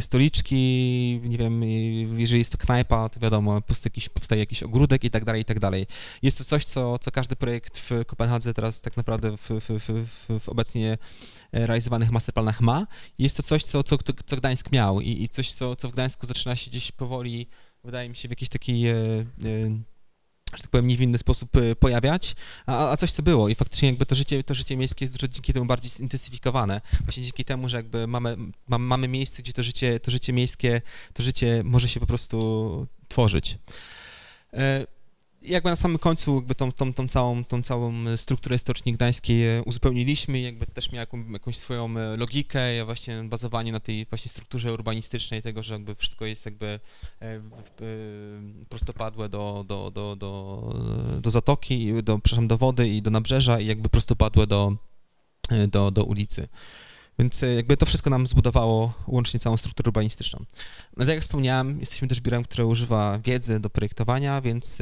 stoliczki, 0.00 0.56
nie 1.24 1.38
wiem, 1.38 1.64
jeżeli 2.18 2.38
jest 2.38 2.52
to 2.52 2.58
knajpa, 2.58 3.08
to 3.08 3.20
wiadomo, 3.20 3.54
po 3.54 3.66
prostu 3.66 3.86
jakiś, 3.86 4.08
powstaje 4.08 4.40
jakiś 4.40 4.62
ogródek 4.62 5.04
i 5.04 5.10
tak 5.10 5.24
dalej, 5.24 5.42
i 5.42 5.44
tak 5.44 5.60
dalej. 5.60 5.86
Jest 6.22 6.38
to 6.38 6.44
coś, 6.44 6.64
co, 6.64 6.98
co 6.98 7.10
każdy 7.10 7.36
projekt 7.36 7.78
w 7.78 8.04
Kopenhadze 8.04 8.54
teraz 8.54 8.80
tak 8.80 8.96
naprawdę 8.96 9.36
w, 9.36 9.48
w, 9.48 9.68
w, 9.68 10.40
w 10.40 10.48
obecnie 10.48 10.98
E, 11.52 11.66
realizowanych 11.66 12.10
masterplanach 12.10 12.60
ma. 12.60 12.86
Jest 13.18 13.36
to 13.36 13.42
coś, 13.42 13.62
co, 13.62 13.82
co, 13.82 13.96
co 14.26 14.36
Gdańsk 14.36 14.72
miał 14.72 15.00
i, 15.00 15.22
i 15.22 15.28
coś, 15.28 15.52
co, 15.52 15.76
co 15.76 15.88
w 15.88 15.92
Gdańsku 15.92 16.26
zaczyna 16.26 16.56
się 16.56 16.70
gdzieś 16.70 16.92
powoli, 16.92 17.46
wydaje 17.84 18.08
mi 18.08 18.16
się, 18.16 18.28
w 18.28 18.32
jakiś 18.32 18.48
taki 18.48 18.86
e, 18.86 18.94
e, 18.94 19.80
że 20.56 20.62
tak 20.62 20.70
powiem, 20.70 20.86
niewinny 20.86 21.18
sposób 21.18 21.50
pojawiać, 21.80 22.34
a, 22.66 22.90
a 22.90 22.96
coś, 22.96 23.12
co 23.12 23.22
było 23.22 23.48
i 23.48 23.54
faktycznie 23.54 23.88
jakby 23.88 24.06
to 24.06 24.14
życie, 24.14 24.44
to 24.44 24.54
życie 24.54 24.76
miejskie 24.76 25.04
jest 25.04 25.14
dużo 25.14 25.28
dzięki 25.28 25.52
temu 25.52 25.66
bardziej 25.66 25.90
zintensyfikowane, 25.90 26.80
właśnie 27.04 27.22
dzięki 27.22 27.44
temu, 27.44 27.68
że 27.68 27.76
jakby 27.76 28.06
mamy, 28.06 28.36
mamy, 28.68 29.08
miejsce, 29.08 29.42
gdzie 29.42 29.52
to 29.52 29.62
życie, 29.62 30.00
to 30.00 30.10
życie 30.10 30.32
miejskie, 30.32 30.82
to 31.12 31.22
życie 31.22 31.62
może 31.64 31.88
się 31.88 32.00
po 32.00 32.06
prostu 32.06 32.86
tworzyć 33.08 33.58
jakby 35.42 35.70
na 35.70 35.76
samym 35.76 35.98
końcu 35.98 36.34
jakby 36.34 36.54
tą, 36.54 36.72
tą, 36.72 36.94
tą, 36.94 37.08
całą, 37.08 37.44
tą 37.44 37.62
całą 37.62 38.16
strukturę 38.16 38.58
stoczni 38.58 38.92
gdańskiej 38.92 39.48
e, 39.48 39.62
uzupełniliśmy, 39.62 40.40
jakby 40.40 40.66
też 40.66 40.92
miał 40.92 41.00
jaką, 41.00 41.32
jakąś 41.32 41.56
swoją 41.56 41.98
e, 41.98 42.16
logikę, 42.16 42.84
właśnie 42.84 43.24
bazowanie 43.24 43.72
na 43.72 43.80
tej 43.80 44.06
właśnie 44.06 44.30
strukturze 44.30 44.72
urbanistycznej, 44.72 45.42
tego, 45.42 45.62
że 45.62 45.74
jakby 45.74 45.94
wszystko 45.94 46.26
jest 46.26 46.44
jakby 46.44 46.80
e, 47.20 47.40
prostopadłe 48.68 49.28
do, 49.28 49.64
do, 49.68 49.90
do, 49.90 50.16
do, 50.16 50.74
do 51.20 51.30
zatoki, 51.30 52.02
do, 52.02 52.18
przepraszam, 52.18 52.48
do 52.48 52.58
wody 52.58 52.88
i 52.88 53.02
do 53.02 53.10
nabrzeża 53.10 53.60
i 53.60 53.66
jakby 53.66 53.88
prostopadłe 53.88 54.46
do, 54.46 54.76
do, 55.68 55.90
do 55.90 56.04
ulicy. 56.04 56.48
Więc 57.18 57.42
jakby 57.56 57.76
to 57.76 57.86
wszystko 57.86 58.10
nam 58.10 58.26
zbudowało 58.26 58.92
łącznie 59.06 59.40
całą 59.40 59.56
strukturę 59.56 59.88
urbanistyczną. 59.88 60.44
No 60.96 61.04
tak 61.04 61.14
jak 61.14 61.22
wspomniałem, 61.22 61.80
jesteśmy 61.80 62.08
też 62.08 62.20
biurem, 62.20 62.42
które 62.42 62.66
używa 62.66 63.18
wiedzy 63.18 63.60
do 63.60 63.70
projektowania, 63.70 64.40
więc 64.40 64.78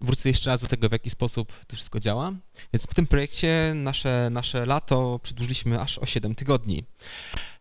wrócę 0.00 0.28
jeszcze 0.28 0.50
raz 0.50 0.62
do 0.62 0.68
tego, 0.68 0.88
w 0.88 0.92
jaki 0.92 1.10
sposób 1.10 1.52
to 1.66 1.76
wszystko 1.76 2.00
działa. 2.00 2.32
Więc 2.72 2.84
w 2.84 2.94
tym 2.94 3.06
projekcie 3.06 3.72
nasze, 3.74 4.28
nasze 4.30 4.66
lato 4.66 5.20
przedłużyliśmy 5.22 5.80
aż 5.80 5.98
o 5.98 6.06
7 6.06 6.34
tygodni. 6.34 6.84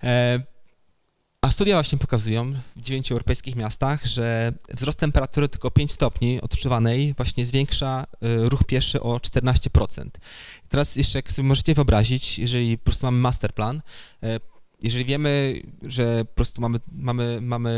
E, 0.03 0.43
a 1.41 1.51
studia 1.51 1.75
właśnie 1.75 1.97
pokazują 1.97 2.53
w 2.75 2.81
dziewięciu 2.81 3.13
europejskich 3.13 3.55
miastach, 3.55 4.05
że 4.05 4.53
wzrost 4.73 4.99
temperatury 4.99 5.49
tylko 5.49 5.71
5 5.71 5.91
stopni 5.91 6.41
odczuwanej 6.41 7.13
właśnie 7.17 7.45
zwiększa 7.45 8.05
e, 8.21 8.49
ruch 8.49 8.63
pieszy 8.63 9.01
o 9.01 9.17
14%. 9.17 10.09
Teraz 10.69 10.95
jeszcze, 10.95 11.19
jak 11.19 11.31
sobie 11.31 11.47
możecie 11.47 11.73
wyobrazić, 11.73 12.39
jeżeli 12.39 12.77
po 12.77 12.83
prostu 12.83 13.05
mamy 13.05 13.17
masterplan, 13.17 13.81
jeżeli 14.83 15.05
wiemy, 15.05 15.61
że 15.83 16.25
po 16.25 16.35
prostu 16.35 16.61
mamy, 16.61 16.79
mamy, 16.91 17.41
mamy 17.41 17.73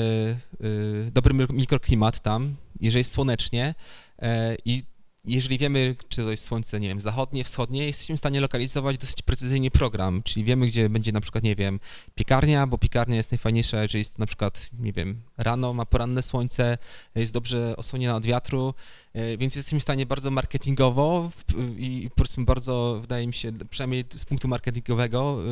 dobry 1.11 1.33
mikroklimat 1.33 2.19
tam, 2.19 2.55
jeżeli 2.81 2.99
jest 2.99 3.11
słonecznie, 3.11 3.75
E, 4.21 4.57
I 4.65 4.87
jeżeli 5.25 5.57
wiemy, 5.57 5.95
czy 6.09 6.23
to 6.23 6.31
jest 6.31 6.43
słońce, 6.43 6.79
nie 6.79 6.87
wiem, 6.87 6.99
zachodnie, 6.99 7.43
wschodnie, 7.43 7.85
jesteśmy 7.85 8.15
w 8.15 8.19
stanie 8.19 8.41
lokalizować 8.41 8.97
dosyć 8.97 9.21
precyzyjnie 9.21 9.71
program, 9.71 10.23
czyli 10.23 10.45
wiemy, 10.45 10.67
gdzie 10.67 10.89
będzie 10.89 11.11
na 11.11 11.21
przykład, 11.21 11.43
nie 11.43 11.55
wiem, 11.55 11.79
piekarnia, 12.15 12.67
bo 12.67 12.77
piekarnia 12.77 13.15
jest 13.15 13.31
najfajniejsza, 13.31 13.83
jeżeli 13.83 13.99
jest 13.99 14.19
na 14.19 14.25
przykład, 14.25 14.69
nie 14.79 14.93
wiem, 14.93 15.21
rano, 15.37 15.73
ma 15.73 15.85
poranne 15.85 16.23
słońce, 16.23 16.77
jest 17.15 17.33
dobrze 17.33 17.77
osłoniona 17.77 18.15
od 18.15 18.25
wiatru, 18.25 18.73
e, 19.13 19.37
więc 19.37 19.55
jesteśmy 19.55 19.79
w 19.79 19.83
stanie 19.83 20.05
bardzo 20.05 20.31
marketingowo 20.31 21.31
i 21.77 22.07
po 22.09 22.15
prostu 22.15 22.45
bardzo, 22.45 22.97
wydaje 23.01 23.27
mi 23.27 23.33
się, 23.33 23.51
przynajmniej 23.69 24.03
z 24.15 24.25
punktu 24.25 24.47
marketingowego, 24.47 25.37
e, 25.39 25.47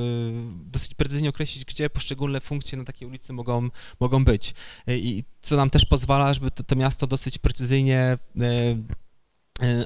dosyć 0.71 0.93
precyzyjnie 0.93 1.29
określić, 1.29 1.65
gdzie 1.65 1.89
poszczególne 1.89 2.41
funkcje 2.41 2.77
na 2.77 2.83
takiej 2.83 3.07
ulicy 3.07 3.33
mogą, 3.33 3.69
mogą 3.99 4.25
być. 4.25 4.53
I 4.87 5.23
co 5.41 5.55
nam 5.55 5.69
też 5.69 5.85
pozwala, 5.85 6.33
żeby 6.33 6.51
to, 6.51 6.63
to 6.63 6.75
miasto 6.75 7.07
dosyć 7.07 7.37
precyzyjnie 7.37 8.17
E, 8.41 8.75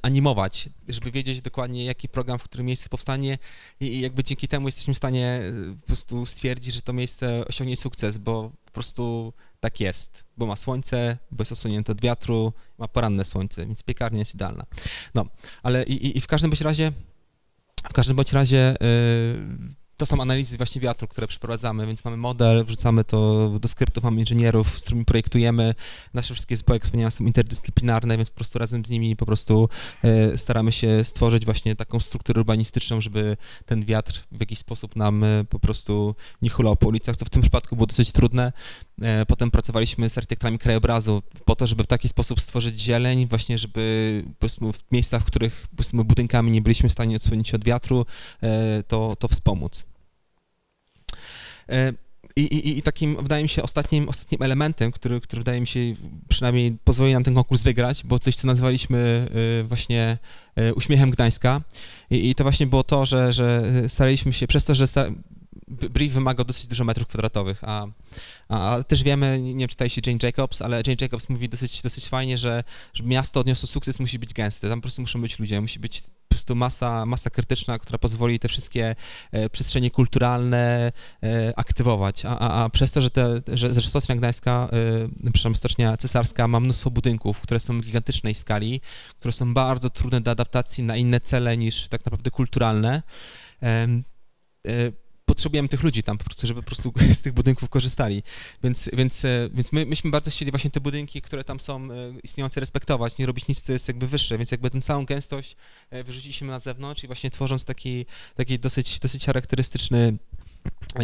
animować, 0.01 0.69
żeby 0.87 1.11
wiedzieć 1.11 1.41
dokładnie, 1.41 1.85
jaki 1.85 2.09
program 2.09 2.39
w 2.39 2.43
którym 2.43 2.67
miejscu 2.67 2.89
powstanie 2.89 3.37
i 3.79 3.99
jakby 3.99 4.23
dzięki 4.23 4.47
temu 4.47 4.67
jesteśmy 4.67 4.93
w 4.93 4.97
stanie 4.97 5.41
e, 5.71 5.75
po 5.81 5.87
prostu 5.87 6.25
stwierdzić, 6.25 6.73
że 6.73 6.81
to 6.81 6.93
miejsce 6.93 7.45
osiągnie 7.47 7.77
sukces, 7.77 8.17
bo 8.17 8.51
po 8.65 8.71
prostu 8.71 9.33
tak 9.59 9.79
jest, 9.79 10.23
bo 10.37 10.45
ma 10.45 10.55
słońce, 10.55 11.17
bo 11.31 11.41
jest 11.41 11.51
osłonięte 11.51 11.91
od 11.91 12.01
wiatru, 12.01 12.53
ma 12.77 12.87
poranne 12.87 13.25
słońce, 13.25 13.65
więc 13.65 13.83
piekarnia 13.83 14.19
jest 14.19 14.33
idealna. 14.35 14.65
No, 15.15 15.25
ale 15.63 15.83
i, 15.83 16.17
i 16.17 16.21
w 16.21 16.27
każdym 16.27 16.49
bądź 16.49 16.61
razie 16.61 16.91
w 17.89 17.93
każdym 17.93 18.15
bądź 18.15 18.33
razie 18.33 18.75
yy, 18.81 19.82
to 19.97 20.05
są 20.05 20.21
analizy 20.21 20.57
właśnie 20.57 20.81
wiatru, 20.81 21.07
które 21.07 21.27
przeprowadzamy, 21.27 21.87
więc 21.87 22.05
mamy 22.05 22.17
model, 22.17 22.65
wrzucamy 22.65 23.03
to 23.03 23.49
do 23.59 23.67
skryptów, 23.67 24.03
mamy 24.03 24.19
inżynierów, 24.19 24.79
z 24.79 24.81
którymi 24.81 25.05
projektujemy. 25.05 25.75
Nasze 26.13 26.33
wszystkie 26.33 26.55
zespoły, 26.55 26.75
jak 26.75 26.83
wspomniałem, 26.83 27.11
są 27.11 27.25
interdyscyplinarne, 27.25 28.17
więc 28.17 28.29
po 28.29 28.35
prostu 28.35 28.59
razem 28.59 28.85
z 28.85 28.89
nimi 28.89 29.15
po 29.15 29.25
prostu 29.25 29.69
e, 30.03 30.37
staramy 30.37 30.71
się 30.71 31.03
stworzyć 31.03 31.45
właśnie 31.45 31.75
taką 31.75 31.99
strukturę 31.99 32.41
urbanistyczną, 32.41 33.01
żeby 33.01 33.37
ten 33.65 33.85
wiatr 33.85 34.23
w 34.31 34.39
jakiś 34.39 34.59
sposób 34.59 34.95
nam 34.95 35.23
e, 35.23 35.43
po 35.43 35.59
prostu 35.59 36.15
nie 36.41 36.49
hulał 36.49 36.75
po 36.75 36.87
ulicach, 36.87 37.17
co 37.17 37.25
w 37.25 37.29
tym 37.29 37.41
przypadku 37.41 37.75
było 37.75 37.85
dosyć 37.85 38.11
trudne. 38.11 38.51
E, 39.01 39.25
potem 39.25 39.51
pracowaliśmy 39.51 40.09
z 40.09 40.17
architektami 40.17 40.59
krajobrazu 40.59 41.23
po 41.45 41.55
to, 41.55 41.67
żeby 41.67 41.83
w 41.83 41.87
taki 41.87 42.09
sposób 42.09 42.41
stworzyć 42.41 42.81
zieleń, 42.81 43.27
właśnie 43.27 43.57
żeby 43.57 44.23
w 44.73 44.91
miejscach, 44.91 45.21
w 45.21 45.25
których 45.25 45.67
budynkami 45.93 46.51
nie 46.51 46.61
byliśmy 46.61 46.89
w 46.89 46.91
stanie 46.91 47.15
odsłonić 47.15 47.53
od 47.53 47.65
wiatru, 47.65 48.05
to, 48.87 49.15
to 49.15 49.27
wspomóc. 49.27 49.85
E, 51.69 51.93
I, 52.35 52.41
i, 52.41 52.77
I, 52.77 52.81
takim, 52.81 53.17
wydaje 53.21 53.43
mi 53.43 53.49
się, 53.49 53.63
ostatnim, 53.63 54.09
ostatnim 54.09 54.41
elementem, 54.41 54.91
który, 54.91 55.21
który 55.21 55.39
wydaje 55.39 55.61
mi 55.61 55.67
się 55.67 55.79
przynajmniej 56.29 56.77
pozwoli 56.83 57.13
nam 57.13 57.23
ten 57.23 57.33
konkurs 57.33 57.63
wygrać, 57.63 58.03
było 58.03 58.19
coś, 58.19 58.35
co 58.35 58.47
nazwaliśmy 58.47 59.27
e, 59.61 59.63
właśnie 59.63 60.17
e, 60.55 60.73
uśmiechem 60.73 61.09
Gdańska. 61.11 61.61
I, 62.09 62.29
i 62.29 62.35
to 62.35 62.43
właśnie 62.43 62.67
było 62.67 62.83
to, 62.83 63.05
że, 63.05 63.33
że 63.33 63.63
staraliśmy 63.87 64.33
się, 64.33 64.47
przez 64.47 64.65
to, 64.65 64.75
że 64.75 64.87
brief 65.73 66.13
wymaga 66.13 66.43
dosyć 66.43 66.67
dużo 66.67 66.83
metrów 66.83 67.07
kwadratowych, 67.07 67.63
a, 67.63 67.85
a, 68.49 68.83
też 68.87 69.03
wiemy, 69.03 69.41
nie 69.41 69.59
wiem, 69.59 69.67
czytaliście 69.67 70.01
Jane 70.05 70.19
Jacobs, 70.23 70.61
ale 70.61 70.77
Jane 70.87 70.97
Jacobs 71.01 71.29
mówi 71.29 71.49
dosyć, 71.49 71.81
dosyć 71.81 72.07
fajnie, 72.07 72.37
że 72.37 72.63
żeby 72.93 73.09
miasto 73.09 73.39
odniosło 73.39 73.67
sukces, 73.67 73.99
musi 73.99 74.19
być 74.19 74.33
gęste, 74.33 74.69
tam 74.69 74.79
po 74.79 74.81
prostu 74.81 75.01
muszą 75.01 75.21
być 75.21 75.39
ludzie, 75.39 75.61
musi 75.61 75.79
być 75.79 76.01
po 76.01 76.35
prostu 76.35 76.55
masa, 76.55 77.05
masa 77.05 77.29
krytyczna, 77.29 77.79
która 77.79 77.97
pozwoli 77.97 78.39
te 78.39 78.47
wszystkie 78.47 78.95
e, 79.31 79.49
przestrzenie 79.49 79.91
kulturalne 79.91 80.91
e, 81.23 81.53
aktywować, 81.55 82.25
a, 82.25 82.39
a, 82.39 82.63
a, 82.63 82.69
przez 82.69 82.91
to, 82.91 83.01
że, 83.01 83.09
te, 83.09 83.41
że, 83.53 83.73
że 83.73 83.81
Stocznia 83.81 84.15
Gdańska, 84.15 84.69
e, 84.73 85.09
przepraszam, 85.23 85.55
Stocznia 85.55 85.97
Cesarska 85.97 86.47
ma 86.47 86.59
mnóstwo 86.59 86.91
budynków, 86.91 87.41
które 87.41 87.59
są 87.59 87.81
gigantycznej 87.81 88.35
skali, 88.35 88.81
które 89.19 89.31
są 89.31 89.53
bardzo 89.53 89.89
trudne 89.89 90.21
do 90.21 90.31
adaptacji 90.31 90.83
na 90.83 90.97
inne 90.97 91.19
cele 91.21 91.57
niż 91.57 91.87
tak 91.87 92.05
naprawdę 92.05 92.31
kulturalne, 92.31 93.03
e, 93.63 93.87
potrzebujemy 95.33 95.69
tych 95.69 95.83
ludzi 95.83 96.03
tam 96.03 96.17
po 96.17 96.23
prostu, 96.23 96.47
żeby 96.47 96.61
po 96.61 96.65
prostu 96.65 96.93
z 97.19 97.21
tych 97.21 97.33
budynków 97.33 97.69
korzystali. 97.69 98.23
Więc, 98.63 98.89
więc, 98.93 99.25
e, 99.25 99.49
więc 99.53 99.71
my, 99.71 99.85
myśmy 99.85 100.11
bardzo 100.11 100.31
chcieli 100.31 100.51
właśnie 100.51 100.71
te 100.71 100.81
budynki, 100.81 101.21
które 101.21 101.43
tam 101.43 101.59
są 101.59 101.91
e, 101.91 102.13
istniejące 102.23 102.59
respektować, 102.59 103.17
nie 103.17 103.25
robić 103.25 103.47
nic, 103.47 103.61
co 103.61 103.73
jest 103.73 103.87
jakby 103.87 104.07
wyższe, 104.07 104.37
więc 104.37 104.51
jakby 104.51 104.69
tę 104.69 104.81
całą 104.81 105.05
gęstość 105.05 105.55
e, 105.89 106.03
wyrzuciliśmy 106.03 106.47
na 106.47 106.59
zewnątrz 106.59 107.03
i 107.03 107.07
właśnie 107.07 107.29
tworząc 107.29 107.65
taki, 107.65 108.05
taki 108.35 108.59
dosyć, 108.59 108.99
dosyć 108.99 109.25
charakterystyczny 109.25 110.17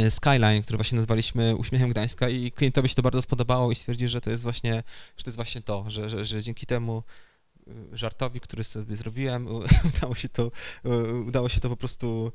skyline, 0.09 0.63
który 0.63 0.77
właśnie 0.77 0.95
nazwaliśmy 0.95 1.55
uśmiechem 1.55 1.89
Gdańska 1.89 2.29
i 2.29 2.51
klientowi 2.51 2.89
się 2.89 2.95
to 2.95 3.01
bardzo 3.01 3.21
spodobało 3.21 3.71
i 3.71 3.75
stwierdził, 3.75 4.07
że 4.07 4.21
to 4.21 4.29
jest 4.29 4.43
właśnie, 4.43 4.83
że 5.17 5.23
to 5.23 5.29
jest 5.29 5.35
właśnie 5.35 5.61
to, 5.61 5.85
że, 5.87 6.09
że, 6.09 6.25
że 6.25 6.43
dzięki 6.43 6.65
temu 6.65 7.03
żartowi, 7.93 8.39
który 8.39 8.63
sobie 8.63 8.95
zrobiłem, 8.95 9.47
udało 9.95 10.15
się 10.15 10.29
to, 10.29 10.51
udało 11.27 11.49
się 11.49 11.59
to 11.59 11.69
po 11.69 11.77
prostu, 11.77 12.31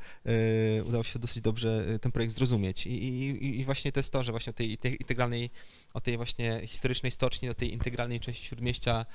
udało 0.85 1.05
się 1.05 1.19
dosyć 1.19 1.43
dobrze 1.43 1.99
ten 2.01 2.13
projekt 2.13 2.35
zrozumieć. 2.35 2.87
I, 2.87 2.91
i, 2.91 3.61
i 3.61 3.65
właśnie 3.65 3.93
to 3.93 4.01
jest 4.01 4.13
to, 4.13 4.23
że 4.23 4.33
właśnie 4.33 4.51
o 4.51 4.55
tej, 4.55 4.71
integralnej, 5.01 5.51
o 5.95 6.01
tej 6.01 6.17
właśnie 6.17 6.61
historycznej 6.67 7.13
stoczni, 7.13 7.49
do 7.49 7.55
tej 7.55 7.73
integralnej 7.73 8.21
części 8.21 8.45
Śródmieścia 8.45 9.07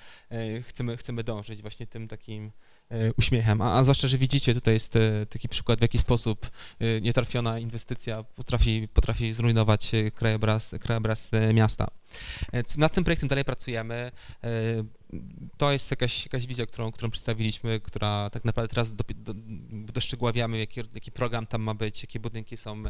chcemy, 0.63 0.97
chcemy 0.97 1.23
dążyć 1.23 1.61
właśnie 1.61 1.87
tym 1.87 2.07
takim 2.07 2.51
E, 2.91 3.13
uśmiechem. 3.13 3.61
A, 3.61 3.73
a 3.73 3.83
zwłaszcza, 3.83 4.07
że 4.07 4.17
widzicie, 4.17 4.53
tutaj 4.53 4.73
jest 4.73 4.95
e, 4.95 5.25
taki 5.25 5.49
przykład, 5.49 5.79
w 5.79 5.81
jaki 5.81 5.99
sposób 5.99 6.51
e, 6.79 7.01
nietrafiona 7.01 7.59
inwestycja 7.59 8.23
potrafi, 8.23 8.87
potrafi 8.93 9.33
zrujnować 9.33 9.91
krajobraz, 10.15 10.71
krajobraz 10.81 11.31
miasta. 11.53 11.87
Nad 12.77 12.93
tym 12.93 13.03
projektem 13.03 13.29
dalej 13.29 13.45
pracujemy. 13.45 14.11
To 15.57 15.71
jest 15.71 15.91
jakaś, 15.91 16.25
jakaś 16.25 16.47
wizja, 16.47 16.65
którą, 16.65 16.91
którą 16.91 17.11
przedstawiliśmy, 17.11 17.79
która 17.79 18.29
tak 18.29 18.45
naprawdę 18.45 18.69
teraz 18.69 18.95
do, 18.95 19.03
do, 19.15 19.33
doszczegóławiamy, 19.93 20.57
jaki, 20.57 20.81
jaki 20.93 21.11
program 21.11 21.47
tam 21.47 21.61
ma 21.61 21.73
być, 21.73 22.01
jakie 22.03 22.19
budynki 22.19 22.57
są, 22.57 22.83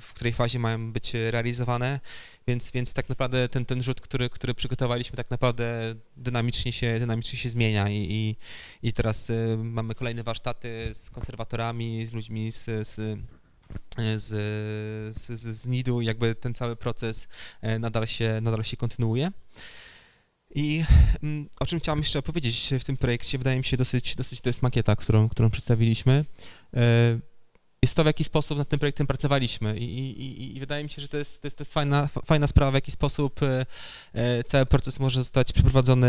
w 0.00 0.10
której 0.14 0.32
fazie 0.32 0.58
mają 0.58 0.92
być 0.92 1.12
realizowane, 1.14 2.00
więc, 2.46 2.70
więc 2.70 2.92
tak 2.92 3.08
naprawdę 3.08 3.48
ten, 3.48 3.64
ten 3.64 3.82
rzut, 3.82 4.00
który, 4.00 4.30
który 4.30 4.54
przygotowaliśmy, 4.54 5.16
tak 5.16 5.30
naprawdę 5.30 5.94
dynamicznie 6.16 6.72
się, 6.72 6.98
dynamicznie 6.98 7.38
się 7.38 7.48
zmienia 7.48 7.88
i, 7.88 7.94
i, 7.94 8.36
i 8.88 8.92
teraz 8.92 9.32
mamy 9.56 9.94
kolejne 9.94 10.22
warsztaty 10.22 10.90
z 10.94 11.10
konserwatorami, 11.10 12.06
z 12.06 12.12
ludźmi 12.12 12.52
z, 12.52 12.64
z 12.88 13.18
z, 14.16 14.26
z, 15.16 15.40
z 15.40 15.66
NID-u, 15.66 16.00
jakby 16.00 16.34
ten 16.34 16.54
cały 16.54 16.76
proces 16.76 17.28
e, 17.62 17.78
nadal 17.78 18.06
się, 18.06 18.40
nadal 18.42 18.64
się 18.64 18.76
kontynuuje. 18.76 19.32
I 20.56 20.84
mm, 21.22 21.48
o 21.60 21.66
czym 21.66 21.80
chciałem 21.80 21.98
jeszcze 21.98 22.18
opowiedzieć 22.18 22.70
w 22.80 22.84
tym 22.84 22.96
projekcie, 22.96 23.38
wydaje 23.38 23.58
mi 23.58 23.64
się 23.64 23.76
dosyć, 23.76 24.14
dosyć 24.14 24.40
to 24.40 24.48
jest 24.48 24.62
makieta, 24.62 24.96
którą, 24.96 25.28
którą 25.28 25.50
przedstawiliśmy. 25.50 26.24
E, 26.76 27.18
jest 27.82 27.96
to, 27.96 28.02
w 28.02 28.06
jaki 28.06 28.24
sposób 28.24 28.58
nad 28.58 28.68
tym 28.68 28.78
projektem 28.78 29.06
pracowaliśmy 29.06 29.78
i, 29.78 29.84
i, 29.84 30.56
i 30.56 30.60
wydaje 30.60 30.84
mi 30.84 30.90
się, 30.90 31.02
że 31.02 31.08
to 31.08 31.16
jest, 31.16 31.42
to 31.42 31.46
jest, 31.46 31.58
to 31.58 31.62
jest 31.62 31.72
fajna, 31.72 32.08
fajna 32.24 32.46
sprawa, 32.46 32.70
w 32.70 32.74
jaki 32.74 32.90
sposób 32.90 33.42
e, 33.42 33.66
e, 34.12 34.44
cały 34.44 34.66
proces 34.66 35.00
może 35.00 35.20
zostać 35.20 35.52
przeprowadzony 35.52 36.08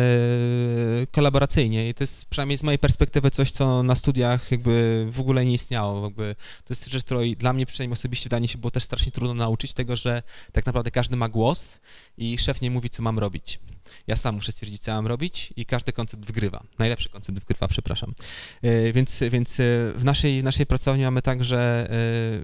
kolaboracyjnie 1.12 1.90
i 1.90 1.94
to 1.94 2.04
jest 2.04 2.26
przynajmniej 2.26 2.58
z 2.58 2.64
mojej 2.64 2.80
perspektywy 2.80 3.32
coś, 3.32 3.52
co 3.52 3.84
na 3.84 3.96
studiach 3.96 4.52
jakby 4.52 5.08
w 5.12 5.20
ogóle 5.20 5.46
nie 5.46 5.54
istniało. 5.54 6.04
Jakby 6.04 6.36
to 6.66 6.74
jest 6.74 6.88
rzecz, 6.88 7.04
której 7.04 7.38
dla 7.38 7.54
mnie 7.54 7.66
przynajmniej 7.66 7.94
osobiście 7.94 8.30
wydaje 8.30 8.48
się 8.48 8.58
było 8.58 8.72
też 8.72 8.84
strasznie 8.84 9.12
trudno 9.12 9.34
nauczyć 9.34 9.74
tego, 9.74 9.96
że 9.96 10.24
tak 10.52 10.66
naprawdę 10.66 10.92
każdy 10.92 11.18
ma 11.18 11.30
głos 11.30 11.80
i 12.18 12.38
szef 12.38 12.62
nie 12.62 12.72
mówi, 12.72 12.90
co 12.90 13.04
mam 13.04 13.20
robić. 13.20 13.60
Ja 14.08 14.16
sam 14.16 14.36
muszę 14.36 14.52
stwierdzić, 14.52 14.82
co 14.82 14.92
mam 14.92 15.08
robić 15.08 15.54
i 15.56 15.66
każdy 15.66 15.94
koncept 15.94 16.26
wygrywa. 16.26 16.64
Najlepszy 16.80 17.10
koncept 17.10 17.40
wygrywa, 17.40 17.68
przepraszam. 17.68 18.14
E, 18.62 18.94
więc, 18.94 19.24
więc 19.32 19.60
e, 19.60 19.64
w 19.96 20.04
naszej, 20.04 20.44
naszej 20.44 20.66
pracowni 20.66 21.04
mamy 21.04 21.22
tak, 21.22 21.44
że 21.44 21.90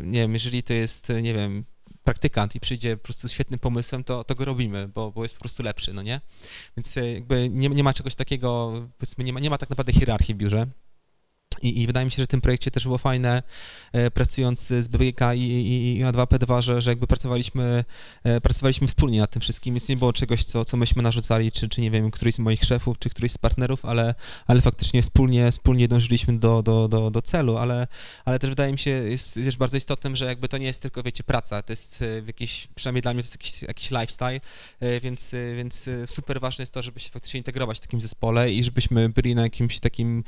e, 0.01 0.05
nie 0.05 0.21
wiem, 0.21 0.33
jeżeli 0.33 0.63
to 0.63 0.73
jest, 0.73 1.07
nie 1.21 1.33
wiem, 1.33 1.65
praktykant 2.03 2.55
i 2.55 2.59
przyjdzie 2.59 2.97
po 2.97 3.03
prostu 3.03 3.29
świetnym 3.29 3.59
pomysłem, 3.59 4.03
to, 4.03 4.23
to 4.23 4.35
go 4.35 4.45
robimy, 4.45 4.87
bo, 4.87 5.11
bo 5.11 5.23
jest 5.23 5.35
po 5.35 5.39
prostu 5.39 5.63
lepszy, 5.63 5.93
no 5.93 6.01
nie? 6.01 6.21
Więc 6.77 6.95
jakby 6.95 7.49
nie, 7.49 7.69
nie 7.69 7.83
ma 7.83 7.93
czegoś 7.93 8.15
takiego, 8.15 8.73
powiedzmy, 8.97 9.23
nie 9.23 9.33
ma, 9.33 9.39
nie 9.39 9.49
ma 9.49 9.57
tak 9.57 9.69
naprawdę 9.69 9.93
hierarchii 9.93 10.35
w 10.35 10.37
biurze. 10.37 10.67
I, 11.61 11.81
I, 11.81 11.87
wydaje 11.87 12.05
mi 12.05 12.11
się, 12.11 12.17
że 12.17 12.25
w 12.25 12.27
tym 12.27 12.41
projekcie 12.41 12.71
też 12.71 12.83
było 12.83 12.97
fajne, 12.97 13.43
e, 13.93 14.11
pracując 14.11 14.67
z 14.67 14.87
BWK 14.87 15.33
i, 15.35 15.39
i, 15.39 15.97
i 15.97 16.03
A2P2, 16.03 16.61
że, 16.61 16.81
że 16.81 16.91
jakby 16.91 17.07
pracowaliśmy, 17.07 17.83
e, 18.23 18.41
pracowaliśmy 18.41 18.87
wspólnie 18.87 19.19
nad 19.19 19.31
tym 19.31 19.41
wszystkim, 19.41 19.73
więc 19.73 19.89
nie 19.89 19.95
było 19.95 20.13
czegoś, 20.13 20.43
co, 20.43 20.65
co 20.65 20.77
myśmy 20.77 21.01
narzucali, 21.01 21.51
czy, 21.51 21.69
czy 21.69 21.81
nie 21.81 21.91
wiem, 21.91 22.11
któryś 22.11 22.35
z 22.35 22.39
moich 22.39 22.63
szefów, 22.63 22.99
czy 22.99 23.09
któryś 23.09 23.31
z 23.31 23.37
partnerów, 23.37 23.85
ale, 23.85 24.15
ale 24.47 24.61
faktycznie 24.61 25.01
wspólnie, 25.01 25.51
wspólnie 25.51 25.87
dążyliśmy 25.87 26.39
do, 26.39 26.63
do, 26.63 26.87
do, 26.87 27.11
do 27.11 27.21
celu, 27.21 27.57
ale, 27.57 27.87
ale 28.25 28.39
też 28.39 28.49
wydaje 28.49 28.71
mi 28.71 28.79
się, 28.79 28.89
jest, 28.89 29.37
jest 29.37 29.57
bardzo 29.57 29.77
istotnym, 29.77 30.15
że 30.15 30.25
jakby 30.25 30.47
to 30.47 30.57
nie 30.57 30.65
jest 30.65 30.81
tylko, 30.81 31.03
wiecie, 31.03 31.23
praca, 31.23 31.61
to 31.61 31.73
jest 31.73 32.01
e, 32.01 32.21
jakiś, 32.27 32.67
przynajmniej 32.75 33.01
dla 33.01 33.13
mnie 33.13 33.23
to 33.23 33.25
jest 33.25 33.35
jakiś, 33.35 33.61
jakiś 33.61 33.91
lifestyle, 33.91 34.39
więc, 35.01 35.35
więc 35.55 35.89
super 36.07 36.41
ważne 36.41 36.61
jest 36.61 36.73
to, 36.73 36.83
żeby 36.83 36.99
się 36.99 37.09
faktycznie 37.09 37.37
integrować 37.37 37.77
w 37.77 37.81
takim 37.81 38.01
zespole 38.01 38.51
i 38.51 38.63
żebyśmy 38.63 39.09
byli 39.09 39.35
na 39.35 39.41
jakimś 39.41 39.79
takim 39.79 40.23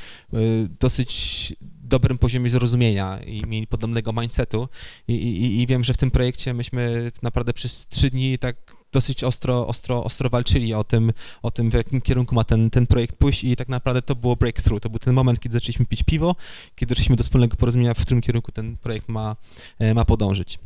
dosyć 0.80 1.15
dobrym 1.62 2.18
poziomie 2.18 2.50
zrozumienia 2.50 3.20
i 3.20 3.42
mieli 3.48 3.68
podobnego 3.68 4.14
mindsetu 4.14 4.70
I, 5.08 5.14
i, 5.14 5.62
i 5.62 5.68
wiem, 5.68 5.84
że 5.84 5.94
w 5.94 5.98
tym 5.98 6.12
projekcie 6.12 6.54
myśmy 6.54 7.12
naprawdę 7.22 7.54
przez 7.54 7.88
trzy 7.88 8.10
dni 8.10 8.40
tak 8.40 8.76
dosyć 8.96 9.24
ostro, 9.24 9.68
ostro, 9.68 10.04
ostro 10.04 10.30
walczyli 10.30 10.74
o 10.74 10.84
tym, 10.84 11.12
o 11.42 11.52
tym, 11.52 11.70
w 11.72 11.74
jakim 11.74 12.02
kierunku 12.02 12.36
ma 12.36 12.44
ten, 12.44 12.70
ten 12.70 12.88
projekt 12.88 13.16
pójść 13.16 13.44
i 13.44 13.56
tak 13.56 13.70
naprawdę 13.70 14.02
to 14.02 14.16
było 14.16 14.36
breakthrough. 14.36 14.82
To 14.82 14.90
był 14.90 15.00
ten 15.00 15.14
moment, 15.14 15.40
kiedy 15.40 15.54
zaczęliśmy 15.54 15.86
pić 15.86 16.04
piwo, 16.04 16.36
kiedy 16.76 16.90
doszliśmy 16.90 17.16
do 17.16 17.24
wspólnego 17.24 17.58
porozumienia, 17.58 17.94
w 17.94 18.02
którym 18.02 18.22
kierunku 18.22 18.52
ten 18.52 18.78
projekt 18.78 19.10
ma, 19.10 19.36
e, 19.80 19.94
ma 19.94 20.06
podążyć. 20.06 20.60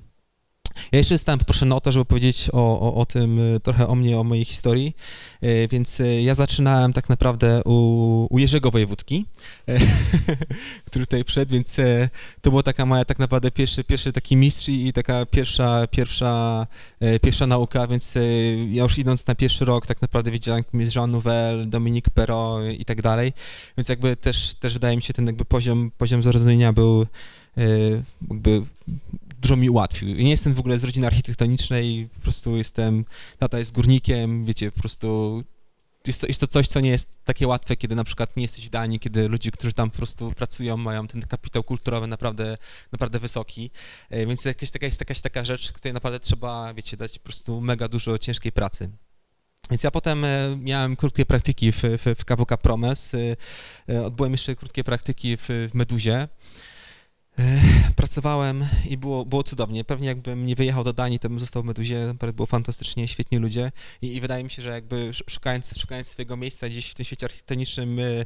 Ja 0.91 0.97
jeszcze 0.97 1.15
zostałem 1.15 1.39
poproszony 1.39 1.75
o 1.75 1.81
to, 1.81 1.91
żeby 1.91 2.05
powiedzieć 2.05 2.49
o, 2.53 2.79
o, 2.79 2.95
o 2.95 3.05
tym 3.05 3.55
e, 3.55 3.59
trochę 3.59 3.87
o 3.87 3.95
mnie, 3.95 4.17
o 4.17 4.23
mojej 4.23 4.45
historii, 4.45 4.95
e, 5.41 5.67
więc 5.67 5.99
e, 5.99 6.21
ja 6.21 6.35
zaczynałem 6.35 6.93
tak 6.93 7.09
naprawdę 7.09 7.61
u, 7.65 8.27
u 8.29 8.39
Jerzego 8.39 8.71
Wojewódki, 8.71 9.25
który 10.87 11.05
tutaj 11.05 11.23
wszedł, 11.23 11.53
więc 11.53 11.77
to 12.41 12.49
była 12.49 12.63
taka 12.63 12.85
moja 12.85 13.05
tak 13.05 13.19
naprawdę 13.19 13.51
pierwszy, 13.51 13.83
pierwszy 13.83 14.13
taki 14.13 14.35
mistrz 14.35 14.69
i 14.69 14.93
taka 14.93 15.25
pierwsza, 15.25 15.87
pierwsza, 15.87 16.67
pierwsza 17.21 17.47
nauka, 17.47 17.87
więc 17.87 18.15
ja 18.69 18.83
już 18.83 18.97
idąc 18.97 19.27
na 19.27 19.35
pierwszy 19.35 19.65
rok 19.65 19.87
tak 19.87 20.01
naprawdę 20.01 20.31
wiedziałem, 20.31 20.63
kim 20.63 20.81
jest 20.81 20.95
Jean 20.95 21.11
Nouvel, 21.11 21.69
Dominique 21.69 22.09
Perrault 22.09 22.79
i 22.79 22.85
tak 22.85 23.01
dalej, 23.01 23.33
więc 23.77 23.89
jakby 23.89 24.15
też, 24.15 24.53
też 24.59 24.73
wydaje 24.73 24.97
mi 24.97 25.03
się 25.03 25.13
ten 25.13 25.27
jakby 25.27 25.45
poziom, 25.45 25.91
poziom 25.97 26.23
zrozumienia 26.23 26.73
był 26.73 27.05
jakby 28.29 28.61
dużo 29.39 29.55
mi 29.55 29.69
ułatwił. 29.69 30.09
Ja 30.09 30.23
nie 30.23 30.29
jestem 30.29 30.53
w 30.53 30.59
ogóle 30.59 30.79
z 30.79 30.83
rodziny 30.83 31.07
architektonicznej, 31.07 32.09
po 32.15 32.21
prostu 32.21 32.57
jestem, 32.57 33.05
tata 33.39 33.59
jest 33.59 33.71
górnikiem, 33.71 34.45
wiecie, 34.45 34.71
po 34.71 34.79
prostu 34.79 35.43
jest 36.07 36.21
to, 36.21 36.27
jest 36.27 36.41
to 36.41 36.47
coś, 36.47 36.67
co 36.67 36.79
nie 36.79 36.89
jest 36.89 37.09
takie 37.25 37.47
łatwe, 37.47 37.75
kiedy 37.75 37.95
na 37.95 38.03
przykład 38.03 38.37
nie 38.37 38.43
jesteś 38.43 38.67
w 38.67 38.69
Danii, 38.69 38.99
kiedy 38.99 39.27
ludzie, 39.27 39.51
którzy 39.51 39.73
tam 39.73 39.91
po 39.91 39.97
prostu 39.97 40.31
pracują, 40.31 40.77
mają 40.77 41.07
ten 41.07 41.21
kapitał 41.21 41.63
kulturowy 41.63 42.07
naprawdę, 42.07 42.57
naprawdę 42.91 43.19
wysoki, 43.19 43.71
e, 44.09 44.25
więc 44.25 44.45
jakaś 44.45 44.71
taka, 44.71 44.85
jest 44.85 44.99
jakaś 44.99 45.21
taka 45.21 45.45
rzecz, 45.45 45.71
której 45.71 45.93
naprawdę 45.93 46.19
trzeba, 46.19 46.73
wiecie, 46.73 46.97
dać 46.97 47.19
po 47.19 47.23
prostu 47.23 47.61
mega 47.61 47.87
dużo 47.87 48.17
ciężkiej 48.17 48.51
pracy. 48.51 48.89
Więc 49.71 49.83
ja 49.83 49.91
potem 49.91 50.25
e, 50.25 50.57
miałem 50.61 50.95
krótkie 50.95 51.25
praktyki 51.25 51.71
w, 51.71 51.81
w, 51.81 52.15
w 52.19 52.25
KWK 52.25 52.57
Promes, 52.57 53.11
e, 53.89 54.05
odbyłem 54.05 54.31
jeszcze 54.31 54.55
krótkie 54.55 54.83
praktyki 54.83 55.37
w, 55.37 55.47
w 55.47 55.73
Meduzie, 55.73 56.27
Pracowałem 57.95 58.65
i 58.89 58.97
było, 58.97 59.25
było 59.25 59.43
cudownie. 59.43 59.83
Pewnie 59.83 60.07
jakbym 60.07 60.45
nie 60.45 60.55
wyjechał 60.55 60.83
do 60.83 60.93
Danii, 60.93 61.19
to 61.19 61.29
bym 61.29 61.39
został 61.39 61.63
w 61.63 61.65
Meduzie. 61.65 62.13
Było 62.33 62.45
fantastycznie, 62.45 63.07
świetni 63.07 63.37
ludzie 63.37 63.71
I, 64.01 64.15
i, 64.15 64.21
wydaje 64.21 64.43
mi 64.43 64.49
się, 64.49 64.61
że 64.61 64.69
jakby 64.69 65.11
szukając, 65.29 65.79
szukając 65.79 66.07
swojego 66.07 66.37
miejsca 66.37 66.69
gdzieś 66.69 66.89
w 66.89 66.93
tym 66.93 67.05
świecie 67.05 67.25
architektonicznym, 67.25 67.99
y, 67.99 68.25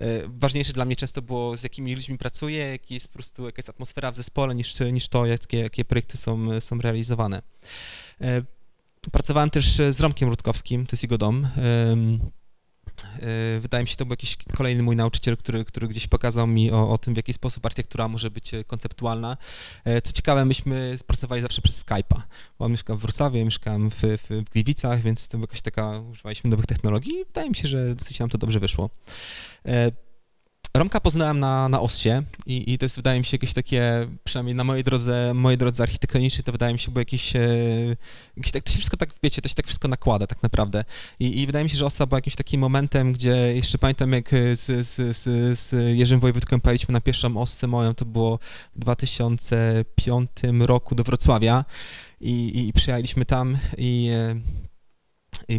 y, 0.00 0.28
ważniejsze 0.28 0.72
dla 0.72 0.84
mnie 0.84 0.96
często 0.96 1.22
było 1.22 1.56
z 1.56 1.62
jakimi 1.62 1.94
ludźmi 1.94 2.18
pracuję, 2.18 2.58
jaki 2.58 2.94
jest 2.94 3.08
po 3.08 3.14
prostu, 3.14 3.46
jaka 3.46 3.58
jest 3.58 3.68
atmosfera 3.68 4.12
w 4.12 4.16
zespole, 4.16 4.54
niż, 4.54 4.80
niż 4.92 5.08
to, 5.08 5.26
jakie, 5.26 5.58
jakie 5.58 5.84
projekty 5.84 6.16
są, 6.16 6.60
są 6.60 6.78
realizowane. 6.78 7.42
Y, 8.22 9.10
pracowałem 9.12 9.50
też 9.50 9.74
z 9.90 10.00
Romkiem 10.00 10.28
Rutkowskim, 10.28 10.86
to 10.86 10.94
jest 10.94 11.02
jego 11.02 11.18
dom. 11.18 11.48
E, 11.56 12.41
wydaje 13.60 13.84
mi 13.84 13.88
się, 13.88 13.96
to 13.96 14.06
był 14.06 14.12
jakiś 14.12 14.36
kolejny 14.56 14.82
mój 14.82 14.96
nauczyciel, 14.96 15.36
który, 15.36 15.64
który 15.64 15.88
gdzieś 15.88 16.06
pokazał 16.06 16.46
mi 16.46 16.70
o, 16.70 16.90
o 16.90 16.98
tym, 16.98 17.14
w 17.14 17.16
jaki 17.16 17.32
sposób 17.32 17.66
architektura 17.66 18.08
może 18.08 18.30
być 18.30 18.54
e, 18.54 18.64
konceptualna. 18.64 19.36
E, 19.84 20.02
co 20.02 20.12
ciekawe, 20.12 20.44
myśmy 20.44 20.98
pracowali 21.06 21.42
zawsze 21.42 21.62
przez 21.62 21.84
Skype'a. 21.84 22.20
On 22.58 22.72
mieszkał 22.72 22.96
w 22.96 23.00
Wrocławiu, 23.00 23.44
mieszkałem 23.44 23.90
w, 23.90 23.94
w, 23.94 24.44
w 24.46 24.50
Gliwicach, 24.50 25.00
więc 25.00 25.28
to 25.28 25.38
była 25.38 25.44
jakaś 25.44 25.60
taka, 25.60 25.98
używaliśmy 25.98 26.50
nowych 26.50 26.66
technologii 26.66 27.12
i 27.20 27.24
wydaje 27.24 27.48
mi 27.48 27.54
się, 27.56 27.68
że 27.68 27.94
dosyć 27.94 28.18
nam 28.18 28.28
to 28.28 28.38
dobrze 28.38 28.60
wyszło. 28.60 28.90
Romka 30.76 31.00
poznałem 31.00 31.40
na, 31.40 31.68
na 31.68 31.80
Oscie 31.80 32.22
i, 32.46 32.72
i 32.72 32.78
to 32.78 32.84
jest, 32.84 32.96
wydaje 32.96 33.18
mi 33.18 33.24
się, 33.24 33.34
jakieś 33.34 33.52
takie, 33.52 34.08
przynajmniej 34.24 34.54
na 34.54 34.64
mojej 34.64 34.84
drodze, 34.84 35.32
mojej 35.34 35.58
drodze 35.58 35.82
architektonicznej, 35.82 36.44
to 36.44 36.52
wydaje 36.52 36.72
mi 36.72 36.78
się, 36.78 36.90
było 36.90 37.00
jakieś, 37.00 37.36
e, 37.36 37.40
jakieś 38.36 38.52
tak, 38.52 38.62
to 38.62 38.70
się 38.72 38.78
wszystko 38.78 38.96
tak, 38.96 39.10
wiecie, 39.22 39.42
to 39.42 39.48
się 39.48 39.54
tak 39.54 39.66
wszystko 39.66 39.88
nakłada 39.88 40.26
tak 40.26 40.42
naprawdę. 40.42 40.84
I, 41.20 41.40
i 41.42 41.46
wydaje 41.46 41.64
mi 41.64 41.70
się, 41.70 41.76
że 41.76 41.86
Osta 41.86 42.06
była 42.06 42.18
jakimś 42.18 42.36
takim 42.36 42.60
momentem, 42.60 43.12
gdzie 43.12 43.54
jeszcze 43.54 43.78
pamiętam, 43.78 44.12
jak 44.12 44.30
z, 44.30 44.86
z, 44.86 45.16
z, 45.16 45.58
z 45.58 45.96
Jerzym 45.98 46.20
Wojewódką 46.20 46.60
pojechaliśmy 46.60 46.92
na 46.92 47.00
pierwszą 47.00 47.36
Ostę 47.36 47.66
moją, 47.66 47.94
to 47.94 48.04
było 48.04 48.38
w 48.76 48.78
2005 48.78 50.30
roku 50.60 50.94
do 50.94 51.04
Wrocławia 51.04 51.64
i, 52.20 52.30
i, 52.30 52.68
i 52.68 52.72
przyjechaliśmy 52.72 53.24
tam 53.24 53.58
i 53.78 54.10
e, 54.12 54.40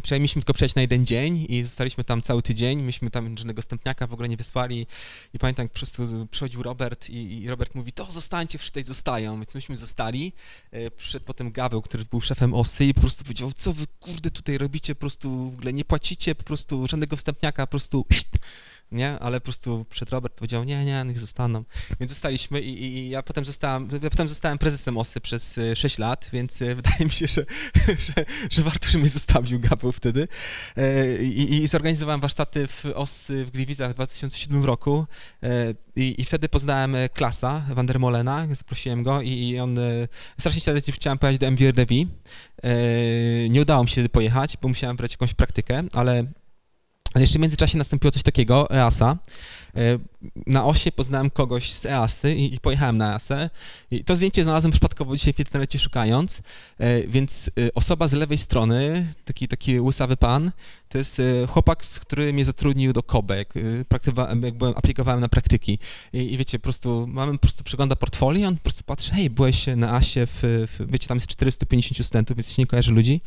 przynajmniej 0.02 0.30
tylko 0.30 0.54
przyjechać 0.54 0.76
na 0.76 0.82
jeden 0.82 1.06
dzień 1.06 1.46
i 1.50 1.62
zostaliśmy 1.62 2.04
tam 2.04 2.22
cały 2.22 2.42
tydzień, 2.42 2.82
myśmy 2.82 3.12
tam 3.12 3.38
żadnego 3.38 3.62
stępniaka 3.62 4.08
w 4.08 4.14
ogóle 4.14 4.30
nie 4.30 4.38
wysłali. 4.38 4.88
I 5.34 5.40
pamiętam, 5.40 5.70
po 5.70 5.76
prostu 5.76 6.28
przychodził 6.32 6.64
Robert 6.64 7.10
i, 7.10 7.42
i 7.42 7.48
Robert 7.48 7.76
mówi, 7.76 7.92
to 7.92 8.12
zostańcie, 8.12 8.58
wszyscy 8.58 8.74
tutaj 8.74 8.86
zostają, 8.86 9.36
więc 9.36 9.56
myśmy 9.56 9.78
zostali. 9.78 10.34
E, 10.72 10.92
przyszedł 10.92 11.26
potem 11.26 11.52
Gaweł, 11.52 11.82
który 11.82 12.06
był 12.06 12.22
szefem 12.22 12.54
OSY 12.54 12.86
i 12.86 12.94
po 12.94 13.02
prostu 13.02 13.24
powiedział, 13.24 13.52
co 13.54 13.74
wy 13.74 13.88
kurde 14.00 14.32
tutaj 14.32 14.58
robicie, 14.58 14.96
po 14.96 15.00
prostu 15.00 15.52
w 15.52 15.54
ogóle 15.54 15.74
nie 15.74 15.86
płacicie, 15.86 16.36
po 16.36 16.44
prostu 16.44 16.88
żadnego 16.88 17.18
wstępniaka, 17.18 17.68
po 17.68 17.72
prostu 17.72 18.06
nie? 18.94 19.20
Ale 19.20 19.40
po 19.40 19.44
prostu 19.44 19.86
przed 19.90 20.10
Robert 20.10 20.34
powiedział, 20.34 20.64
nie, 20.64 20.86
nie, 20.86 21.04
niech 21.06 21.20
zostaną. 21.20 21.64
Więc 22.00 22.12
zostaliśmy 22.12 22.62
i, 22.62 22.84
i, 22.84 23.10
ja 23.10 23.24
potem 23.24 23.46
zostałem, 23.46 23.90
ja 24.04 24.10
potem 24.10 24.30
zostałem 24.30 24.58
prezesem 24.58 24.98
OSY 24.98 25.22
przez 25.22 25.60
6 25.76 26.00
e, 26.00 26.02
lat, 26.02 26.30
więc 26.34 26.62
e, 26.62 26.76
wydaje 26.82 27.06
mi 27.06 27.12
się, 27.12 27.28
że, 27.28 27.46
że, 28.08 28.26
że 28.50 28.62
warto, 28.62 28.90
że 28.90 29.00
mnie 29.00 29.10
zostawił 29.10 29.60
Gabeł 29.60 29.92
wtedy. 29.92 30.28
E, 30.78 31.18
I, 31.24 31.64
I, 31.64 31.68
zorganizowałem 31.68 32.22
warsztaty 32.22 32.68
w 32.68 32.86
OSY 32.96 33.46
w 33.46 33.52
Gliwicach 33.52 33.92
w 33.92 33.94
2007 33.94 34.64
roku 34.64 35.06
i, 35.96 36.16
i 36.18 36.26
wtedy 36.26 36.50
poznałem 36.50 36.96
Klasa 37.14 37.66
Vandermolena, 37.70 38.48
zaprosiłem 38.52 39.04
go 39.04 39.22
i, 39.22 39.60
on, 39.60 39.78
strasznie 40.40 40.82
chciałem 40.92 41.18
pojechać 41.18 41.40
do 41.40 41.48
MVRDV. 41.48 41.94
Nie 43.50 43.62
udało 43.62 43.84
mi 43.84 43.90
się 43.90 44.10
pojechać, 44.10 44.58
bo 44.62 44.68
musiałem 44.68 44.98
brać 44.98 45.12
jakąś 45.12 45.34
praktykę, 45.34 45.84
ale 45.94 46.26
ale 47.14 47.24
jeszcze 47.24 47.40
w 47.40 47.42
międzyczasie 47.42 47.78
nastąpiło 47.78 48.12
coś 48.12 48.24
takiego, 48.24 48.70
EASA. 48.70 49.18
E, 49.76 50.00
na 50.48 50.66
osie 50.66 50.92
poznałem 50.92 51.30
kogoś 51.30 51.74
z 51.74 51.86
EASY 51.86 52.36
i, 52.36 52.54
i 52.56 52.60
pojechałem 52.60 52.98
na 52.98 53.14
EASę. 53.14 53.50
I 53.92 54.04
to 54.04 54.16
zdjęcie 54.16 54.44
znalazłem 54.44 54.72
przypadkowo 54.72 55.16
dzisiaj 55.16 55.34
w 55.34 55.40
internecie 55.40 55.80
szukając, 55.80 56.42
e, 56.78 57.08
więc 57.08 57.50
e, 57.60 57.74
osoba 57.74 58.08
z 58.08 58.14
lewej 58.14 58.38
strony, 58.38 59.14
taki, 59.26 59.48
taki 59.48 59.80
łysawy 59.80 60.18
pan, 60.18 60.52
to 60.90 60.98
jest 60.98 61.22
chłopak, 61.50 61.80
który 61.80 62.34
mnie 62.34 62.46
zatrudnił 62.46 62.94
do 62.94 63.04
KOBE, 63.04 63.38
jak, 63.38 63.54
jak 64.44 64.58
byłem, 64.58 64.74
aplikowałem 64.78 65.22
na 65.22 65.30
praktyki. 65.30 65.80
I, 66.14 66.34
I, 66.34 66.38
wiecie, 66.38 66.60
po 66.60 66.64
prostu 66.64 67.08
mamy 67.08 67.32
po 67.32 67.38
prostu 67.38 67.64
przegląda 67.64 67.96
portfolio 67.96 68.48
on 68.48 68.56
po 68.56 68.64
prostu 68.64 68.84
patrzy, 68.84 69.12
hej, 69.12 69.30
byłeś 69.30 69.66
na 69.76 69.96
ASie, 69.96 70.28
w, 70.28 70.40
w, 70.42 70.92
wiecie, 70.92 71.08
tam 71.08 71.18
jest 71.18 71.28
450 71.28 72.08
studentów, 72.08 72.38
więc 72.38 72.52
się 72.52 72.62
nie 72.62 72.68
kojarzy 72.68 72.92
ludzi. 72.92 73.22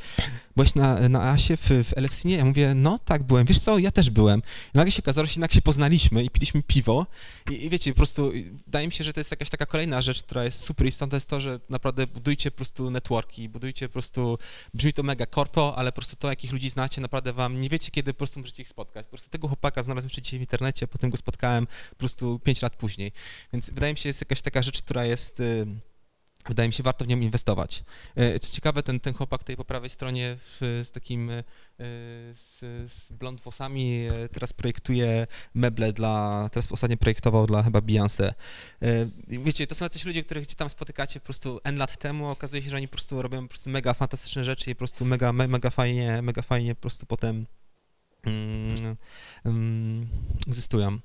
Byłeś 0.57 0.74
na, 0.74 1.09
na 1.09 1.30
ASie 1.30 1.57
w, 1.57 1.68
w? 1.70 1.92
Ja 2.24 2.44
mówię, 2.44 2.74
no 2.74 2.99
tak, 3.05 3.22
byłem. 3.22 3.47
Wiesz 3.47 3.59
co, 3.59 3.78
ja 3.78 3.90
też 3.90 4.11
byłem. 4.11 4.42
I 4.74 4.78
nagle 4.78 4.92
się 4.92 5.03
okazało, 5.03 5.26
że 5.26 5.32
jednak 5.32 5.53
się 5.53 5.62
poznaliśmy 5.62 6.24
i 6.24 6.30
piliśmy 6.37 6.62
piwo 6.62 7.07
i, 7.51 7.64
i 7.64 7.70
wiecie, 7.70 7.91
po 7.93 7.97
prostu 7.97 8.32
wydaje 8.66 8.87
mi 8.87 8.93
się, 8.93 9.05
że 9.05 9.12
to 9.12 9.20
jest 9.20 9.30
jakaś 9.30 9.51
taka 9.51 9.66
kolejna 9.66 10.03
rzecz, 10.03 10.22
która 10.22 10.45
jest 10.45 10.64
super 10.64 10.87
istotna, 10.87 11.16
jest 11.16 11.28
to, 11.28 11.41
że 11.41 11.61
naprawdę 11.68 12.07
budujcie 12.07 12.51
po 12.51 12.57
prostu 12.57 12.91
networki, 12.91 13.49
budujcie 13.49 13.89
po 13.89 13.93
prostu, 13.93 14.39
brzmi 14.74 14.93
to 14.93 15.03
mega 15.03 15.26
korpo, 15.26 15.76
ale 15.76 15.93
po 15.93 15.97
prostu 15.97 16.16
to, 16.16 16.28
jakich 16.28 16.53
ludzi 16.53 16.70
znacie, 16.70 17.01
naprawdę 17.01 17.32
wam 17.32 17.61
nie 17.61 17.68
wiecie, 17.68 17.91
kiedy 17.91 18.12
po 18.12 18.18
prostu 18.18 18.41
możecie 18.41 18.62
ich 18.62 18.68
spotkać. 18.68 19.07
Po 19.07 19.11
prostu 19.11 19.30
tego 19.30 19.49
chłopaka 19.49 19.82
znalazłem 19.82 20.09
jeszcze 20.09 20.22
dzisiaj 20.22 20.39
w 20.39 20.43
internecie, 20.43 20.89
potem 20.89 21.11
go 21.11 21.16
spotkałem 21.16 21.66
po 21.91 21.97
prostu 21.97 22.39
pięć 22.39 22.62
lat 22.62 22.76
później. 22.76 23.12
Więc 23.53 23.70
wydaje 23.70 23.93
mi 23.93 23.99
się, 23.99 24.09
jest 24.09 24.20
jakaś 24.20 24.43
taka 24.43 24.62
rzecz, 24.62 24.82
która 24.82 25.05
jest 25.05 25.43
wydaje 26.49 26.68
mi 26.68 26.72
się, 26.72 26.82
warto 26.82 27.05
w 27.05 27.09
nią 27.09 27.20
inwestować. 27.20 27.84
E, 28.14 28.40
co 28.40 28.53
ciekawe, 28.53 28.82
ten, 28.82 29.01
ten 29.01 29.14
chłopak 29.14 29.40
tutaj 29.40 29.57
po 29.57 29.64
prawej 29.64 29.90
stronie 29.90 30.36
z 30.61 30.90
takim 30.90 31.30
e, 31.30 31.44
z, 32.34 32.59
z 32.92 33.12
blond 33.12 33.40
włosami 33.40 34.07
e, 34.07 34.28
teraz 34.28 34.53
projektuje 34.53 35.26
meble 35.55 35.92
dla, 35.92 36.49
teraz 36.53 36.72
ostatnio 36.72 36.97
projektował 36.97 37.47
dla 37.47 37.62
chyba 37.62 37.80
Beyoncé. 37.80 38.32
Wiecie, 39.28 39.66
to 39.66 39.74
są 39.74 39.84
jacyś 39.84 40.05
ludzie, 40.05 40.24
których 40.24 40.47
tam 40.47 40.70
spotykacie 40.70 41.20
po 41.20 41.24
prostu 41.24 41.61
N 41.64 41.76
lat 41.76 41.97
temu, 41.97 42.28
okazuje 42.28 42.62
się, 42.62 42.70
że 42.70 42.76
oni 42.76 42.88
po 42.88 42.92
prostu 42.92 43.22
robią 43.22 43.42
po 43.42 43.49
prostu 43.49 43.70
mega 43.70 43.94
fantastyczne 43.94 44.44
rzeczy 44.44 44.70
i 44.70 44.74
po 44.74 44.78
prostu 44.78 45.05
mega, 45.05 45.32
mega 45.32 45.70
fajnie, 45.70 46.22
mega 46.22 46.42
fajnie 46.42 46.74
po 46.74 46.80
prostu 46.80 47.07
potem 47.07 47.47
mm, 49.44 50.09
egzystują. 50.49 50.99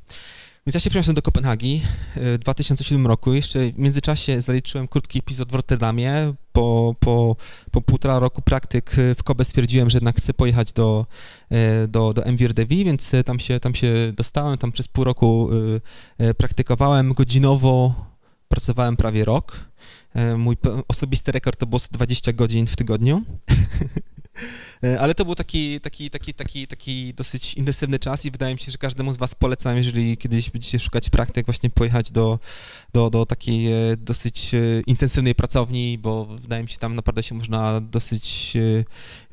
Więc 0.66 0.74
ja 0.74 0.80
się 0.80 0.90
przeniosłem 0.90 1.16
do 1.16 1.22
Kopenhagi 1.22 1.82
w 2.16 2.38
2007 2.40 3.08
roku. 3.08 3.34
Jeszcze 3.34 3.72
w 3.72 3.78
międzyczasie 3.78 4.42
zaliczyłem 4.42 4.88
krótki 4.88 5.20
epizod 5.20 5.52
w 5.52 5.56
Rotterdamie. 5.56 6.34
Po, 6.52 6.96
po, 7.00 7.36
po 7.72 7.82
półtora 7.82 8.20
roku 8.20 8.42
praktyk 8.42 8.96
w 9.18 9.24
Kobe 9.24 9.46
stwierdziłem, 9.46 9.90
że 9.90 9.98
jednak 9.98 10.18
chcę 10.18 10.34
pojechać 10.34 10.74
do, 10.74 11.06
e, 11.50 11.88
do, 11.88 12.14
do 12.14 12.26
MVRDV, 12.26 12.76
więc 12.76 13.12
tam 13.26 13.40
się, 13.40 13.60
tam 13.60 13.76
się 13.76 13.94
dostałem. 14.16 14.58
Tam 14.58 14.72
przez 14.72 14.88
pół 14.88 15.04
roku 15.04 15.50
e, 16.20 16.28
e, 16.28 16.34
praktykowałem 16.34 17.14
godzinowo, 17.14 18.06
pracowałem 18.48 18.98
prawie 18.98 19.26
rok. 19.26 19.72
Mój 20.38 20.58
osobisty 20.88 21.32
rekord 21.32 21.60
to 21.60 21.66
było 21.66 21.82
20 21.92 22.34
godzin 22.34 22.68
w 22.68 22.76
tygodniu. 22.76 23.22
E, 24.84 25.00
ale 25.00 25.16
to 25.16 25.26
był 25.26 25.36
taki, 25.36 25.82
taki, 25.82 26.10
taki, 26.10 26.34
taki, 26.34 26.68
taki 26.68 27.14
dosyć 27.14 27.54
intensywny 27.54 28.00
czas 28.00 28.26
i 28.26 28.32
wydaje 28.32 28.54
mi 28.54 28.60
się, 28.60 28.72
że 28.72 28.78
każdemu 28.78 29.14
z 29.14 29.18
was 29.18 29.36
polecam, 29.36 29.78
jeżeli 29.78 30.18
kiedyś 30.18 30.50
będziecie 30.50 30.80
szukać 30.80 31.10
praktyk, 31.10 31.46
właśnie 31.46 31.70
pojechać 31.70 32.12
do, 32.12 32.40
do, 32.94 33.10
do 33.10 33.26
takiej 33.26 33.68
e, 33.68 33.98
dosyć 33.98 34.54
e, 34.56 34.58
intensywnej 34.88 35.36
pracowni, 35.36 35.98
bo 35.98 36.26
wydaje 36.26 36.64
mi 36.64 36.70
się, 36.70 36.78
tam 36.78 36.96
naprawdę 36.96 37.24
się 37.24 37.36
można 37.36 37.82
dosyć 37.82 38.54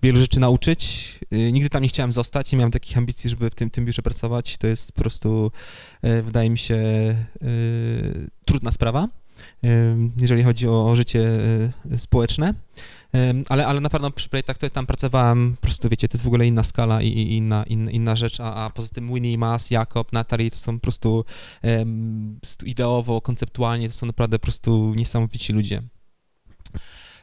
wielu 0.02 0.20
rzeczy 0.20 0.40
nauczyć. 0.40 1.14
Nigdy 1.30 1.70
tam 1.70 1.82
nie 1.82 1.88
chciałem 1.88 2.12
zostać, 2.12 2.52
nie 2.52 2.59
miałem 2.59 2.72
takich 2.72 2.98
ambicji, 2.98 3.30
żeby 3.30 3.50
w 3.50 3.54
tym, 3.54 3.70
tym 3.70 3.84
biurze 3.84 4.02
pracować. 4.02 4.56
To 4.56 4.66
jest 4.66 4.92
po 4.92 5.00
prostu, 5.00 5.52
wydaje 6.02 6.50
mi 6.50 6.59
się, 6.59 6.78
trudna 8.44 8.72
sprawa, 8.72 9.09
jeżeli 10.16 10.43
chodzi 10.43 10.68
o, 10.68 10.97
życie 10.97 11.28
społeczne 11.97 12.55
ale, 13.49 13.66
ale 13.66 13.80
na 13.80 13.91
pewno 13.91 14.11
przy 14.11 14.28
projektach, 14.28 14.57
które 14.57 14.70
tam 14.70 14.86
pracowałem, 14.86 15.57
po 15.57 15.62
prostu 15.62 15.89
wiecie, 15.89 16.09
to 16.09 16.16
jest 16.16 16.24
w 16.24 16.26
ogóle 16.26 16.47
inna 16.47 16.64
skala 16.64 17.03
i, 17.03 17.09
i 17.09 17.36
inna, 17.36 17.64
in, 17.64 17.91
inna 17.91 18.16
rzecz, 18.16 18.41
a, 18.41 18.55
a 18.55 18.70
poza 18.70 18.89
tym 18.89 19.14
Winnie, 19.14 19.39
Mas, 19.39 19.70
Jakob, 19.70 20.12
Natalie 20.12 20.51
to 20.51 20.57
są 20.57 20.74
po 20.74 20.82
prostu 20.82 21.24
um, 21.62 22.41
ideowo, 22.64 23.20
konceptualnie, 23.20 23.89
to 23.89 23.95
są 23.95 24.07
naprawdę 24.07 24.39
po 24.39 24.43
prostu 24.43 24.95
niesamowici 24.95 25.53
ludzie. 25.53 25.82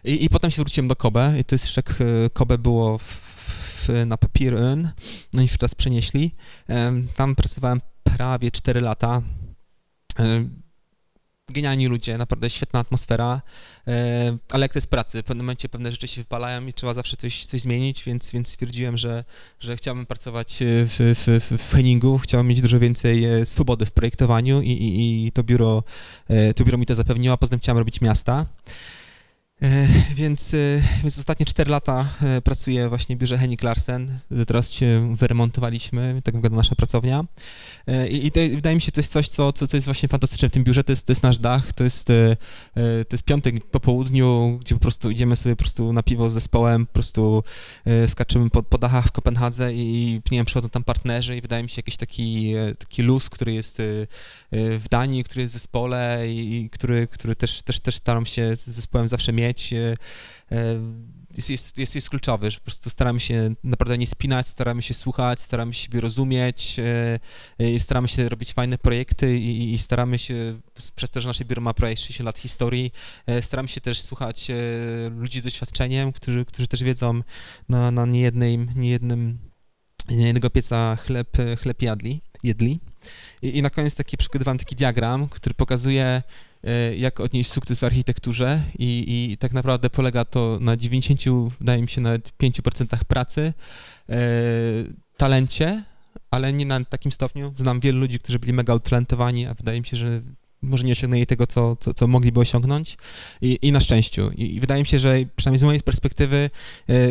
I, 0.03 0.26
i 0.26 0.30
potem 0.30 0.51
się 0.51 0.61
wróciłem 0.61 0.88
do 0.88 0.95
Kobe 0.95 1.39
i 1.39 1.43
to 1.43 1.55
jest 1.55 1.66
jeszcze 1.66 1.82
jak 1.88 2.01
e, 2.01 2.30
Kobe 2.30 2.57
było 2.57 2.97
w, 2.97 3.89
na 4.05 4.18
Papirun, 4.18 4.89
no 5.34 5.41
i 5.41 5.45
już 5.45 5.57
teraz 5.57 5.76
przenieśli. 5.76 6.36
Tam 7.16 7.36
pracowałem 7.36 7.82
prawie 8.03 8.51
4 8.51 8.82
lata. 8.82 9.22
Genialni 11.49 11.87
ludzie, 11.87 12.17
naprawdę 12.17 12.49
świetna 12.49 12.79
atmosfera, 12.79 13.41
e, 13.87 14.37
ale 14.49 14.61
jak 14.65 14.73
to 14.73 14.77
jest 14.77 14.89
pracy, 14.89 15.21
w 15.21 15.25
pewnym 15.25 15.45
momencie 15.45 15.69
pewne 15.69 15.91
rzeczy 15.91 16.07
się 16.07 16.21
wypalają 16.21 16.67
i 16.67 16.73
trzeba 16.73 16.93
zawsze 16.93 17.17
coś, 17.17 17.45
coś 17.45 17.61
zmienić, 17.61 18.03
więc, 18.03 18.31
więc 18.31 18.49
stwierdziłem, 18.49 18.97
że, 18.97 19.23
że 19.59 19.77
chciałbym 19.77 20.05
pracować 20.05 20.57
w, 20.61 21.15
w, 21.25 21.57
w 21.63 21.71
Henningu, 21.71 22.17
chciałbym 22.17 22.47
mieć 22.47 22.61
dużo 22.61 22.79
więcej 22.79 23.25
e, 23.25 23.45
swobody 23.45 23.85
w 23.85 23.91
projektowaniu 23.91 24.61
i, 24.61 24.69
i, 24.69 25.25
i 25.27 25.31
to, 25.31 25.43
biuro, 25.43 25.83
e, 26.27 26.53
to 26.53 26.63
biuro 26.63 26.77
mi 26.77 26.85
to 26.85 26.95
zapewniło, 26.95 27.33
a 27.33 27.37
poza 27.37 27.49
tym 27.49 27.59
chciałem 27.59 27.77
robić 27.77 28.01
miasta. 28.01 28.45
E, 29.62 29.88
więc, 30.16 30.53
e, 30.53 30.58
więc 31.03 31.20
ostatnie 31.20 31.45
4 31.45 31.72
lata 31.72 32.10
e, 32.22 32.41
pracuję 32.41 32.89
właśnie 32.89 33.16
w 33.16 33.20
biurze 33.20 33.38
Henning 33.38 33.64
Larsen. 33.64 34.20
Teraz 34.47 34.72
się 34.72 35.16
wyremontowaliśmy, 35.16 36.22
tak 36.24 36.36
wygląda 36.36 36.58
nasza 36.58 36.76
pracownia. 36.76 37.26
I, 38.10 38.28
i 38.28 38.32
to, 38.32 38.39
wydaje 38.39 38.76
mi 38.76 38.82
się, 38.82 38.91
to 38.91 38.99
jest 38.99 39.12
coś, 39.12 39.28
co, 39.28 39.53
co, 39.53 39.68
co 39.68 39.78
jest 39.78 39.86
właśnie 39.86 40.10
fantastyczne 40.10 40.49
w 40.49 40.51
tym 40.51 40.64
biurze, 40.64 40.84
to 40.84 40.91
jest, 40.91 41.06
to 41.06 41.12
jest 41.12 41.24
nasz 41.24 41.39
dach, 41.39 41.74
to 41.74 41.84
jest, 41.84 42.08
to 43.08 43.12
jest 43.12 43.24
piątek 43.24 43.66
po 43.66 43.80
południu, 43.80 44.58
gdzie 44.62 44.76
po 44.76 44.82
prostu 44.82 45.12
idziemy 45.12 45.36
sobie 45.36 45.56
po 45.56 45.60
prostu 45.60 45.93
na 45.93 46.03
piwo 46.03 46.30
z 46.30 46.34
zespołem, 46.34 46.86
po 46.86 46.93
prostu 46.93 47.43
skaczymy 48.08 48.49
po, 48.49 48.64
po 48.64 48.78
dachach 48.78 49.08
w 49.08 49.12
Kopenhadze 49.12 49.74
i 49.74 50.22
nie 50.32 50.38
wiem, 50.38 50.45
przychodzą 50.45 50.70
tam 50.70 50.84
partnerzy 50.84 51.38
i 51.38 51.41
wydaje 51.41 51.64
mi 51.64 51.70
się 51.70 51.80
jakiś 51.80 51.97
taki, 51.97 52.53
taki 52.80 53.03
luz, 53.03 53.30
który 53.30 53.53
jest 53.53 53.78
w 54.51 54.86
Danii, 54.91 55.24
który 55.24 55.41
jest 55.41 55.53
w 55.53 55.58
zespole 55.58 56.24
i 56.28 56.70
który, 56.72 57.08
który 57.08 57.36
też, 57.36 57.62
też, 57.62 57.80
też 57.80 57.95
staram 57.95 58.26
się 58.26 58.56
z 58.56 58.66
zespołem 58.66 59.08
zawsze 59.08 59.34
mieć 59.34 59.44
mieć, 59.47 59.73
e, 59.73 59.95
e, 60.51 60.75
jest, 61.35 61.49
jest, 61.49 61.77
jest, 61.77 61.95
jest 61.95 62.09
kluczowy, 62.09 62.51
że 62.51 62.57
po 62.57 62.63
prostu 62.63 62.89
staramy 62.89 63.19
się 63.19 63.55
naprawdę 63.63 63.97
nie 63.97 64.07
spinać, 64.07 64.47
staramy 64.47 64.81
się 64.81 64.93
słuchać, 64.93 65.41
staramy 65.41 65.73
się 65.73 65.83
siebie 65.83 66.01
rozumieć, 66.01 66.79
e, 67.59 67.79
staramy 67.79 68.07
się 68.07 68.29
robić 68.29 68.53
fajne 68.53 68.77
projekty 68.77 69.37
i, 69.37 69.73
i, 69.73 69.77
staramy 69.77 70.17
się, 70.19 70.59
przez 70.95 71.09
to, 71.09 71.21
że 71.21 71.27
nasze 71.27 71.45
biuro 71.45 71.61
ma 71.61 71.73
prawie 71.73 71.97
60 71.97 72.25
lat 72.25 72.39
historii, 72.39 72.91
staramy 73.41 73.69
się 73.69 73.81
też 73.81 74.01
słuchać 74.01 74.47
ludzi 75.17 75.39
z 75.39 75.43
doświadczeniem, 75.43 76.13
którzy, 76.13 76.45
którzy 76.45 76.67
też 76.67 76.83
wiedzą 76.83 77.21
na, 77.69 77.91
na 77.91 78.05
niejednej, 78.05 78.57
niejednym, 78.75 79.37
niejednego 80.09 80.49
pieca 80.49 80.95
chleb, 80.95 81.37
chleb 81.61 81.81
jadli, 81.81 82.21
jedli. 82.43 82.79
I, 83.41 83.57
I 83.57 83.61
na 83.61 83.69
koniec 83.69 83.95
taki 83.95 84.17
przygotowałem 84.17 84.57
taki 84.57 84.75
diagram, 84.75 85.27
który 85.27 85.55
pokazuje 85.55 86.23
jak 86.97 87.20
odnieść 87.20 87.51
sukces 87.51 87.80
w 87.80 87.84
architekturze 87.84 88.63
i, 88.80 89.05
i 89.32 89.38
tak 89.38 89.53
naprawdę 89.53 89.89
polega 89.89 90.26
to 90.26 90.57
na 90.61 90.78
90, 90.78 91.22
wydaje 91.59 91.82
mi 91.82 91.88
się, 91.88 92.01
nawet 92.01 92.32
5% 92.43 93.03
pracy, 93.07 93.53
e, 94.09 94.16
talencie, 95.18 95.84
ale 96.32 96.53
nie 96.53 96.66
na 96.66 96.86
takim 96.86 97.11
stopniu. 97.11 97.53
Znam 97.57 97.80
wielu 97.80 97.99
ludzi, 97.99 98.20
którzy 98.20 98.39
byli 98.39 98.53
mega 98.53 98.76
utalentowani, 98.76 99.45
a 99.45 99.53
wydaje 99.53 99.82
mi 99.82 99.88
się, 99.88 99.97
że 99.97 100.22
może 100.61 100.84
nie 100.84 100.91
osiągnęli 100.91 101.26
tego, 101.26 101.47
co, 101.47 101.76
co, 101.76 101.93
co 101.93 102.07
mogliby 102.07 102.39
osiągnąć 102.39 102.97
i, 103.41 103.59
i 103.61 103.72
na 103.72 103.80
szczęściu. 103.80 104.32
I, 104.32 104.55
I, 104.55 104.59
wydaje 104.59 104.82
mi 104.82 104.88
się, 104.88 104.99
że 104.99 105.18
przynajmniej 105.36 105.59
z 105.59 105.63
mojej 105.63 105.82
perspektywy 105.82 106.49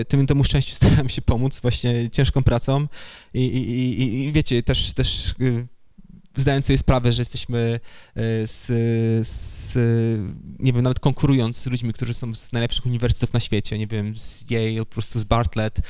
tym, 0.08 0.26
temu 0.26 0.44
szczęściu 0.44 0.74
staram 0.84 1.08
się 1.08 1.22
pomóc 1.22 1.60
właśnie 1.60 2.10
ciężką 2.10 2.42
pracą 2.42 2.86
i, 3.34 3.40
i, 3.40 4.24
i 4.24 4.32
wiecie, 4.32 4.62
też, 4.62 4.92
też 4.92 5.34
zdając 6.36 6.66
sobie 6.66 6.78
sprawę, 6.78 7.12
że 7.12 7.22
jesteśmy 7.22 7.80
z, 8.46 8.66
z, 9.28 9.74
nie 10.58 10.72
wiem, 10.72 10.82
nawet 10.82 11.00
konkurując 11.00 11.56
z 11.56 11.66
ludźmi, 11.66 11.92
którzy 11.92 12.14
są 12.14 12.34
z 12.34 12.52
najlepszych 12.52 12.86
uniwersytetów 12.86 13.34
na 13.34 13.40
świecie, 13.40 13.78
nie 13.78 13.86
wiem, 13.86 14.18
z 14.18 14.44
Yale, 14.50 14.78
po 14.78 14.86
prostu 14.86 15.18
z 15.18 15.24
Bartlett, 15.24 15.80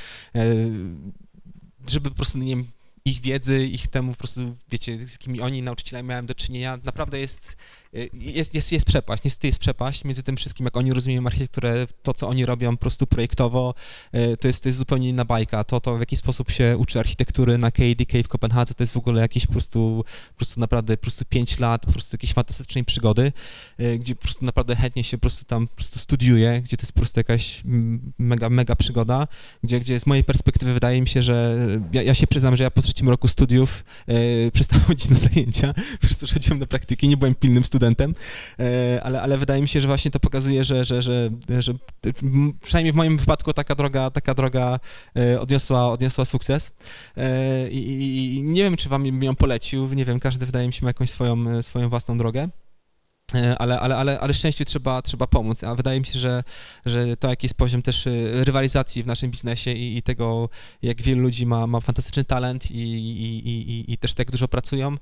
żeby 1.87 2.09
po 2.09 2.15
prostu, 2.15 2.37
nie 2.37 2.55
wiem, 2.55 2.67
ich 3.05 3.21
wiedzy, 3.21 3.67
ich 3.67 3.87
temu 3.87 4.11
po 4.11 4.17
prostu, 4.17 4.55
wiecie, 4.71 5.07
z 5.07 5.11
jakimi 5.11 5.41
oni 5.41 5.61
nauczycielami 5.61 6.09
miałem 6.09 6.25
do 6.25 6.35
czynienia, 6.35 6.79
naprawdę 6.83 7.19
jest 7.19 7.55
jest, 8.13 8.55
jest, 8.55 8.71
jest 8.71 8.85
przepaść, 8.85 9.23
niestety 9.23 9.47
jest 9.47 9.59
przepaść 9.59 10.03
między 10.03 10.23
tym 10.23 10.37
wszystkim, 10.37 10.65
jak 10.65 10.77
oni 10.77 10.93
rozumieją 10.93 11.25
architekturę, 11.25 11.87
to, 12.03 12.13
co 12.13 12.27
oni 12.27 12.45
robią 12.45 12.71
po 12.71 12.81
prostu 12.81 13.07
projektowo, 13.07 13.73
y, 14.15 14.37
to 14.37 14.47
jest, 14.47 14.63
to 14.63 14.69
jest 14.69 14.79
zupełnie 14.79 15.09
inna 15.09 15.25
bajka. 15.25 15.63
To, 15.63 15.79
to 15.79 15.97
w 15.97 15.99
jaki 15.99 16.17
sposób 16.17 16.51
się 16.51 16.77
uczy 16.77 16.99
architektury 16.99 17.57
na 17.57 17.71
KDK 17.71 18.23
w 18.23 18.27
Kopenhadze, 18.27 18.73
to 18.73 18.83
jest 18.83 18.93
w 18.93 18.97
ogóle 18.97 19.21
jakieś 19.21 19.45
po 19.45 19.51
prostu, 19.51 20.05
po 20.29 20.35
prostu 20.35 20.59
naprawdę 20.59 20.97
po 20.97 21.01
prostu 21.01 21.25
5 21.25 21.59
lat, 21.59 21.85
po 21.85 21.91
prostu 21.91 22.15
jakiejś 22.15 22.33
fantastycznej 22.33 22.83
przygody, 22.83 23.31
y, 23.79 23.99
gdzie 23.99 24.15
po 24.15 24.21
prostu 24.21 24.45
naprawdę 24.45 24.75
chętnie 24.75 25.03
się 25.03 25.17
po 25.17 25.21
prostu 25.21 25.45
tam 25.45 25.67
po 25.67 25.75
prostu 25.75 25.99
studiuje, 25.99 26.61
gdzie 26.61 26.77
to 26.77 26.81
jest 26.81 26.91
po 26.91 26.99
prostu 26.99 27.19
jakaś 27.19 27.61
mega, 28.17 28.49
mega 28.49 28.75
przygoda, 28.75 29.27
gdzie, 29.63 29.79
gdzie 29.79 29.99
z 29.99 30.05
mojej 30.05 30.23
perspektywy 30.23 30.73
wydaje 30.73 31.01
mi 31.01 31.07
się, 31.07 31.23
że 31.23 31.57
ja, 31.93 32.01
ja 32.01 32.13
się 32.13 32.27
przyznam, 32.27 32.57
że 32.57 32.63
ja 32.63 32.71
po 32.71 32.81
trzecim 32.81 33.09
roku 33.09 33.27
studiów 33.27 33.83
e, 34.07 34.51
przestałem 34.51 34.85
chodzić 34.85 35.09
na 35.09 35.17
zajęcia, 35.17 35.73
po 35.73 36.07
prostu 36.07 36.27
chodziłem 36.33 36.59
na 36.59 36.65
praktyki, 36.65 37.07
nie 37.07 37.17
byłem 37.17 37.35
pilnym 37.35 37.63
studentem, 37.63 37.84
studentem, 37.85 38.13
e, 38.59 39.03
ale, 39.03 39.21
ale 39.21 39.37
wydaje 39.37 39.61
mi 39.61 39.67
się, 39.67 39.81
że 39.81 39.87
właśnie 39.87 40.11
to 40.11 40.19
pokazuje, 40.19 40.63
że, 40.63 40.85
że, 40.85 41.01
że, 41.01 41.29
że 41.59 41.73
przynajmniej 42.61 42.93
w 42.93 42.95
moim 42.95 43.17
wypadku 43.17 43.53
taka 43.53 43.75
droga, 43.75 44.09
taka 44.09 44.33
droga 44.33 44.79
e, 45.17 45.39
odniosła, 45.39 45.91
odniosła 45.91 46.25
sukces 46.25 46.71
e, 47.17 47.69
i, 47.69 48.35
i 48.35 48.43
nie 48.43 48.63
wiem, 48.63 48.75
czy 48.77 48.89
wam 48.89 49.23
ją 49.23 49.35
polecił, 49.35 49.93
nie 49.93 50.05
wiem, 50.05 50.19
każdy 50.19 50.45
wydaje 50.45 50.67
mi 50.67 50.73
się 50.73 50.85
ma 50.85 50.89
jakąś 50.89 51.09
swoją, 51.09 51.63
swoją 51.63 51.89
własną 51.89 52.17
drogę. 52.17 52.49
Ale, 53.59 53.79
ale, 53.79 53.97
ale, 53.97 54.19
ale 54.19 54.33
szczęściu 54.33 54.65
trzeba, 54.65 55.01
trzeba 55.01 55.27
pomóc, 55.27 55.63
a 55.63 55.75
wydaje 55.75 55.99
mi 55.99 56.05
się, 56.05 56.19
że, 56.19 56.43
że 56.85 57.17
to 57.17 57.29
jaki 57.29 57.45
jest 57.45 57.57
poziom 57.57 57.81
też 57.81 58.07
rywalizacji 58.33 59.03
w 59.03 59.07
naszym 59.07 59.31
biznesie 59.31 59.71
i, 59.71 59.97
i 59.97 60.01
tego, 60.01 60.49
jak 60.81 61.01
wielu 61.01 61.21
ludzi 61.21 61.45
ma, 61.45 61.67
ma 61.67 61.79
fantastyczny 61.79 62.23
talent 62.23 62.71
i, 62.71 62.81
i, 62.81 63.49
i, 63.49 63.93
i 63.93 63.97
też 63.97 64.13
tak 64.13 64.31
dużo 64.31 64.47
pracują, 64.47 64.97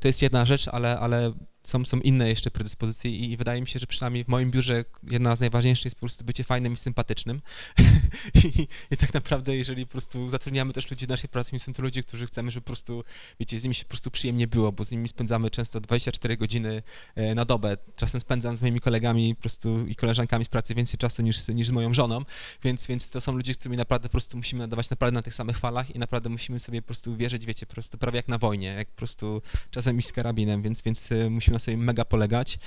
to 0.00 0.08
jest 0.08 0.22
jedna 0.22 0.46
rzecz, 0.46 0.68
ale, 0.68 0.98
ale 0.98 1.32
są, 1.64 1.84
są 1.84 2.00
inne 2.00 2.28
jeszcze 2.28 2.50
predyspozycje 2.50 3.10
i, 3.10 3.36
wydaje 3.36 3.60
mi 3.60 3.68
się, 3.68 3.78
że 3.78 3.86
przynajmniej 3.86 4.24
w 4.24 4.28
moim 4.28 4.50
biurze 4.50 4.84
jedna 5.02 5.36
z 5.36 5.40
najważniejszych 5.40 5.84
jest 5.84 5.96
po 5.96 6.00
prostu 6.00 6.24
bycie 6.24 6.44
fajnym 6.44 6.74
i 6.74 6.76
sympatycznym 6.76 7.40
I, 8.44 8.68
I, 8.90 8.96
tak 8.96 9.14
naprawdę, 9.14 9.56
jeżeli 9.56 9.86
po 9.86 9.92
prostu 9.92 10.28
zatrudniamy 10.28 10.72
też 10.72 10.90
ludzi 10.90 11.06
w 11.06 11.08
naszej 11.08 11.28
pracy, 11.28 11.58
są 11.58 11.72
to 11.72 11.82
ludzie, 11.82 12.02
którzy 12.02 12.26
chcemy, 12.26 12.50
żeby 12.50 12.64
po 12.64 12.66
prostu, 12.66 13.04
wiecie, 13.40 13.60
z 13.60 13.62
nimi 13.62 13.74
się 13.74 13.84
po 13.84 13.88
prostu 13.88 14.10
przyjemnie 14.10 14.46
było, 14.46 14.72
bo 14.72 14.84
z 14.84 14.90
nimi 14.90 15.08
spędzamy 15.08 15.50
często 15.50 15.80
24 15.80 16.36
godziny 16.36 16.82
e, 17.14 17.34
na 17.34 17.44
dobę. 17.44 17.76
Czasem 17.96 18.20
spędzam 18.20 18.56
z 18.56 18.62
moimi 18.62 18.80
kolegami 18.80 19.34
po 19.34 19.40
prostu 19.40 19.86
i 19.86 19.96
koleżankami 19.96 20.44
z 20.44 20.48
pracy 20.48 20.74
więcej 20.74 20.98
czasu 20.98 21.22
niż, 21.22 21.48
niż 21.48 21.66
z 21.66 21.70
moją 21.70 21.94
żoną, 21.94 22.24
więc, 22.62 22.86
więc 22.86 23.10
to 23.10 23.20
są 23.20 23.32
ludzie, 23.32 23.54
z 23.54 23.56
którymi 23.56 23.76
naprawdę 23.76 24.08
po 24.08 24.12
prostu 24.12 24.36
musimy 24.36 24.60
nadawać 24.60 24.90
naprawdę 24.90 25.14
na 25.14 25.22
tych 25.22 25.34
samych 25.34 25.58
falach 25.58 25.94
i 25.96 25.98
naprawdę 25.98 26.28
musimy 26.28 26.60
sobie 26.60 26.82
po 26.82 26.86
prostu 26.86 27.16
wierzyć, 27.16 27.46
wiecie, 27.46 27.66
po 27.66 27.72
prostu 27.72 27.98
prawie 27.98 28.16
jak 28.16 28.28
na 28.28 28.38
wojnie, 28.38 28.66
jak 28.66 28.88
po 28.88 28.96
prostu 28.96 29.42
czasem 29.70 29.98
iść 29.98 30.08
z 30.08 30.12
karabinem, 30.12 30.62
więc, 30.62 30.82
więc 30.82 31.12
e, 31.12 31.30
na 31.52 31.58
sobie 31.58 31.76
mega 31.76 32.04
polegać. 32.04 32.58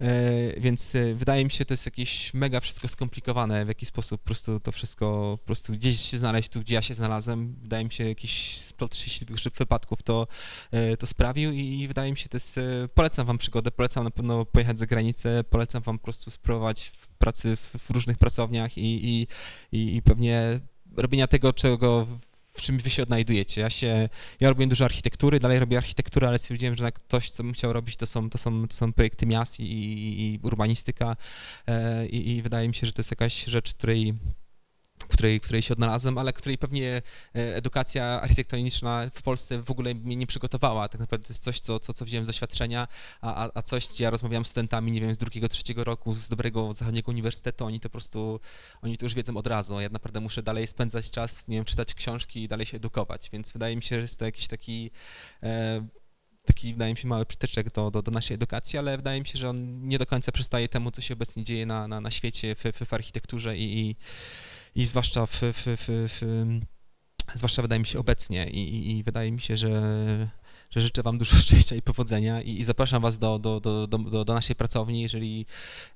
E, 0.00 0.60
więc 0.60 0.94
e, 0.94 1.14
wydaje 1.14 1.44
mi 1.44 1.50
się, 1.50 1.64
to 1.64 1.74
jest 1.74 1.86
jakieś 1.86 2.34
mega 2.34 2.60
wszystko 2.60 2.88
skomplikowane, 2.88 3.64
w 3.64 3.68
jaki 3.68 3.86
sposób 3.86 4.20
po 4.20 4.26
prostu 4.26 4.60
to 4.60 4.72
wszystko 4.72 5.38
po 5.40 5.46
prostu 5.46 5.72
gdzieś 5.72 6.00
się 6.00 6.18
znaleźć, 6.18 6.48
tu 6.48 6.60
gdzie 6.60 6.74
ja 6.74 6.82
się 6.82 6.94
znalazłem. 6.94 7.54
Wydaje 7.62 7.84
mi 7.84 7.92
się, 7.92 8.08
jakiś 8.08 8.58
splot 8.58 8.96
szczęśliwych 8.96 9.38
wypadków 9.58 10.02
to, 10.02 10.26
e, 10.70 10.96
to 10.96 11.06
sprawił 11.06 11.52
i 11.52 11.88
wydaje 11.88 12.10
mi 12.10 12.18
się, 12.18 12.28
to 12.28 12.36
jest, 12.36 12.60
polecam 12.94 13.26
wam 13.26 13.38
przygodę, 13.38 13.70
polecam 13.70 14.04
na 14.04 14.10
pewno 14.10 14.44
pojechać 14.44 14.78
za 14.78 14.86
granicę, 14.86 15.44
polecam 15.44 15.82
wam 15.82 15.98
po 15.98 16.04
prostu 16.04 16.30
spróbować 16.30 16.92
pracy 17.18 17.56
w 17.56 17.90
różnych 17.90 18.18
pracowniach 18.18 18.78
i, 18.78 19.26
i, 19.72 19.96
i 19.96 20.02
pewnie 20.02 20.60
robienia 20.96 21.26
tego, 21.26 21.52
czego 21.52 22.06
w 22.52 22.62
czym 22.62 22.78
wy 22.78 22.90
się 22.90 23.02
odnajdujecie. 23.02 23.60
Ja 23.60 23.70
się, 23.70 24.08
ja 24.40 24.48
robię 24.48 24.66
dużo 24.66 24.84
architektury, 24.84 25.40
dalej 25.40 25.58
robię 25.58 25.78
architekturę, 25.78 26.28
ale 26.28 26.38
stwierdziłem, 26.38 26.74
że 26.74 26.92
ktoś, 26.92 27.30
co 27.30 27.42
bym 27.42 27.52
chciał 27.52 27.72
robić, 27.72 27.96
to 27.96 28.06
są, 28.06 28.30
to 28.30 28.38
są, 28.38 28.68
to 28.68 28.74
są 28.74 28.92
projekty 28.92 29.26
miast 29.26 29.60
i, 29.60 29.62
i, 29.62 30.34
i 30.34 30.38
urbanistyka 30.42 31.16
e, 31.66 32.06
i, 32.06 32.30
i 32.30 32.42
wydaje 32.42 32.68
mi 32.68 32.74
się, 32.74 32.86
że 32.86 32.92
to 32.92 33.00
jest 33.00 33.10
jakaś 33.10 33.44
rzecz, 33.44 33.74
której 33.74 34.14
w 35.02 35.06
której, 35.06 35.40
w 35.40 35.42
której 35.42 35.62
się 35.62 35.72
odnalazłem, 35.72 36.18
ale 36.18 36.32
której 36.32 36.58
pewnie 36.58 37.02
e, 37.34 37.56
edukacja 37.56 38.04
architektoniczna 38.04 39.10
w 39.14 39.22
Polsce 39.22 39.62
w 39.62 39.70
ogóle 39.70 39.94
mnie 39.94 40.16
nie 40.16 40.26
przygotowała. 40.26 40.88
Tak 40.88 41.00
naprawdę 41.00 41.26
to 41.26 41.32
jest 41.32 41.42
coś, 41.42 41.60
co, 41.60 41.80
co, 41.80 41.92
co 41.92 42.04
wziąłem 42.04 42.24
z 42.24 42.26
doświadczenia, 42.26 42.88
a, 43.20 43.50
a 43.54 43.62
coś, 43.62 44.00
ja 44.00 44.10
rozmawiałem 44.10 44.44
z 44.44 44.48
studentami, 44.48 44.92
nie 44.92 45.00
wiem, 45.00 45.14
z 45.14 45.18
drugiego, 45.18 45.48
trzeciego 45.48 45.84
roku, 45.84 46.14
z 46.14 46.28
dobrego 46.28 46.72
zachodniego 46.72 47.12
uniwersytetu, 47.12 47.64
oni 47.64 47.80
to 47.80 47.88
po 47.88 47.92
prostu, 47.92 48.40
oni 48.82 48.98
to 48.98 49.06
już 49.06 49.14
wiedzą 49.14 49.36
od 49.36 49.46
razu. 49.46 49.80
Ja 49.80 49.88
naprawdę 49.88 50.20
muszę 50.20 50.42
dalej 50.42 50.66
spędzać 50.66 51.10
czas, 51.10 51.48
nie 51.48 51.56
wiem, 51.56 51.64
czytać 51.64 51.94
książki 51.94 52.42
i 52.42 52.48
dalej 52.48 52.66
się 52.66 52.76
edukować, 52.76 53.30
więc 53.32 53.52
wydaje 53.52 53.76
mi 53.76 53.82
się, 53.82 53.96
że 53.96 54.02
jest 54.02 54.18
to 54.18 54.24
jakiś 54.24 54.46
taki 54.46 54.90
e, 55.42 55.86
taki, 56.44 56.72
wydaje 56.72 56.92
mi 56.92 56.98
się, 56.98 57.08
mały 57.08 57.26
przytyczek 57.26 57.72
do, 57.72 57.90
do, 57.90 58.02
do, 58.02 58.10
naszej 58.10 58.34
edukacji, 58.34 58.78
ale 58.78 58.96
wydaje 58.96 59.20
mi 59.20 59.26
się, 59.26 59.38
że 59.38 59.48
on 59.48 59.88
nie 59.88 59.98
do 59.98 60.06
końca 60.06 60.32
przystaje 60.32 60.68
temu, 60.68 60.90
co 60.90 61.00
się 61.00 61.14
obecnie 61.14 61.44
dzieje 61.44 61.66
na, 61.66 61.88
na, 61.88 62.00
na 62.00 62.10
świecie, 62.10 62.54
w, 62.54 62.86
w, 62.88 62.92
architekturze 62.92 63.56
i, 63.56 63.80
i 63.80 63.96
i 64.74 64.84
zwłaszcza 64.84 65.26
w, 65.26 65.32
w, 65.32 65.64
w, 65.66 65.84
w 65.88 66.60
zwłaszcza 67.34 67.62
wydaje 67.62 67.80
mi 67.80 67.86
się 67.86 67.98
obecnie 67.98 68.50
i, 68.50 68.58
i, 68.58 68.98
i, 68.98 69.04
wydaje 69.04 69.32
mi 69.32 69.40
się, 69.40 69.56
że, 69.56 69.70
że 70.70 70.80
życzę 70.80 71.02
Wam 71.02 71.18
dużo 71.18 71.36
szczęścia 71.44 71.76
i 71.76 71.82
powodzenia 71.82 72.42
i, 72.42 72.50
i 72.50 72.64
zapraszam 72.64 73.02
Was 73.02 73.18
do, 73.18 73.38
do, 73.38 73.60
do, 73.60 73.86
do, 73.86 74.24
do 74.24 74.34
naszej 74.34 74.56
pracowni. 74.56 75.02
Jeżeli 75.02 75.46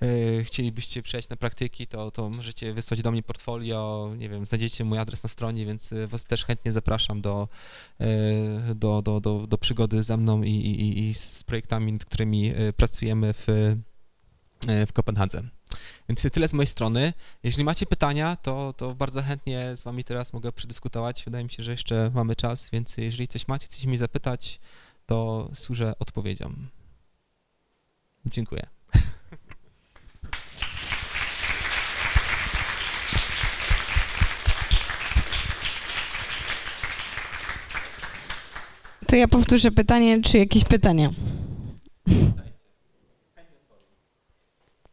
e, 0.02 0.44
chcielibyście 0.44 1.02
przyjść 1.02 1.28
na 1.28 1.36
praktyki, 1.36 1.86
to, 1.86 2.10
to 2.10 2.30
możecie 2.30 2.74
wysłać 2.74 3.02
do 3.02 3.10
mnie 3.10 3.22
portfolio, 3.22 4.10
nie 4.18 4.28
wiem, 4.28 4.46
znajdziecie 4.46 4.84
mój 4.84 4.98
adres 4.98 5.22
na 5.22 5.28
stronie, 5.28 5.66
więc 5.66 5.92
e, 5.92 6.06
Was 6.06 6.24
też 6.24 6.44
chętnie 6.44 6.72
zapraszam 6.72 7.20
do, 7.20 7.48
e, 8.00 8.74
do, 8.74 9.02
do, 9.02 9.20
do, 9.20 9.46
do 9.46 9.58
przygody 9.58 10.02
ze 10.02 10.16
mną 10.16 10.42
i, 10.42 10.50
i, 10.50 11.08
i 11.08 11.14
z 11.14 11.44
projektami, 11.44 11.92
nad 11.92 12.04
którymi 12.04 12.52
pracujemy 12.76 13.34
w, 13.34 13.76
w 14.86 14.92
Kopenhadze. 14.92 15.55
Więc 16.08 16.22
tyle 16.32 16.48
z 16.48 16.52
mojej 16.52 16.66
strony. 16.66 17.12
Jeśli 17.42 17.64
macie 17.64 17.86
pytania, 17.86 18.36
to, 18.36 18.72
to 18.72 18.94
bardzo 18.94 19.22
chętnie 19.22 19.76
z 19.76 19.82
wami 19.82 20.04
teraz 20.04 20.32
mogę 20.32 20.52
przedyskutować. 20.52 21.24
Wydaje 21.24 21.44
mi 21.44 21.50
się, 21.50 21.62
że 21.62 21.70
jeszcze 21.70 22.10
mamy 22.14 22.36
czas, 22.36 22.70
więc 22.70 22.96
jeżeli 22.96 23.28
coś 23.28 23.48
macie, 23.48 23.66
chcecie 23.66 23.88
mi 23.88 23.96
zapytać, 23.96 24.60
to 25.06 25.50
służę 25.54 25.92
odpowiedzią. 25.98 26.54
Dziękuję. 28.26 28.66
To 39.06 39.16
ja 39.16 39.28
powtórzę 39.28 39.70
pytanie, 39.70 40.22
czy 40.22 40.38
jakieś 40.38 40.64
pytania? 40.64 41.10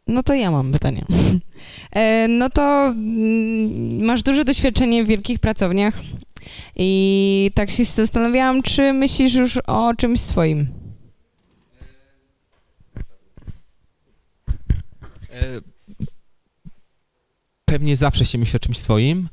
No 0.07 0.23
to 0.23 0.33
ja 0.33 0.51
mam 0.51 0.71
pytanie. 0.71 1.05
E, 1.95 2.27
no 2.27 2.49
to 2.49 2.85
mm, 2.87 4.05
masz 4.05 4.23
duże 4.23 4.45
doświadczenie 4.45 5.03
w 5.03 5.07
wielkich 5.07 5.39
pracowniach 5.39 6.01
i 6.75 7.51
tak 7.55 7.71
się 7.71 7.85
zastanawiałam, 7.85 8.63
czy 8.63 8.93
myślisz 8.93 9.33
już 9.33 9.57
o 9.57 9.93
czymś 9.97 10.19
swoim? 10.19 10.67
E, 15.31 15.61
pewnie 17.65 17.97
zawsze 17.97 18.25
się 18.25 18.37
myśli 18.37 18.57
o 18.57 18.59
czymś 18.59 18.77
swoim. 18.77 19.29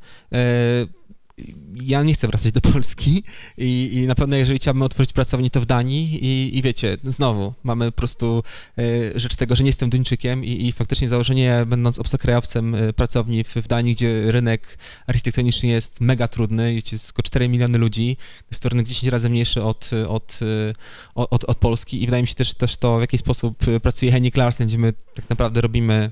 Ja 1.82 2.02
nie 2.02 2.14
chcę 2.14 2.26
wracać 2.26 2.52
do 2.52 2.60
Polski 2.60 3.22
i, 3.58 3.90
i 3.92 4.06
na 4.06 4.14
pewno 4.14 4.36
jeżeli 4.36 4.58
chciałbym 4.58 4.82
otworzyć 4.82 5.12
pracownię, 5.12 5.50
to 5.50 5.60
w 5.60 5.66
Danii 5.66 6.24
i, 6.24 6.58
i 6.58 6.62
wiecie, 6.62 6.96
znowu 7.04 7.54
mamy 7.62 7.92
po 7.92 7.96
prostu 7.96 8.42
e, 8.78 8.82
rzecz 9.20 9.36
tego, 9.36 9.56
że 9.56 9.62
nie 9.62 9.68
jestem 9.68 9.90
Duńczykiem 9.90 10.44
i, 10.44 10.66
i 10.66 10.72
faktycznie 10.72 11.08
założenie, 11.08 11.62
będąc 11.66 11.98
obcokrajowcem 11.98 12.74
e, 12.74 12.92
pracowni 12.92 13.44
w, 13.44 13.54
w, 13.56 13.68
Danii, 13.68 13.94
gdzie 13.94 14.32
rynek 14.32 14.78
architektoniczny 15.06 15.68
jest 15.68 16.00
mega 16.00 16.28
trudny, 16.28 16.74
jest 16.74 17.06
tylko 17.06 17.22
4 17.22 17.48
miliony 17.48 17.78
ludzi, 17.78 18.16
jest 18.50 18.62
to 18.62 18.68
rynek 18.68 18.86
10 18.86 19.12
razy 19.12 19.30
mniejszy 19.30 19.62
od, 19.62 19.90
od, 20.08 20.40
e, 20.42 20.74
od, 21.14 21.28
od, 21.30 21.44
od 21.44 21.58
Polski 21.58 22.02
i 22.02 22.06
wydaje 22.06 22.22
mi 22.22 22.28
się 22.28 22.34
też, 22.34 22.54
też 22.54 22.76
to, 22.76 22.98
w 22.98 23.00
jaki 23.00 23.18
sposób 23.18 23.58
pracuje 23.82 24.12
Henning 24.12 24.36
Larsen, 24.36 24.66
gdzie 24.66 24.78
my 24.78 24.92
tak 25.14 25.30
naprawdę 25.30 25.60
robimy 25.60 26.10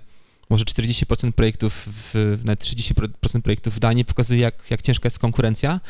może 0.51 0.65
40% 0.65 1.33
projektów, 1.33 1.89
w, 1.93 2.39
nawet 2.45 2.65
30% 2.65 3.43
projektów 3.43 3.75
w 3.75 3.79
Danii 3.79 4.05
pokazuje, 4.05 4.41
jak, 4.41 4.55
jak 4.71 4.83
ciężka 4.83 5.07
jest 5.07 5.19
konkurencja. 5.19 5.81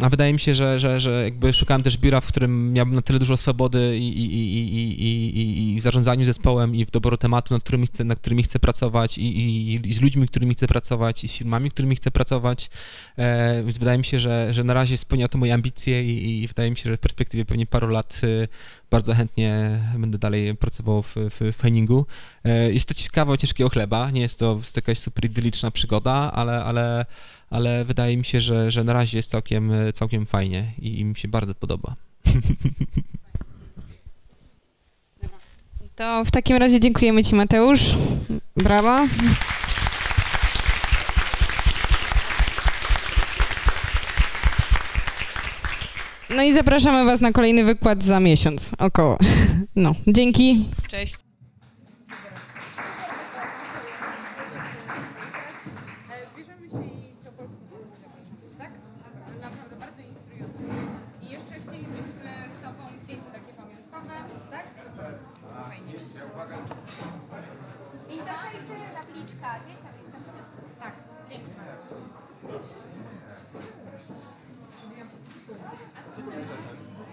A 0.00 0.08
wydaje 0.10 0.32
mi 0.32 0.40
się, 0.40 0.54
że, 0.54 0.80
że, 0.80 1.00
że 1.00 1.24
jakby 1.24 1.52
szukałem 1.52 1.82
też 1.82 1.98
biura, 1.98 2.20
w 2.20 2.26
którym 2.26 2.72
miałbym 2.72 2.94
na 2.94 3.02
tyle 3.02 3.18
dużo 3.18 3.36
swobody 3.36 3.98
i, 3.98 4.08
i, 4.08 4.34
i, 4.34 5.02
i, 5.02 5.72
i, 5.74 5.80
w 5.80 5.82
zarządzaniu 5.82 6.24
zespołem, 6.24 6.74
i 6.74 6.84
w 6.84 6.90
doboru 6.90 7.16
tematu, 7.16 7.54
nad 7.54 7.62
którymi 7.62 7.86
chcę, 7.86 8.04
nad 8.04 8.18
którymi 8.18 8.42
chcę 8.42 8.58
pracować, 8.58 9.18
i, 9.18 9.74
i, 9.86 9.94
z 9.94 10.00
ludźmi, 10.00 10.28
którymi 10.28 10.54
chcę 10.54 10.66
pracować, 10.66 11.24
i 11.24 11.28
z 11.28 11.38
firmami, 11.38 11.70
którymi 11.70 11.96
chcę 11.96 12.10
pracować. 12.10 12.70
E, 13.18 13.62
Więc 13.62 13.78
wydaje 13.78 13.98
mi 13.98 14.04
się, 14.04 14.20
że, 14.20 14.54
że 14.54 14.64
na 14.64 14.74
razie 14.74 14.98
spełnia 14.98 15.28
to 15.28 15.38
moje 15.38 15.54
ambicje 15.54 16.04
i, 16.04 16.48
wydaje 16.48 16.70
mi 16.70 16.76
się, 16.76 16.90
że 16.90 16.96
w 16.96 17.00
perspektywie 17.00 17.44
pewnie 17.44 17.66
paru 17.66 17.88
lat 17.88 18.20
y, 18.24 18.48
bardzo 18.90 19.14
chętnie 19.14 19.80
będę 19.98 20.18
dalej 20.18 20.56
pracował 20.56 21.02
w, 21.02 21.14
w, 21.16 21.52
w 21.56 21.62
Henningu. 21.62 22.06
E, 22.44 22.72
Jest 22.72 22.86
to 22.88 22.94
kawał 23.12 23.36
ciężkiego 23.36 23.70
chleba, 23.70 24.10
nie 24.10 24.20
jest 24.20 24.38
to, 24.38 24.60
jakaś 24.76 24.98
super 24.98 25.24
idyliczna 25.24 25.70
przygoda, 25.70 26.32
ale, 26.34 26.64
ale, 26.64 27.04
ale 27.54 27.84
wydaje 27.84 28.16
mi 28.16 28.24
się, 28.24 28.40
że, 28.40 28.70
że 28.70 28.84
na 28.84 28.92
razie 28.92 29.18
jest 29.18 29.30
całkiem, 29.30 29.72
całkiem 29.94 30.26
fajnie 30.26 30.72
i, 30.78 31.00
i 31.00 31.04
mi 31.04 31.16
się 31.16 31.28
bardzo 31.28 31.54
podoba. 31.54 31.96
To 35.96 36.24
w 36.24 36.30
takim 36.30 36.56
razie 36.56 36.80
dziękujemy 36.80 37.24
Ci, 37.24 37.34
Mateusz. 37.34 37.94
Brawa. 38.56 39.08
No 46.30 46.42
i 46.42 46.54
zapraszamy 46.54 47.04
Was 47.04 47.20
na 47.20 47.32
kolejny 47.32 47.64
wykład 47.64 48.04
za 48.04 48.20
miesiąc, 48.20 48.72
około. 48.78 49.18
No, 49.76 49.94
dzięki. 50.06 50.68
Cześć. 50.88 51.23